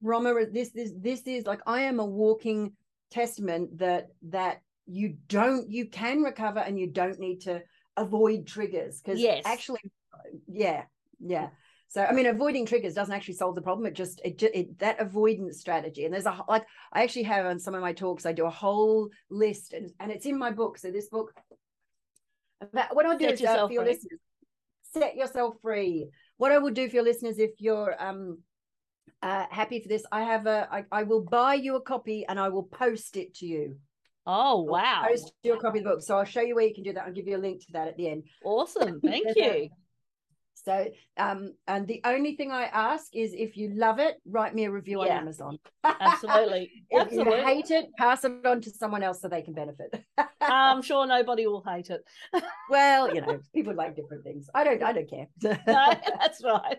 Roma, 0.00 0.34
this, 0.50 0.70
this, 0.70 0.92
this 0.98 1.26
is 1.26 1.44
like, 1.44 1.60
I 1.66 1.82
am 1.82 2.00
a 2.00 2.04
walking 2.06 2.72
testament 3.10 3.76
that, 3.80 4.08
that 4.30 4.62
you 4.86 5.18
don't, 5.28 5.70
you 5.70 5.86
can 5.88 6.22
recover 6.22 6.60
and 6.60 6.80
you 6.80 6.86
don't 6.86 7.18
need 7.18 7.42
to 7.42 7.62
avoid 7.98 8.46
triggers. 8.46 9.02
Cause 9.04 9.18
yes. 9.18 9.42
actually, 9.44 9.80
yeah, 10.48 10.84
yeah. 11.20 11.50
So 11.94 12.04
I 12.04 12.10
mean, 12.10 12.26
avoiding 12.26 12.66
triggers 12.66 12.92
doesn't 12.92 13.14
actually 13.14 13.34
solve 13.34 13.54
the 13.54 13.62
problem. 13.62 13.86
It 13.86 13.94
just 13.94 14.20
it, 14.24 14.42
it 14.42 14.80
that 14.80 14.98
avoidance 14.98 15.60
strategy. 15.60 16.04
And 16.04 16.12
there's 16.12 16.26
a 16.26 16.36
like 16.48 16.66
I 16.92 17.04
actually 17.04 17.22
have 17.22 17.46
on 17.46 17.60
some 17.60 17.72
of 17.72 17.82
my 17.82 17.92
talks, 17.92 18.26
I 18.26 18.32
do 18.32 18.46
a 18.46 18.50
whole 18.50 19.10
list, 19.30 19.74
and 19.74 19.92
and 20.00 20.10
it's 20.10 20.26
in 20.26 20.36
my 20.36 20.50
book. 20.50 20.76
So 20.76 20.90
this 20.90 21.08
book, 21.08 21.32
what 22.72 23.06
I'll 23.06 23.16
do 23.16 23.26
set 23.26 23.34
is 23.34 23.46
uh, 23.46 23.68
for 23.68 23.72
your 23.72 23.84
free. 23.84 23.92
listeners, 23.92 24.18
set 24.92 25.14
yourself 25.14 25.54
free. 25.62 26.08
What 26.36 26.50
I 26.50 26.58
will 26.58 26.72
do 26.72 26.88
for 26.88 26.96
your 26.96 27.04
listeners, 27.04 27.38
if 27.38 27.52
you're 27.58 27.94
um 28.02 28.38
uh, 29.22 29.46
happy 29.50 29.80
for 29.80 29.86
this, 29.86 30.02
I 30.10 30.22
have 30.22 30.48
a 30.48 30.66
I, 30.72 30.84
I 30.90 31.02
will 31.04 31.22
buy 31.22 31.54
you 31.54 31.76
a 31.76 31.80
copy 31.80 32.26
and 32.28 32.40
I 32.40 32.48
will 32.48 32.64
post 32.64 33.16
it 33.16 33.34
to 33.36 33.46
you. 33.46 33.76
Oh 34.26 34.62
wow! 34.62 35.02
I'll 35.04 35.10
post 35.10 35.32
your 35.44 35.60
copy 35.60 35.78
of 35.78 35.84
the 35.84 35.90
book. 35.90 36.02
So 36.02 36.18
I'll 36.18 36.24
show 36.24 36.40
you 36.40 36.56
where 36.56 36.66
you 36.66 36.74
can 36.74 36.82
do 36.82 36.92
that. 36.94 37.04
I'll 37.06 37.12
give 37.12 37.28
you 37.28 37.36
a 37.36 37.38
link 37.38 37.60
to 37.66 37.72
that 37.74 37.86
at 37.86 37.96
the 37.96 38.08
end. 38.08 38.24
Awesome, 38.44 39.00
thank 39.00 39.28
you. 39.36 39.68
So, 40.64 40.88
um, 41.18 41.52
and 41.68 41.86
the 41.86 42.00
only 42.04 42.36
thing 42.36 42.50
I 42.50 42.64
ask 42.64 43.14
is 43.14 43.34
if 43.34 43.56
you 43.56 43.70
love 43.74 43.98
it, 43.98 44.16
write 44.24 44.54
me 44.54 44.64
a 44.64 44.70
review 44.70 45.04
yeah. 45.04 45.12
on 45.12 45.18
Amazon. 45.22 45.58
Absolutely. 45.84 46.70
if 46.90 47.02
Absolutely. 47.02 47.36
you 47.36 47.44
hate 47.44 47.70
it, 47.70 47.86
pass 47.98 48.24
it 48.24 48.46
on 48.46 48.62
to 48.62 48.70
someone 48.70 49.02
else 49.02 49.20
so 49.20 49.28
they 49.28 49.42
can 49.42 49.52
benefit. 49.52 50.02
I'm 50.40 50.80
sure 50.80 51.06
nobody 51.06 51.46
will 51.46 51.62
hate 51.66 51.90
it. 51.90 52.02
well, 52.70 53.14
you 53.14 53.20
know, 53.20 53.38
people 53.54 53.74
like 53.74 53.94
different 53.94 54.24
things. 54.24 54.48
I 54.54 54.64
don't. 54.64 54.82
I 54.82 54.92
don't 54.92 55.10
care. 55.10 55.28
no, 55.42 55.54
that's 55.66 56.42
right. 56.42 56.78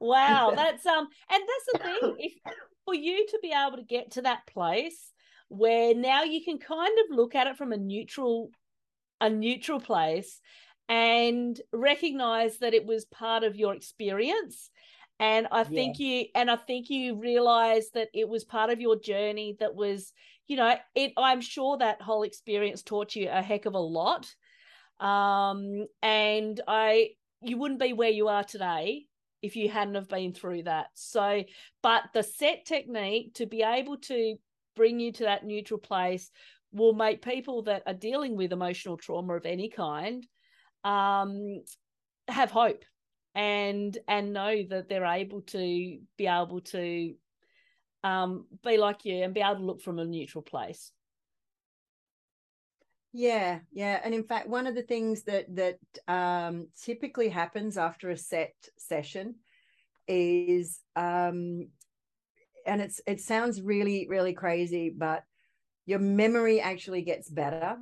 wow, 0.00 0.52
that's 0.56 0.84
um, 0.84 1.06
and 1.30 1.42
that's 1.42 1.72
the 1.72 1.78
thing. 1.78 2.16
If 2.18 2.32
for 2.84 2.94
you 2.94 3.26
to 3.28 3.38
be 3.42 3.52
able 3.52 3.76
to 3.76 3.84
get 3.84 4.12
to 4.12 4.22
that 4.22 4.46
place 4.46 5.12
where 5.48 5.94
now 5.94 6.24
you 6.24 6.42
can 6.42 6.58
kind 6.58 6.98
of 6.98 7.16
look 7.16 7.34
at 7.34 7.46
it 7.46 7.56
from 7.56 7.72
a 7.72 7.76
neutral, 7.76 8.50
a 9.20 9.28
neutral 9.28 9.80
place 9.80 10.40
and 10.92 11.58
recognize 11.72 12.58
that 12.58 12.74
it 12.74 12.84
was 12.84 13.06
part 13.06 13.44
of 13.44 13.56
your 13.56 13.74
experience. 13.74 14.70
And 15.18 15.46
i 15.52 15.62
think 15.62 15.98
yeah. 15.98 16.06
you 16.06 16.26
and 16.34 16.50
i 16.50 16.56
think 16.56 16.90
you 16.90 17.14
realize 17.14 17.90
that 17.94 18.08
it 18.12 18.28
was 18.28 18.44
part 18.44 18.70
of 18.70 18.80
your 18.80 18.98
journey 18.98 19.56
that 19.60 19.74
was 19.74 20.12
you 20.48 20.56
know 20.56 20.74
it 20.96 21.12
i'm 21.16 21.40
sure 21.40 21.78
that 21.78 22.02
whole 22.02 22.24
experience 22.24 22.82
taught 22.82 23.14
you 23.14 23.28
a 23.30 23.40
heck 23.40 23.66
of 23.66 23.74
a 23.74 23.78
lot. 23.78 24.26
Um 24.98 25.86
and 26.02 26.60
i 26.66 27.10
you 27.40 27.56
wouldn't 27.56 27.80
be 27.80 27.92
where 27.92 28.10
you 28.10 28.28
are 28.28 28.44
today 28.44 29.06
if 29.42 29.54
you 29.56 29.68
hadn't 29.68 29.94
have 29.94 30.08
been 30.08 30.32
through 30.32 30.64
that. 30.64 30.86
So 30.94 31.44
but 31.82 32.02
the 32.14 32.22
CET 32.22 32.64
technique 32.64 33.34
to 33.34 33.46
be 33.46 33.62
able 33.62 33.98
to 34.12 34.36
bring 34.74 34.98
you 34.98 35.12
to 35.12 35.24
that 35.24 35.44
neutral 35.44 35.80
place 35.80 36.30
will 36.72 36.94
make 36.94 37.22
people 37.22 37.62
that 37.64 37.82
are 37.86 37.94
dealing 38.08 38.34
with 38.36 38.52
emotional 38.52 38.96
trauma 38.96 39.36
of 39.36 39.46
any 39.46 39.68
kind 39.68 40.26
um, 40.84 41.62
have 42.28 42.50
hope 42.50 42.84
and 43.34 43.96
and 44.08 44.32
know 44.32 44.62
that 44.68 44.88
they're 44.88 45.04
able 45.06 45.42
to 45.42 45.98
be 46.16 46.26
able 46.26 46.60
to 46.60 47.14
um, 48.04 48.46
be 48.64 48.76
like 48.76 49.04
you 49.04 49.22
and 49.22 49.34
be 49.34 49.40
able 49.40 49.56
to 49.56 49.64
look 49.64 49.80
from 49.80 49.98
a 49.98 50.04
neutral 50.04 50.42
place. 50.42 50.92
Yeah, 53.14 53.60
yeah, 53.72 54.00
and 54.02 54.14
in 54.14 54.24
fact, 54.24 54.48
one 54.48 54.66
of 54.66 54.74
the 54.74 54.82
things 54.82 55.24
that 55.24 55.44
that 55.56 55.78
um, 56.08 56.68
typically 56.82 57.28
happens 57.28 57.76
after 57.76 58.10
a 58.10 58.16
CET 58.16 58.54
session 58.78 59.34
is, 60.08 60.80
um, 60.96 61.68
and 62.66 62.80
it's 62.80 63.02
it 63.06 63.20
sounds 63.20 63.60
really 63.60 64.06
really 64.08 64.32
crazy, 64.32 64.88
but 64.96 65.24
your 65.84 65.98
memory 65.98 66.60
actually 66.60 67.02
gets 67.02 67.28
better 67.28 67.76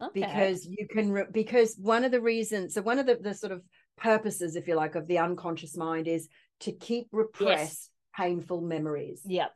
okay. 0.00 0.20
because 0.20 0.66
you 0.66 0.86
can 0.88 1.10
re- 1.10 1.26
because 1.32 1.76
one 1.76 2.04
of 2.04 2.10
the 2.10 2.20
reasons 2.20 2.74
so 2.74 2.82
one 2.82 2.98
of 2.98 3.06
the, 3.06 3.16
the 3.16 3.34
sort 3.34 3.52
of 3.52 3.62
purposes 3.96 4.56
if 4.56 4.68
you 4.68 4.74
like 4.74 4.94
of 4.94 5.06
the 5.06 5.18
unconscious 5.18 5.76
mind 5.76 6.06
is 6.06 6.28
to 6.60 6.72
keep 6.72 7.08
repressed 7.12 7.90
yes. 7.90 7.90
painful 8.16 8.60
memories 8.60 9.22
yeah 9.24 9.48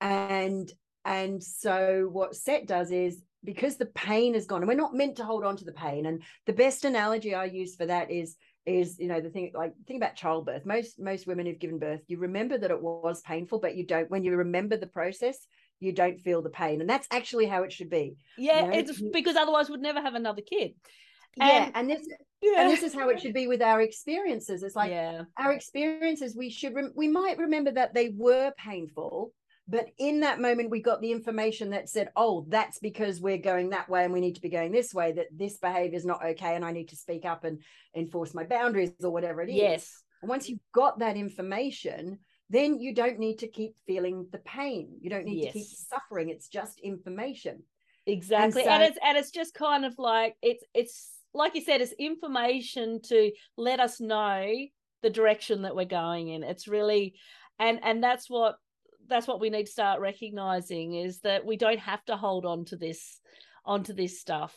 and 0.00 0.72
and 1.04 1.42
so 1.42 2.08
what 2.12 2.34
CET 2.34 2.66
does 2.66 2.90
is 2.90 3.22
because 3.44 3.76
the 3.76 3.86
pain 3.86 4.34
is 4.34 4.46
gone 4.46 4.60
and 4.60 4.68
we're 4.68 4.74
not 4.74 4.94
meant 4.94 5.16
to 5.16 5.24
hold 5.24 5.44
on 5.44 5.56
to 5.56 5.64
the 5.64 5.72
pain 5.72 6.06
and 6.06 6.22
the 6.46 6.52
best 6.52 6.84
analogy 6.84 7.34
i 7.34 7.44
use 7.44 7.76
for 7.76 7.86
that 7.86 8.10
is 8.10 8.36
is 8.66 8.98
you 8.98 9.06
know 9.06 9.20
the 9.20 9.30
thing 9.30 9.50
like 9.54 9.72
think 9.86 10.02
about 10.02 10.16
childbirth 10.16 10.66
most 10.66 10.98
most 11.00 11.26
women 11.26 11.46
who've 11.46 11.58
given 11.58 11.78
birth 11.78 12.02
you 12.08 12.18
remember 12.18 12.58
that 12.58 12.70
it 12.70 12.82
was 12.82 13.22
painful 13.22 13.58
but 13.58 13.76
you 13.76 13.86
don't 13.86 14.10
when 14.10 14.24
you 14.24 14.36
remember 14.36 14.76
the 14.76 14.86
process 14.86 15.38
you 15.80 15.92
don't 15.92 16.20
feel 16.20 16.42
the 16.42 16.50
pain. 16.50 16.80
And 16.80 16.88
that's 16.88 17.08
actually 17.10 17.46
how 17.46 17.62
it 17.62 17.72
should 17.72 17.90
be 17.90 18.16
yeah 18.36 18.64
you 18.64 18.70
know? 18.70 18.78
it's 18.78 19.00
because 19.12 19.36
otherwise 19.36 19.68
we'd 19.68 19.80
never 19.80 20.00
have 20.00 20.14
another 20.14 20.42
kid. 20.42 20.72
Yeah 21.36 21.66
and, 21.66 21.76
and 21.76 21.90
this 21.90 22.06
yeah. 22.42 22.62
and 22.62 22.70
this 22.70 22.82
is 22.82 22.94
how 22.94 23.08
it 23.10 23.20
should 23.20 23.34
be 23.34 23.46
with 23.46 23.62
our 23.62 23.80
experiences. 23.80 24.62
It's 24.62 24.76
like 24.76 24.90
yeah. 24.90 25.22
our 25.38 25.52
experiences 25.52 26.36
we 26.36 26.50
should 26.50 26.74
rem- 26.74 26.92
we 26.94 27.08
might 27.08 27.38
remember 27.38 27.72
that 27.72 27.94
they 27.94 28.10
were 28.16 28.52
painful 28.56 29.32
but 29.70 29.90
in 29.98 30.20
that 30.20 30.40
moment 30.40 30.70
we 30.70 30.80
got 30.80 31.00
the 31.00 31.12
information 31.12 31.70
that 31.70 31.88
said 31.88 32.08
oh 32.16 32.46
that's 32.48 32.78
because 32.78 33.20
we're 33.20 33.38
going 33.38 33.70
that 33.70 33.88
way 33.88 34.04
and 34.04 34.12
we 34.12 34.20
need 34.20 34.34
to 34.34 34.40
be 34.40 34.48
going 34.48 34.72
this 34.72 34.94
way 34.94 35.12
that 35.12 35.26
this 35.30 35.58
behavior 35.58 35.96
is 35.96 36.06
not 36.06 36.24
okay 36.24 36.56
and 36.56 36.64
i 36.64 36.72
need 36.72 36.88
to 36.88 36.96
speak 36.96 37.26
up 37.26 37.44
and 37.44 37.60
enforce 37.94 38.34
my 38.34 38.44
boundaries 38.44 38.90
or 39.02 39.10
whatever 39.10 39.42
it 39.42 39.50
is. 39.50 39.56
Yes. 39.56 40.02
And 40.22 40.28
once 40.28 40.48
you've 40.48 40.58
got 40.72 40.98
that 41.00 41.16
information 41.16 42.18
then 42.50 42.78
you 42.78 42.94
don't 42.94 43.18
need 43.18 43.38
to 43.40 43.48
keep 43.48 43.74
feeling 43.86 44.26
the 44.32 44.38
pain. 44.38 44.96
You 45.00 45.10
don't 45.10 45.24
need 45.24 45.44
Yes. 45.44 45.52
to 45.52 45.58
keep 45.58 45.68
suffering. 45.68 46.28
It's 46.30 46.48
just 46.48 46.80
information. 46.80 47.62
Exactly. 48.06 48.64
so- 48.64 48.70
and 48.70 48.82
it's 48.82 48.98
and 49.02 49.18
it's 49.18 49.30
just 49.30 49.54
kind 49.54 49.84
of 49.84 49.98
like 49.98 50.36
it's 50.42 50.64
it's 50.74 51.10
like 51.34 51.54
you 51.54 51.60
said 51.60 51.80
it's 51.82 51.92
information 51.92 53.00
to 53.02 53.30
let 53.56 53.80
us 53.80 54.00
know 54.00 54.50
the 55.02 55.10
direction 55.10 55.62
that 55.62 55.76
we're 55.76 55.84
going 55.84 56.28
in. 56.28 56.42
It's 56.42 56.66
really 56.68 57.14
and 57.58 57.80
and 57.82 58.02
that's 58.02 58.30
what 58.30 58.56
that's 59.08 59.26
what 59.26 59.40
we 59.40 59.50
need 59.50 59.66
to 59.66 59.72
start 59.72 60.00
recognizing 60.00 60.94
is 60.94 61.20
that 61.20 61.44
we 61.44 61.56
don't 61.56 61.78
have 61.78 62.04
to 62.06 62.16
hold 62.16 62.44
on 62.46 62.64
to 62.66 62.76
this 62.76 63.20
onto 63.64 63.92
this 63.92 64.20
stuff 64.20 64.56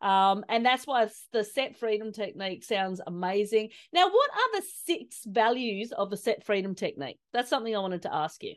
um, 0.00 0.44
and 0.48 0.64
that's 0.64 0.86
why 0.86 1.08
the 1.32 1.44
CET 1.44 1.76
freedom 1.76 2.12
technique 2.12 2.64
sounds 2.64 3.00
amazing 3.06 3.70
now 3.92 4.06
what 4.08 4.30
are 4.30 4.60
the 4.60 4.66
six 4.84 5.20
values 5.26 5.92
of 5.92 6.10
the 6.10 6.16
CET 6.16 6.44
freedom 6.44 6.74
technique 6.74 7.18
that's 7.32 7.50
something 7.50 7.74
i 7.74 7.78
wanted 7.78 8.02
to 8.02 8.14
ask 8.14 8.42
you 8.42 8.54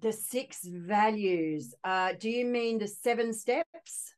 the 0.00 0.12
six 0.12 0.60
values 0.64 1.74
uh 1.84 2.12
do 2.18 2.28
you 2.30 2.44
mean 2.44 2.78
the 2.78 2.88
seven 2.88 3.32
steps 3.32 4.14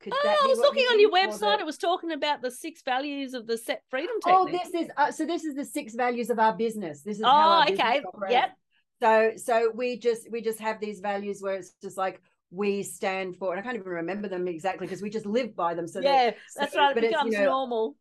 could 0.00 0.12
Oh, 0.12 0.36
I 0.44 0.46
was 0.48 0.58
looking 0.58 0.84
on 0.84 1.00
your 1.00 1.10
website. 1.10 1.56
the- 1.56 1.60
It 1.62 1.66
was 1.66 1.76
talking 1.78 2.12
about 2.12 2.40
the 2.40 2.50
six 2.50 2.82
values 2.82 3.34
of 3.34 3.46
the 3.46 3.58
CET 3.58 3.82
freedom 3.88 4.14
Oh, 4.26 4.46
technique. 4.46 4.62
this 4.72 4.82
is 4.82 4.90
uh, 4.96 5.10
so. 5.10 5.26
This 5.26 5.44
is 5.44 5.54
the 5.56 5.64
six 5.64 5.94
values 5.94 6.30
of 6.30 6.38
our 6.38 6.52
business. 6.56 7.02
This 7.02 7.16
is 7.18 7.24
Oh, 7.26 7.64
okay. 7.68 8.00
operates. 8.04 8.32
Yep. 8.32 8.56
So, 9.00 9.32
so 9.36 9.72
we 9.74 9.98
just 9.98 10.30
we 10.30 10.40
just 10.40 10.60
have 10.60 10.80
these 10.80 11.00
values 11.00 11.42
where 11.42 11.54
it's 11.56 11.72
just 11.82 11.96
like 11.96 12.20
we 12.50 12.82
stand 12.82 13.36
for, 13.36 13.50
and 13.52 13.60
I 13.60 13.62
can't 13.62 13.76
even 13.76 13.86
remember 13.88 14.28
them 14.28 14.48
exactly 14.48 14.86
because 14.86 15.02
we 15.02 15.10
just 15.10 15.26
live 15.26 15.54
by 15.54 15.74
them. 15.74 15.86
So 15.86 16.00
yeah, 16.00 16.26
that- 16.26 16.36
that's 16.56 16.72
so- 16.72 16.78
right. 16.80 16.96
It 16.96 17.04
it's, 17.04 17.10
you 17.12 17.16
becomes 17.18 17.34
know, 17.34 17.44
normal. 17.44 17.96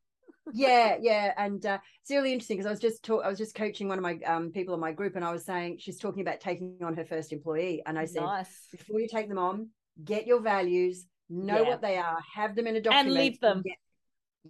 yeah, 0.54 0.98
yeah, 1.02 1.34
and 1.38 1.66
uh, 1.66 1.80
it's 2.02 2.12
really 2.12 2.32
interesting 2.32 2.58
because 2.58 2.68
I 2.68 2.72
was 2.72 2.80
just 2.80 3.04
talk, 3.04 3.24
I 3.26 3.30
was 3.30 3.38
just 3.38 3.56
coaching 3.56 3.88
one 3.90 3.98
of 3.98 4.04
my 4.04 4.18
um, 4.26 4.52
people 4.52 4.74
in 4.74 4.80
my 4.80 4.92
group, 4.94 5.16
and 5.16 5.26
I 5.26 5.32
was 5.32 5.46
saying 5.46 5.78
she's 5.80 6.00
talking 6.00 6.22
about 6.22 6.40
taking 6.40 6.78
on 6.82 6.96
her 6.96 7.06
first 7.06 7.34
employee, 7.34 7.84
and 7.86 8.00
I 8.00 8.06
said 8.06 8.24
nice. 8.24 8.68
before 8.72 9.00
you 9.02 9.08
take 9.10 9.28
them 9.28 9.38
on, 9.38 9.70
get 10.04 10.26
your 10.28 10.42
values, 10.42 11.06
know 11.30 11.64
Yeah. 11.64 11.70
what 11.70 11.82
they 11.82 11.98
are, 11.98 12.18
have 12.36 12.56
them 12.56 12.68
in 12.68 12.78
a 12.78 12.82
document, 12.82 13.08
and 13.08 13.14
live 13.14 13.40
them. 13.42 13.64
yeah, 13.66 13.74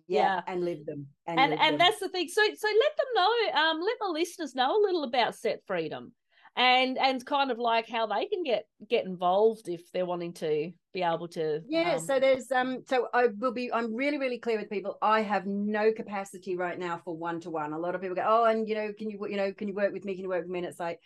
Yeah. 0.07 0.41
and 0.45 0.63
live 0.63 0.85
them, 0.85 1.07
and 1.25 1.39
And 1.39 1.53
and 1.53 1.61
them. 1.71 1.77
that's 1.79 1.99
the 1.99 2.09
thing. 2.09 2.27
So 2.27 2.41
so 2.43 2.67
let 2.67 2.97
them 2.97 3.07
know. 3.15 3.59
Um, 3.59 3.81
let 3.81 3.95
my 3.99 4.09
listeners 4.09 4.53
know 4.53 4.77
a 4.79 4.83
little 4.85 5.03
about 5.03 5.33
CET 5.33 5.61
freedom, 5.65 6.11
and 6.57 6.97
and 6.97 7.25
kind 7.25 7.51
of 7.51 7.59
like 7.59 7.87
how 7.87 8.07
they 8.07 8.25
can 8.25 8.43
get 8.43 8.65
get 8.89 9.05
involved 9.05 9.69
if 9.69 9.89
they're 9.93 10.05
wanting 10.05 10.33
to 10.33 10.71
be 10.93 11.03
able 11.03 11.27
to. 11.29 11.61
Yeah, 11.69 11.93
um, 11.93 11.99
so 11.99 12.19
there's 12.19 12.51
um 12.51 12.83
so 12.89 13.07
I 13.13 13.27
will 13.39 13.53
be 13.53 13.71
I'm 13.71 13.93
really 13.95 14.17
really 14.17 14.39
clear 14.39 14.57
with 14.59 14.69
people. 14.69 14.97
I 15.01 15.21
have 15.21 15.45
no 15.45 15.93
capacity 15.93 16.57
right 16.57 16.77
now 16.77 16.99
for 17.05 17.15
one 17.15 17.39
to 17.41 17.49
one. 17.51 17.73
A 17.73 17.77
lot 17.79 17.95
of 17.95 18.01
people 18.01 18.15
go, 18.15 18.25
"Oh, 18.27 18.45
and 18.45 18.67
you 18.67 18.75
know, 18.75 18.91
can 18.97 19.09
you 19.09 19.25
you 19.29 19.37
know, 19.37 19.53
can 19.53 19.67
you 19.67 19.75
work 19.75 19.93
with 19.93 20.03
me? 20.03 20.15
Can 20.15 20.23
you 20.23 20.29
work 20.29 20.41
with 20.41 20.49
me?" 20.51 20.59
And 20.59 20.67
it's 20.67 20.79
like, 20.79 20.99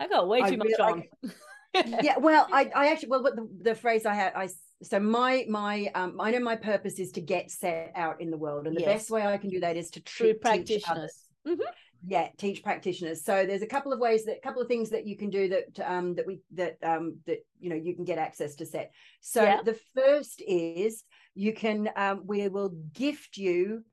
I 0.00 0.06
got 0.08 0.28
way 0.28 0.40
I 0.42 0.50
too 0.50 0.56
much 0.56 0.68
really- 0.78 1.10
on. 1.24 1.32
yeah, 2.02 2.18
well, 2.18 2.46
I 2.52 2.70
I 2.74 2.92
actually 2.92 3.08
well 3.08 3.22
what 3.24 3.34
the, 3.34 3.48
the 3.62 3.74
phrase 3.74 4.06
I 4.06 4.14
had 4.14 4.34
I 4.36 4.48
so 4.82 5.00
my 5.00 5.46
my 5.48 5.90
um 5.94 6.20
I 6.20 6.30
know 6.30 6.40
my 6.40 6.56
purpose 6.56 6.98
is 7.00 7.12
to 7.12 7.20
get 7.20 7.50
CET 7.50 7.92
out 7.96 8.20
in 8.20 8.30
the 8.30 8.36
world 8.36 8.66
and 8.66 8.76
the 8.76 8.80
Yes. 8.82 8.92
best 9.02 9.10
way 9.10 9.26
I 9.26 9.36
can 9.38 9.48
do 9.50 9.60
that 9.60 9.76
is 9.76 9.90
to 9.90 10.00
treat, 10.00 10.40
practitioners. 10.40 11.24
Mhm. 11.46 11.58
Yeah 12.06 12.28
teach 12.36 12.62
practitioners 12.62 13.24
so 13.24 13.46
there's 13.46 13.62
a 13.62 13.66
couple 13.66 13.92
of 13.92 14.00
ways 14.00 14.24
that 14.24 14.38
a 14.38 14.40
couple 14.40 14.60
of 14.60 14.68
things 14.68 14.90
that 14.90 15.06
you 15.06 15.16
can 15.16 15.30
do 15.30 15.48
that 15.48 15.80
um 15.90 16.14
that 16.16 16.26
we 16.26 16.40
that 16.52 16.76
um 16.82 17.18
that 17.26 17.38
you 17.60 17.70
know 17.70 17.76
you 17.76 17.94
can 17.94 18.04
get 18.04 18.18
access 18.18 18.56
to 18.56 18.66
CET 18.66 18.92
so 19.20 19.42
Yeah. 19.42 19.62
the 19.64 19.78
first 19.94 20.42
is 20.46 21.04
you 21.34 21.52
can 21.52 21.90
um 21.96 22.22
we 22.26 22.48
will 22.48 22.70
gift 22.92 23.36
you 23.36 23.84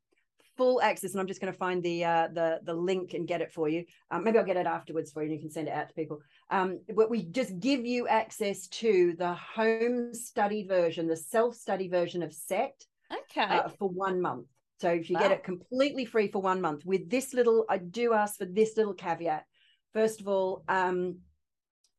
full 0.58 0.82
access 0.82 1.12
and 1.12 1.22
i'm 1.22 1.28
just 1.28 1.40
going 1.40 1.54
to 1.54 1.58
find 1.58 1.82
the 1.84 2.04
uh 2.04 2.28
the 2.34 2.60
the 2.64 2.74
link 2.74 3.14
and 3.14 3.28
get 3.28 3.42
it 3.42 3.52
for 3.54 3.70
you 3.70 3.86
um, 4.12 4.24
maybe 4.26 4.38
i'll 4.38 4.44
get 4.44 4.58
it 4.58 4.66
afterwards 4.66 5.10
for 5.12 5.22
you 5.22 5.30
and 5.30 5.36
you 5.36 5.40
can 5.42 5.50
send 5.50 5.70
it 5.70 5.74
out 5.74 5.88
to 5.88 5.96
people 5.96 6.20
um 6.50 6.80
but 6.96 7.10
we 7.10 7.24
just 7.24 7.58
give 7.62 7.86
you 7.86 8.10
access 8.10 8.68
to 8.68 9.16
the 9.18 9.34
home 9.36 10.14
study 10.14 10.66
version 10.68 11.08
the 11.08 11.16
self-study 11.16 11.88
version 11.88 12.22
of 12.24 12.34
CET 12.34 12.74
Okay. 13.12 13.46
uh, 13.46 13.70
for 13.70 13.90
one 13.90 14.22
month. 14.22 14.48
So 14.80 14.90
if 14.90 15.10
you 15.10 15.18
get 15.18 15.32
it 15.32 15.44
completely 15.44 16.06
free 16.06 16.30
for 16.30 16.42
one 16.42 16.62
month 16.62 16.86
with 16.86 17.10
this 17.10 17.34
little, 17.34 17.66
I 17.70 17.80
do 17.80 18.14
ask 18.14 18.38
for 18.38 18.46
this 18.46 18.78
little 18.78 18.94
caveat. 18.94 19.46
First 19.94 20.22
of 20.22 20.28
all, 20.30 20.64
um, 20.70 21.18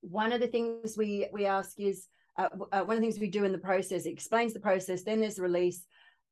one 0.01 0.33
of 0.33 0.41
the 0.41 0.47
things 0.47 0.97
we 0.97 1.27
we 1.31 1.45
ask 1.45 1.79
is 1.79 2.07
uh, 2.39 2.49
uh, 2.73 2.81
one 2.81 2.97
of 2.97 3.03
the 3.03 3.07
things 3.07 3.21
we 3.21 3.29
do 3.29 3.45
in 3.45 3.53
the 3.53 3.59
process. 3.59 4.07
It 4.07 4.13
explains 4.13 4.55
the 4.55 4.61
process. 4.61 5.03
Then 5.03 5.21
there's 5.21 5.39
release, 5.39 5.85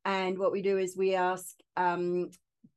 and 0.06 0.38
what 0.38 0.52
we 0.52 0.62
do 0.62 0.78
is 0.78 0.96
we 0.96 1.14
ask. 1.14 1.54
Um, 1.76 2.30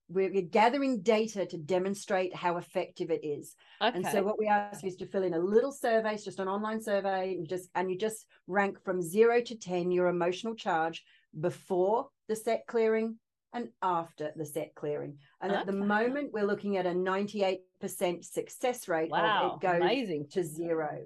we're 0.10 0.34
we're 0.34 0.42
gathering 0.42 1.02
data 1.02 1.46
to 1.46 1.58
demonstrate 1.58 2.36
how 2.36 2.58
effective 2.58 3.10
it 3.10 3.24
is. 3.24 3.56
okay. 3.82 3.96
And 3.96 4.06
so 4.06 4.22
what 4.22 4.38
we 4.38 4.48
ask 4.48 4.84
is 4.84 4.98
to 4.98 5.06
fill 5.06 5.24
in 5.24 5.34
a 5.34 5.40
little 5.40 5.72
survey, 5.72 6.16
it's 6.16 6.26
just 6.26 6.42
an 6.42 6.50
online 6.50 6.82
survey, 6.82 7.36
and 7.36 7.48
just 7.48 7.70
and 7.76 7.90
you 7.90 7.98
just 7.98 8.26
rank 8.48 8.84
from 8.84 9.02
zero 9.02 9.40
to 9.40 9.56
ten 9.56 9.92
your 9.92 10.08
emotional 10.08 10.56
charge 10.56 11.06
before 11.40 12.10
the 12.28 12.36
CET 12.36 12.68
clearing 12.68 13.16
and 13.54 13.70
after 13.82 14.32
the 14.36 14.46
CET 14.46 14.74
clearing. 14.76 15.18
And 15.42 15.52
at 15.52 15.66
the 15.66 15.74
moment, 15.74 16.32
we're 16.32 16.46
looking 16.46 16.78
at 16.78 16.86
a 16.86 16.92
98% 16.92 17.60
success 18.24 18.88
rate 18.88 19.12
wow. 19.12 19.52
of 19.52 19.56
it 19.56 19.68
goes 19.68 19.82
Amazing. 19.82 20.28
to 20.32 20.44
zero. 20.44 21.00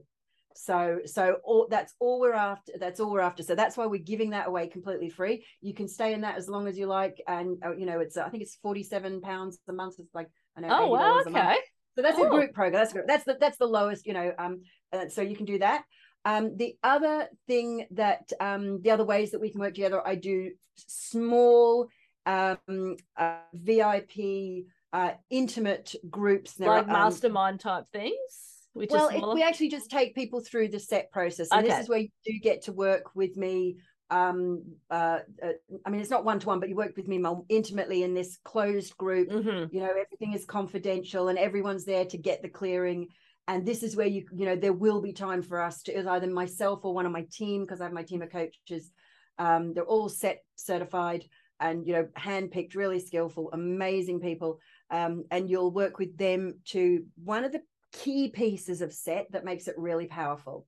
So 0.57 0.99
so 1.05 1.37
all 1.43 1.67
that's 1.69 1.93
all 1.99 2.21
we're 2.21 2.33
after. 2.33 2.71
That's 2.79 3.01
all 3.01 3.11
we're 3.11 3.19
after. 3.19 3.43
So 3.43 3.55
that's 3.55 3.75
why 3.75 3.87
we're 3.87 4.01
giving 4.01 4.29
that 4.29 4.47
away 4.47 4.67
completely 4.67 5.09
free. 5.09 5.45
You 5.61 5.73
can 5.73 5.89
stay 5.89 6.13
in 6.13 6.21
that 6.21 6.37
as 6.37 6.47
long 6.47 6.67
as 6.67 6.77
you 6.77 6.85
like, 6.87 7.21
and 7.27 7.57
uh, 7.63 7.75
you 7.75 7.85
know 7.85 7.99
it's 7.99 8.15
I 8.15 8.29
think 8.29 8.41
it's 8.41 8.55
forty 8.55 8.81
seven 8.81 9.19
pounds 9.19 9.59
a 9.67 9.73
month. 9.73 9.95
It's 9.99 10.15
like 10.15 10.29
I 10.57 10.61
know. 10.61 10.69
Oh 10.71 10.87
wow. 10.87 11.21
Okay. 11.27 11.57
So 11.95 12.01
that's 12.01 12.15
Cool. 12.15 12.27
a 12.27 12.29
group 12.29 12.53
program. 12.53 12.79
That's 12.79 12.93
good. 12.93 13.03
That's 13.05 13.25
the 13.25 13.37
that's 13.39 13.57
the 13.57 13.67
lowest, 13.67 14.05
you 14.05 14.13
know. 14.13 14.31
Um, 14.39 14.61
uh, 14.93 15.09
so 15.09 15.21
you 15.21 15.35
can 15.35 15.45
do 15.45 15.59
that. 15.59 15.83
Um, 16.23 16.57
the 16.57 16.75
other 16.83 17.27
thing 17.47 17.85
that 17.91 18.31
um, 18.39 18.81
the 18.81 18.91
other 18.91 19.05
ways 19.05 19.31
that 19.31 19.41
we 19.41 19.51
can 19.51 19.59
work 19.59 19.75
together, 19.75 20.05
I 20.05 20.15
do 20.15 20.51
small 20.75 21.87
um, 22.25 22.97
uh, 23.17 23.37
VIP 23.53 24.65
uh, 24.93 25.11
intimate 25.29 25.95
groups. 26.09 26.53
There 26.53 26.69
Like 26.69 26.85
are, 26.85 26.89
um, 26.89 27.03
mastermind 27.03 27.59
type 27.59 27.85
things, 27.91 28.67
which 28.73 28.91
well, 28.91 29.09
it, 29.09 29.23
we 29.33 29.43
actually 29.43 29.69
just 29.69 29.89
take 29.89 30.15
people 30.15 30.41
through 30.41 30.69
the 30.69 30.79
CET 30.79 31.11
process, 31.11 31.51
and 31.51 31.61
Okay. 31.61 31.69
this 31.69 31.83
is 31.83 31.89
where 31.89 31.99
you 31.99 32.09
do 32.25 32.33
get 32.41 32.63
to 32.63 32.73
work 32.73 33.15
with 33.15 33.35
me. 33.37 33.77
Um, 34.11 34.63
uh, 34.91 35.19
uh, 35.43 35.49
I 35.85 35.89
mean, 35.89 35.99
it's 35.99 36.11
not 36.11 36.25
one 36.25 36.39
to 36.39 36.47
one, 36.47 36.59
but 36.59 36.69
you 36.69 36.75
work 36.75 36.95
with 36.95 37.07
me 37.07 37.17
more 37.17 37.43
intimately 37.49 38.03
in 38.03 38.13
this 38.13 38.37
closed 38.43 38.95
group 38.97 39.29
Mhm. 39.29 39.73
you 39.73 39.79
know 39.79 39.89
everything 39.89 40.33
is 40.33 40.45
confidential 40.45 41.27
and 41.27 41.39
everyone's 41.39 41.85
there 41.85 42.05
to 42.05 42.17
get 42.17 42.41
the 42.41 42.49
clearing 42.49 43.07
and 43.47 43.65
this 43.65 43.83
is 43.83 43.95
where 43.95 44.07
you 44.07 44.25
you 44.31 44.45
know 44.45 44.55
there 44.55 44.73
will 44.73 45.01
be 45.01 45.11
time 45.11 45.41
for 45.41 45.59
us 45.59 45.81
to 45.83 46.09
either 46.09 46.27
myself 46.27 46.79
or 46.83 46.93
one 46.93 47.05
of 47.05 47.11
my 47.11 47.25
team 47.31 47.61
because 47.61 47.81
i 47.81 47.83
have 47.83 47.93
my 47.93 48.03
team 48.03 48.21
of 48.21 48.31
coaches 48.31 48.91
um, 49.37 49.73
they're 49.73 49.83
all 49.83 50.07
CET 50.07 50.39
certified 50.55 51.25
and 51.59 51.85
you 51.85 51.93
know 51.93 52.07
handpicked 52.17 52.75
really 52.75 52.99
skillful 52.99 53.49
amazing 53.53 54.19
people 54.19 54.59
um, 54.91 55.23
and 55.31 55.49
you'll 55.49 55.71
work 55.71 55.97
with 55.97 56.17
them 56.17 56.59
to 56.65 57.05
one 57.23 57.43
of 57.43 57.51
the 57.51 57.61
key 57.91 58.29
pieces 58.29 58.81
of 58.81 58.93
CET 58.93 59.27
that 59.31 59.45
makes 59.45 59.67
it 59.67 59.77
really 59.77 60.05
powerful 60.05 60.65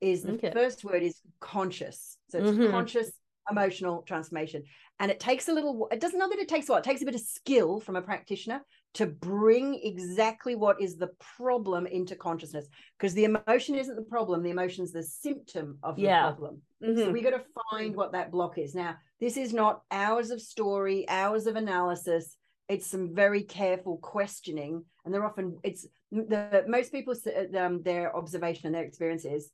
is 0.00 0.22
the 0.22 0.34
Okay. 0.34 0.50
first 0.52 0.84
word 0.84 1.02
is 1.02 1.20
conscious 1.40 2.18
so 2.28 2.38
it's 2.38 2.50
Mhm. 2.50 2.70
conscious 2.70 3.10
emotional 3.48 4.02
transformation 4.02 4.64
and 4.98 5.10
it 5.10 5.20
takes 5.20 5.48
a 5.48 5.52
little 5.52 5.88
it 5.92 6.00
doesn't 6.00 6.18
know 6.18 6.28
that 6.28 6.38
it 6.38 6.48
takes 6.48 6.68
a 6.68 6.72
lot 6.72 6.78
it 6.78 6.84
takes 6.84 7.00
a 7.00 7.04
bit 7.04 7.14
of 7.14 7.20
skill 7.20 7.78
from 7.80 7.94
a 7.94 8.02
practitioner 8.02 8.60
to 8.92 9.06
bring 9.06 9.78
exactly 9.84 10.56
what 10.56 10.80
is 10.82 10.96
the 10.96 11.10
problem 11.36 11.86
into 11.86 12.16
consciousness 12.16 12.66
because 12.98 13.14
the 13.14 13.24
emotion 13.24 13.76
isn't 13.76 13.94
the 13.94 14.02
problem 14.02 14.42
the 14.42 14.50
emotion 14.50 14.82
is 14.82 14.90
the 14.92 15.02
symptom 15.02 15.78
of 15.84 15.94
the 15.96 16.02
Yeah. 16.02 16.20
problem 16.22 16.60
Mhm. 16.82 17.04
so 17.04 17.10
we 17.12 17.22
got 17.22 17.30
to 17.30 17.44
find 17.70 17.94
what 17.94 18.12
that 18.12 18.32
block 18.32 18.58
is 18.58 18.74
now 18.74 18.96
this 19.20 19.36
is 19.36 19.52
not 19.52 19.82
hours 19.90 20.30
of 20.30 20.40
story 20.40 21.08
hours 21.08 21.46
of 21.46 21.56
analysis 21.56 22.36
it's 22.68 22.86
some 22.86 23.14
very 23.14 23.42
careful 23.42 23.96
questioning 23.98 24.84
and 25.04 25.14
they're 25.14 25.24
often 25.24 25.58
it's 25.62 25.86
the 26.10 26.64
most 26.66 26.92
people 26.92 27.14
s- 27.14 27.54
um, 27.56 27.82
their 27.82 28.16
observation 28.16 28.66
and 28.66 28.74
their 28.74 28.84
experience 28.84 29.24
is 29.24 29.50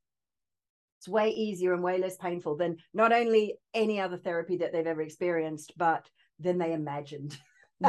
it's 1.03 1.09
way 1.09 1.31
easier 1.31 1.75
and 1.75 1.83
way 1.83 1.99
less 1.99 2.17
painful 2.17 2.57
than 2.57 2.77
not 2.95 3.13
only 3.13 3.55
any 3.75 3.99
other 3.99 4.17
therapy 4.17 4.59
that 4.59 4.73
they've 4.73 4.87
ever 4.87 5.03
experienced, 5.03 5.73
but 5.77 6.09
than 6.39 6.59
they 6.59 6.73
imagined. 6.73 7.37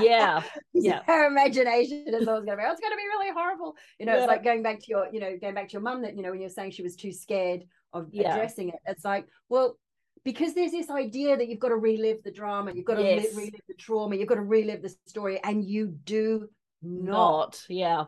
Yeah. 0.02 0.42
yeah. 0.74 1.04
Her 1.06 1.28
imagination 1.28 2.06
is 2.08 2.28
always 2.28 2.44
going 2.44 2.58
to 2.58 2.64
be, 2.64 2.64
oh, 2.68 2.72
it's 2.72 2.82
going 2.82 2.92
to 2.92 2.98
be 2.98 3.04
really 3.04 3.32
horrible. 3.32 3.76
You 4.00 4.08
know, 4.08 4.14
yeah. 4.14 4.22
it's 4.22 4.28
like 4.28 4.44
going 4.44 4.64
back 4.64 4.80
to 4.80 4.86
your, 4.88 5.10
you 5.14 5.20
know, 5.20 5.38
going 5.40 5.54
back 5.54 5.68
to 5.68 5.74
your 5.74 5.84
mum 5.84 6.02
that, 6.02 6.16
you 6.16 6.24
know, 6.24 6.32
when 6.32 6.42
you're 6.42 6.50
saying 6.50 6.72
she 6.72 6.82
was 6.82 6.96
too 6.96 7.12
scared 7.12 7.66
of 7.94 8.08
yeah. 8.12 8.34
addressing 8.34 8.70
it, 8.70 8.80
it's 8.88 9.06
like, 9.06 9.28
well, 9.48 9.78
because 10.24 10.54
there's 10.54 10.72
this 10.72 10.90
idea 10.90 11.36
that 11.36 11.48
you've 11.48 11.60
got 11.60 11.70
to 11.70 11.76
relive 11.76 12.24
the 12.24 12.32
drama, 12.32 12.72
you've 12.74 12.86
got 12.86 12.96
to 12.96 13.04
yes. 13.04 13.36
relive 13.36 13.54
the 13.68 13.74
trauma, 13.74 14.16
you've 14.16 14.28
got 14.28 14.36
to 14.36 14.42
relive 14.42 14.82
the 14.82 14.96
story, 15.06 15.40
and 15.44 15.64
you 15.66 15.88
do 15.88 16.48
not. 16.82 17.12
not. 17.12 17.62
Yeah. 17.68 18.06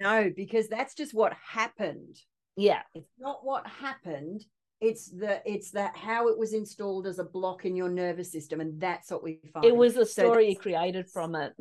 No, 0.00 0.30
because 0.34 0.68
that's 0.68 0.94
just 0.94 1.14
what 1.14 1.32
happened. 1.34 2.18
Yeah. 2.56 2.82
It's 2.94 3.12
not 3.18 3.44
what 3.44 3.66
happened. 3.66 4.44
It's 4.80 5.08
the 5.10 5.40
it's 5.46 5.70
that 5.72 5.96
how 5.96 6.28
it 6.28 6.36
was 6.36 6.54
installed 6.54 7.06
as 7.06 7.20
a 7.20 7.24
block 7.24 7.64
in 7.64 7.76
your 7.76 7.88
nervous 7.88 8.32
system, 8.32 8.60
and 8.60 8.80
that's 8.80 9.12
what 9.12 9.22
we 9.22 9.38
find. 9.52 9.64
It 9.64 9.76
was 9.76 9.96
a 9.96 10.04
story 10.04 10.44
so 10.44 10.48
you 10.50 10.56
created 10.56 11.08
from 11.08 11.36
it. 11.36 11.52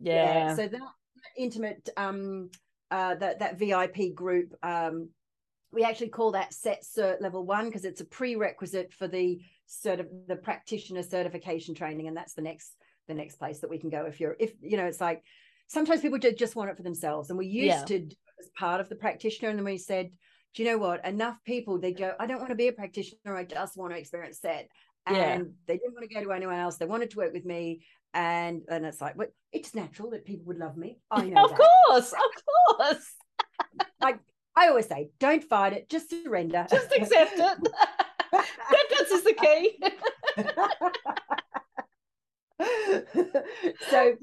Yeah. 0.00 0.14
yeah. 0.14 0.56
So 0.56 0.62
that, 0.62 0.72
that 0.72 1.36
intimate 1.36 1.90
um 1.98 2.48
uh 2.90 3.16
that 3.16 3.40
that 3.40 3.58
VIP 3.58 4.14
group 4.14 4.54
um 4.62 5.10
we 5.74 5.84
actually 5.84 6.08
call 6.08 6.32
that 6.32 6.54
CET 6.54 6.82
cert 6.82 7.20
level 7.20 7.44
one 7.44 7.66
because 7.66 7.84
it's 7.84 8.00
a 8.00 8.04
prerequisite 8.04 8.92
for 8.92 9.08
the 9.08 9.40
sort 9.66 10.00
of 10.00 10.08
the 10.28 10.36
practitioner 10.36 11.02
certification 11.02 11.74
training 11.74 12.08
and 12.08 12.16
that's 12.16 12.34
the 12.34 12.42
next 12.42 12.74
the 13.08 13.14
next 13.14 13.36
place 13.36 13.60
that 13.60 13.70
we 13.70 13.78
can 13.78 13.90
go 13.90 14.04
if 14.06 14.20
you're 14.20 14.36
if 14.38 14.52
you 14.60 14.76
know 14.76 14.86
it's 14.86 15.00
like 15.00 15.22
sometimes 15.66 16.00
people 16.00 16.18
just 16.18 16.56
want 16.56 16.70
it 16.70 16.76
for 16.76 16.82
themselves 16.82 17.30
and 17.30 17.38
we 17.38 17.46
used 17.46 17.66
yeah. 17.66 17.84
to 17.84 18.08
as 18.40 18.48
part 18.56 18.80
of 18.80 18.88
the 18.88 18.94
practitioner 18.94 19.48
and 19.50 19.58
then 19.58 19.64
we 19.64 19.78
said 19.78 20.10
do 20.54 20.62
you 20.62 20.68
know 20.68 20.78
what 20.78 21.04
enough 21.04 21.36
people 21.44 21.78
they 21.78 21.92
go 21.92 22.14
i 22.18 22.26
don't 22.26 22.38
want 22.38 22.50
to 22.50 22.56
be 22.56 22.68
a 22.68 22.72
practitioner 22.72 23.36
i 23.36 23.44
just 23.44 23.76
want 23.76 23.92
to 23.92 23.98
experience 23.98 24.40
CET 24.40 24.68
and 25.06 25.16
yeah. 25.16 25.38
they 25.66 25.76
didn't 25.76 25.94
want 25.94 26.08
to 26.08 26.14
go 26.14 26.22
to 26.22 26.32
anyone 26.32 26.58
else 26.58 26.76
they 26.76 26.86
wanted 26.86 27.10
to 27.10 27.18
work 27.18 27.32
with 27.32 27.44
me 27.44 27.84
and 28.12 28.62
and 28.68 28.84
it's 28.84 29.00
like 29.00 29.16
well, 29.16 29.28
it's 29.52 29.74
natural 29.74 30.10
that 30.10 30.24
people 30.24 30.46
would 30.46 30.58
love 30.58 30.76
me 30.76 30.98
i 31.10 31.24
know 31.24 31.44
of 31.44 31.50
that. 31.50 31.68
course 31.88 32.12
of 32.12 32.78
course 32.78 33.14
like 34.00 34.18
I 34.56 34.68
always 34.68 34.86
say, 34.86 35.10
don't 35.18 35.42
fight 35.42 35.72
it, 35.72 35.88
just 35.88 36.10
surrender. 36.10 36.66
Just 36.70 36.92
accept 36.92 37.32
it. 37.34 37.68
Acceptance 38.32 39.10
is 39.10 39.24
the 39.24 39.34
key. 39.34 39.78
so 43.90 44.16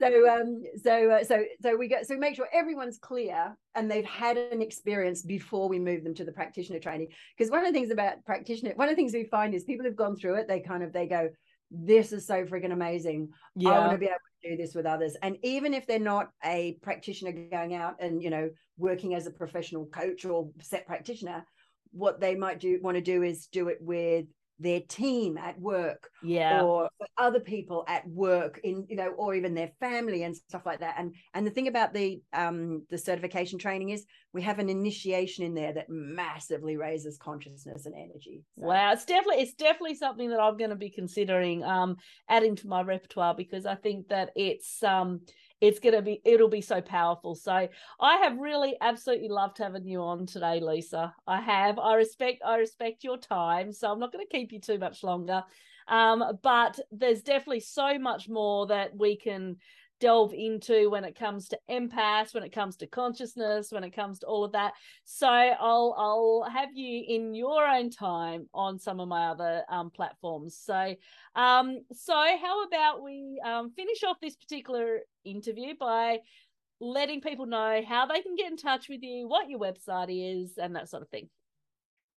so 0.00 0.28
um 0.28 0.62
so 0.82 1.10
uh, 1.10 1.24
so 1.24 1.44
so 1.62 1.76
we 1.76 1.88
go 1.88 1.96
so 2.02 2.14
we 2.14 2.20
make 2.20 2.34
sure 2.34 2.48
everyone's 2.52 2.98
clear 2.98 3.56
and 3.76 3.90
they've 3.90 4.04
had 4.04 4.36
an 4.36 4.60
experience 4.60 5.22
before 5.22 5.68
we 5.68 5.78
move 5.78 6.02
them 6.02 6.14
to 6.14 6.24
the 6.24 6.32
practitioner 6.32 6.80
training 6.80 7.06
because 7.36 7.50
one 7.50 7.60
of 7.60 7.66
the 7.66 7.72
things 7.72 7.92
about 7.92 8.24
practitioner 8.24 8.72
one 8.74 8.88
of 8.88 8.92
the 8.92 8.96
things 8.96 9.12
we 9.14 9.24
find 9.24 9.54
is 9.54 9.64
people 9.64 9.86
who've 9.86 9.96
gone 9.96 10.16
through 10.16 10.34
it 10.34 10.48
they 10.48 10.60
kind 10.60 10.82
of 10.82 10.92
they 10.92 11.06
go 11.06 11.28
this 11.70 12.12
is 12.12 12.26
so 12.26 12.44
freaking 12.44 12.72
amazing 12.72 13.28
yeah. 13.54 13.70
i 13.70 13.78
want 13.78 13.92
to 13.92 13.98
be 13.98 14.06
able 14.06 14.16
to 14.42 14.50
do 14.50 14.56
this 14.56 14.74
with 14.74 14.86
others 14.86 15.16
and 15.22 15.36
even 15.42 15.74
if 15.74 15.86
they're 15.86 15.98
not 15.98 16.30
a 16.44 16.78
practitioner 16.82 17.32
going 17.50 17.74
out 17.74 17.96
and 18.00 18.22
you 18.22 18.30
know 18.30 18.48
working 18.78 19.14
as 19.14 19.26
a 19.26 19.30
professional 19.30 19.86
coach 19.86 20.24
or 20.24 20.48
CET 20.60 20.86
practitioner 20.86 21.44
what 21.92 22.20
they 22.20 22.34
might 22.34 22.60
do 22.60 22.78
want 22.82 22.96
to 22.96 23.02
do 23.02 23.22
is 23.22 23.46
do 23.46 23.68
it 23.68 23.78
with 23.80 24.26
their 24.58 24.80
team 24.80 25.38
at 25.38 25.58
work 25.60 26.10
yeah 26.22 26.62
or 26.62 26.90
other 27.16 27.38
people 27.38 27.84
at 27.86 28.06
work 28.08 28.60
in 28.64 28.84
you 28.88 28.96
know 28.96 29.08
or 29.10 29.34
even 29.34 29.54
their 29.54 29.70
family 29.78 30.24
and 30.24 30.36
stuff 30.36 30.66
like 30.66 30.80
that 30.80 30.96
and 30.98 31.14
and 31.34 31.46
the 31.46 31.50
thing 31.50 31.68
about 31.68 31.94
the 31.94 32.20
um 32.32 32.84
the 32.90 32.98
certification 32.98 33.58
training 33.58 33.90
is 33.90 34.04
we 34.32 34.42
have 34.42 34.58
an 34.58 34.68
initiation 34.68 35.44
in 35.44 35.54
there 35.54 35.72
that 35.72 35.88
massively 35.88 36.76
raises 36.76 37.16
consciousness 37.18 37.86
and 37.86 37.94
energy 37.94 38.42
so. 38.58 38.66
wow 38.66 38.92
it's 38.92 39.04
definitely 39.04 39.42
it's 39.42 39.54
definitely 39.54 39.94
something 39.94 40.30
that 40.30 40.40
i'm 40.40 40.56
going 40.56 40.70
to 40.70 40.76
be 40.76 40.90
considering 40.90 41.62
um 41.62 41.96
adding 42.28 42.56
to 42.56 42.66
my 42.66 42.82
repertoire 42.82 43.34
because 43.34 43.64
i 43.64 43.74
think 43.74 44.08
that 44.08 44.30
it's 44.34 44.82
um 44.82 45.20
it's 45.60 45.80
going 45.80 45.94
to 45.94 46.02
be 46.02 46.20
it'll 46.24 46.48
be 46.48 46.60
so 46.60 46.80
powerful 46.80 47.34
so 47.34 47.68
i 48.00 48.16
have 48.16 48.38
really 48.38 48.76
absolutely 48.80 49.28
loved 49.28 49.58
having 49.58 49.86
you 49.86 50.00
on 50.00 50.26
today 50.26 50.60
lisa 50.60 51.14
i 51.26 51.40
have 51.40 51.78
i 51.78 51.94
respect 51.94 52.42
i 52.44 52.56
respect 52.56 53.04
your 53.04 53.18
time 53.18 53.72
so 53.72 53.90
i'm 53.90 53.98
not 53.98 54.12
going 54.12 54.24
to 54.24 54.36
keep 54.36 54.52
you 54.52 54.60
too 54.60 54.78
much 54.78 55.02
longer 55.02 55.42
um, 55.88 56.38
but 56.42 56.78
there's 56.92 57.22
definitely 57.22 57.60
so 57.60 57.98
much 57.98 58.28
more 58.28 58.66
that 58.66 58.94
we 58.94 59.16
can 59.16 59.56
delve 60.00 60.32
into 60.32 60.90
when 60.90 61.04
it 61.04 61.18
comes 61.18 61.48
to 61.48 61.58
empaths, 61.70 62.34
when 62.34 62.44
it 62.44 62.52
comes 62.52 62.76
to 62.76 62.86
consciousness, 62.86 63.72
when 63.72 63.84
it 63.84 63.94
comes 63.94 64.20
to 64.20 64.26
all 64.26 64.44
of 64.44 64.52
that. 64.52 64.72
So 65.04 65.28
I'll 65.28 65.94
I'll 65.96 66.50
have 66.50 66.70
you 66.74 67.04
in 67.06 67.34
your 67.34 67.66
own 67.66 67.90
time 67.90 68.48
on 68.54 68.78
some 68.78 69.00
of 69.00 69.08
my 69.08 69.28
other 69.28 69.62
um, 69.68 69.90
platforms. 69.90 70.56
So 70.56 70.94
um, 71.34 71.80
so 71.92 72.14
how 72.14 72.64
about 72.64 73.02
we 73.02 73.40
um, 73.44 73.70
finish 73.70 74.02
off 74.04 74.18
this 74.20 74.36
particular 74.36 75.00
interview 75.30 75.74
by 75.78 76.18
letting 76.80 77.20
people 77.20 77.46
know 77.46 77.82
how 77.86 78.06
they 78.06 78.20
can 78.22 78.36
get 78.36 78.50
in 78.50 78.56
touch 78.56 78.88
with 78.88 79.02
you, 79.02 79.28
what 79.28 79.48
your 79.48 79.58
website 79.58 80.08
is, 80.10 80.58
and 80.58 80.76
that 80.76 80.88
sort 80.88 81.02
of 81.02 81.08
thing. 81.08 81.28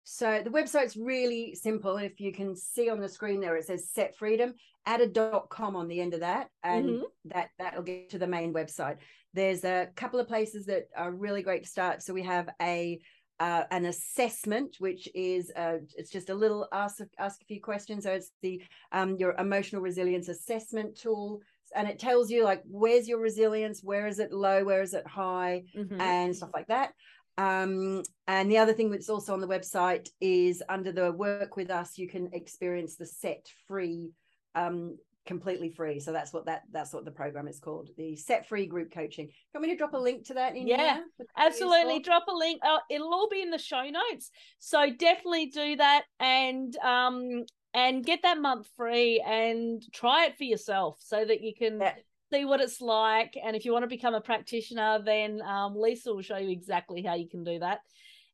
So 0.04 0.42
the 0.44 0.50
website's 0.50 0.98
really 0.98 1.54
simple. 1.54 1.98
If 1.98 2.20
you 2.20 2.32
can 2.34 2.56
see 2.56 2.90
on 2.90 3.00
the 3.00 3.08
screen 3.08 3.40
there, 3.40 3.56
it 3.56 3.66
says 3.66 3.90
CET 3.94 4.16
freedom, 4.16 4.56
add 4.86 5.02
a 5.02 5.08
dot 5.08 5.50
com 5.50 5.76
on 5.76 5.88
the 5.88 6.02
end 6.02 6.14
of 6.16 6.22
that, 6.22 6.50
and 6.64 6.90
mm-hmm. 6.90 7.04
that 7.26 7.50
that'll 7.60 7.84
get 7.84 8.10
to 8.10 8.18
the 8.18 8.28
main 8.28 8.52
website. 8.52 8.98
There's 9.34 9.64
a 9.64 9.90
couple 9.96 10.20
of 10.20 10.28
places 10.28 10.66
that 10.66 10.88
are 10.98 11.12
really 11.12 11.44
great 11.44 11.64
to 11.64 11.70
start. 11.70 12.02
So 12.02 12.14
we 12.14 12.24
have 12.24 12.50
a 12.62 13.00
uh, 13.40 13.64
an 13.72 13.86
assessment, 13.86 14.76
which 14.80 15.08
is 15.16 15.52
uh, 15.56 15.78
it's 15.96 16.12
just 16.12 16.30
a 16.30 16.36
little 16.36 16.68
ask 16.72 16.98
ask 17.20 17.42
a 17.42 17.46
few 17.46 17.62
questions. 17.62 18.04
So 18.04 18.12
it's 18.12 18.32
the 18.42 18.62
um, 18.92 19.18
your 19.18 19.36
emotional 19.38 19.84
resilience 19.84 20.30
assessment 20.30 20.98
tool, 20.98 21.42
and 21.76 21.88
it 21.88 22.00
tells 22.00 22.30
you 22.30 22.44
like 22.44 22.62
where's 22.70 23.08
your 23.08 23.20
resilience, 23.20 23.84
where 23.84 24.08
is 24.08 24.20
it 24.20 24.32
low, 24.32 24.64
where 24.64 24.82
is 24.82 24.94
it 24.94 25.08
high, 25.08 25.64
mm-hmm. 25.76 26.00
and 26.00 26.36
stuff 26.36 26.52
like 26.54 26.68
that. 26.68 26.94
Um, 27.38 28.04
and 28.28 28.52
the 28.52 28.58
other 28.58 28.74
thing 28.74 28.92
that's 28.92 29.10
also 29.10 29.34
on 29.34 29.42
the 29.42 29.48
website 29.48 30.10
is 30.20 30.62
under 30.70 30.92
the 30.92 31.12
work 31.12 31.56
with 31.56 31.70
us, 31.70 31.98
you 31.98 32.08
can 32.08 32.30
experience 32.34 32.98
the 32.98 33.06
set 33.06 33.48
free, 33.68 34.12
um, 34.54 34.98
completely 35.26 35.70
free. 35.70 36.00
So 36.00 36.12
that's 36.12 36.34
what 36.34 36.46
that 36.46 36.64
that's 36.72 36.94
what 36.94 37.06
the 37.06 37.12
program 37.12 37.48
is 37.48 37.60
called, 37.60 37.90
the 37.98 38.16
set 38.16 38.48
free 38.48 38.68
group 38.68 38.92
coaching. 38.94 39.30
Can 39.54 39.62
we 39.62 39.76
drop 39.76 39.94
a 39.94 39.98
link 39.98 40.26
to 40.28 40.34
that 40.36 40.56
in 40.56 40.68
yeah, 40.68 41.00
absolutely. 41.38 42.00
Drop 42.00 42.26
a 42.28 42.34
link. 42.34 42.62
Oh, 42.64 42.80
it'll 42.90 43.14
all 43.14 43.30
be 43.30 43.42
in 43.42 43.50
the 43.50 43.58
show 43.58 43.84
notes. 43.90 44.30
So 44.60 44.90
definitely 44.92 45.48
do 45.48 45.78
that 45.78 46.04
and 46.20 46.76
um 46.78 47.46
and 47.74 48.06
get 48.06 48.22
that 48.24 48.40
month 48.40 48.68
free 48.76 49.24
and 49.26 49.82
try 49.94 50.26
it 50.26 50.38
for 50.38 50.44
yourself 50.44 50.98
so 51.00 51.24
that 51.24 51.42
you 51.42 51.54
can 51.56 51.80
yeah 51.80 51.94
see 52.32 52.46
what 52.46 52.62
it's 52.62 52.82
like. 52.82 53.38
And 53.42 53.56
if 53.56 53.66
you 53.66 53.74
want 53.74 53.84
to 53.84 53.88
become 53.88 54.16
a 54.16 54.22
practitioner, 54.22 55.00
then 55.04 55.42
um, 55.42 55.76
Lisa 55.76 56.14
will 56.14 56.22
show 56.22 56.38
you 56.38 56.50
exactly 56.50 57.04
how 57.04 57.16
you 57.16 57.28
can 57.28 57.44
do 57.44 57.60
that. 57.60 57.80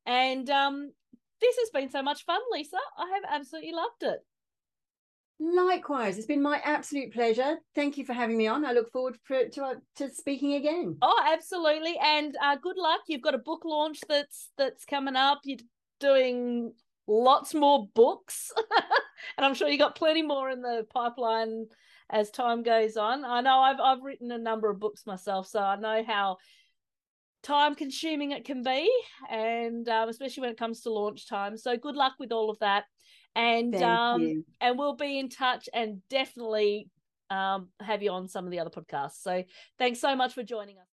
And 0.05 0.49
um, 0.49 0.91
this 1.41 1.57
has 1.57 1.69
been 1.71 1.89
so 1.89 2.01
much 2.01 2.23
fun, 2.25 2.39
Lisa. 2.51 2.77
I 2.97 3.11
have 3.15 3.39
absolutely 3.39 3.73
loved 3.73 4.03
it. 4.03 4.19
Likewise, 5.39 6.17
it's 6.17 6.25
been 6.25 6.41
my 6.41 6.59
absolute 6.63 7.13
pleasure. 7.13 7.57
Thank 7.75 7.97
you 7.97 8.05
for 8.05 8.13
having 8.13 8.37
me 8.37 8.47
on. 8.47 8.65
I 8.65 8.71
look 8.71 8.91
forward 8.91 9.17
for, 9.23 9.45
to 9.45 9.63
uh, 9.63 9.75
to 9.97 10.09
speaking 10.09 10.53
again. 10.53 10.97
Oh, 10.99 11.23
absolutely, 11.31 11.95
and 12.01 12.35
uh, 12.41 12.55
good 12.55 12.75
luck. 12.75 13.01
You've 13.07 13.21
got 13.21 13.35
a 13.35 13.39
book 13.39 13.61
launch 13.63 13.99
that's 14.09 14.49
that's 14.57 14.83
coming 14.83 15.15
up. 15.15 15.41
You're 15.43 15.59
doing 15.99 16.73
lots 17.05 17.53
more 17.53 17.87
books, 17.93 18.51
and 19.37 19.45
I'm 19.45 19.53
sure 19.53 19.67
you 19.67 19.77
got 19.77 19.95
plenty 19.95 20.21
more 20.21 20.49
in 20.49 20.61
the 20.61 20.85
pipeline 20.93 21.67
as 22.09 22.31
time 22.31 22.63
goes 22.63 22.97
on. 22.97 23.25
I 23.25 23.41
know 23.41 23.59
I've 23.59 23.79
I've 23.79 24.03
written 24.03 24.31
a 24.31 24.37
number 24.37 24.69
of 24.69 24.79
books 24.79 25.05
myself, 25.05 25.47
so 25.47 25.59
I 25.59 25.75
know 25.75 26.03
how 26.05 26.37
time 27.43 27.75
consuming 27.75 28.31
it 28.31 28.45
can 28.45 28.63
be, 28.63 28.89
and 29.29 29.87
um, 29.89 30.09
especially 30.09 30.41
when 30.41 30.51
it 30.51 30.57
comes 30.57 30.81
to 30.81 30.91
launch 30.91 31.27
time. 31.27 31.57
So 31.57 31.77
good 31.77 31.95
luck 31.95 32.13
with 32.19 32.31
all 32.31 32.49
of 32.49 32.59
that, 32.59 32.85
and 33.35 33.73
um, 33.81 34.43
and 34.61 34.77
we'll 34.77 34.95
be 34.95 35.19
in 35.19 35.29
touch 35.29 35.69
and 35.73 36.01
definitely 36.09 36.89
um 37.29 37.67
have 37.81 38.01
you 38.01 38.09
on 38.09 38.27
some 38.29 38.45
of 38.45 38.51
the 38.51 38.59
other 38.59 38.69
podcasts. 38.69 39.21
So 39.21 39.43
thanks 39.77 39.99
so 39.99 40.15
much 40.15 40.33
for 40.33 40.43
joining 40.43 40.77
us. 40.77 40.85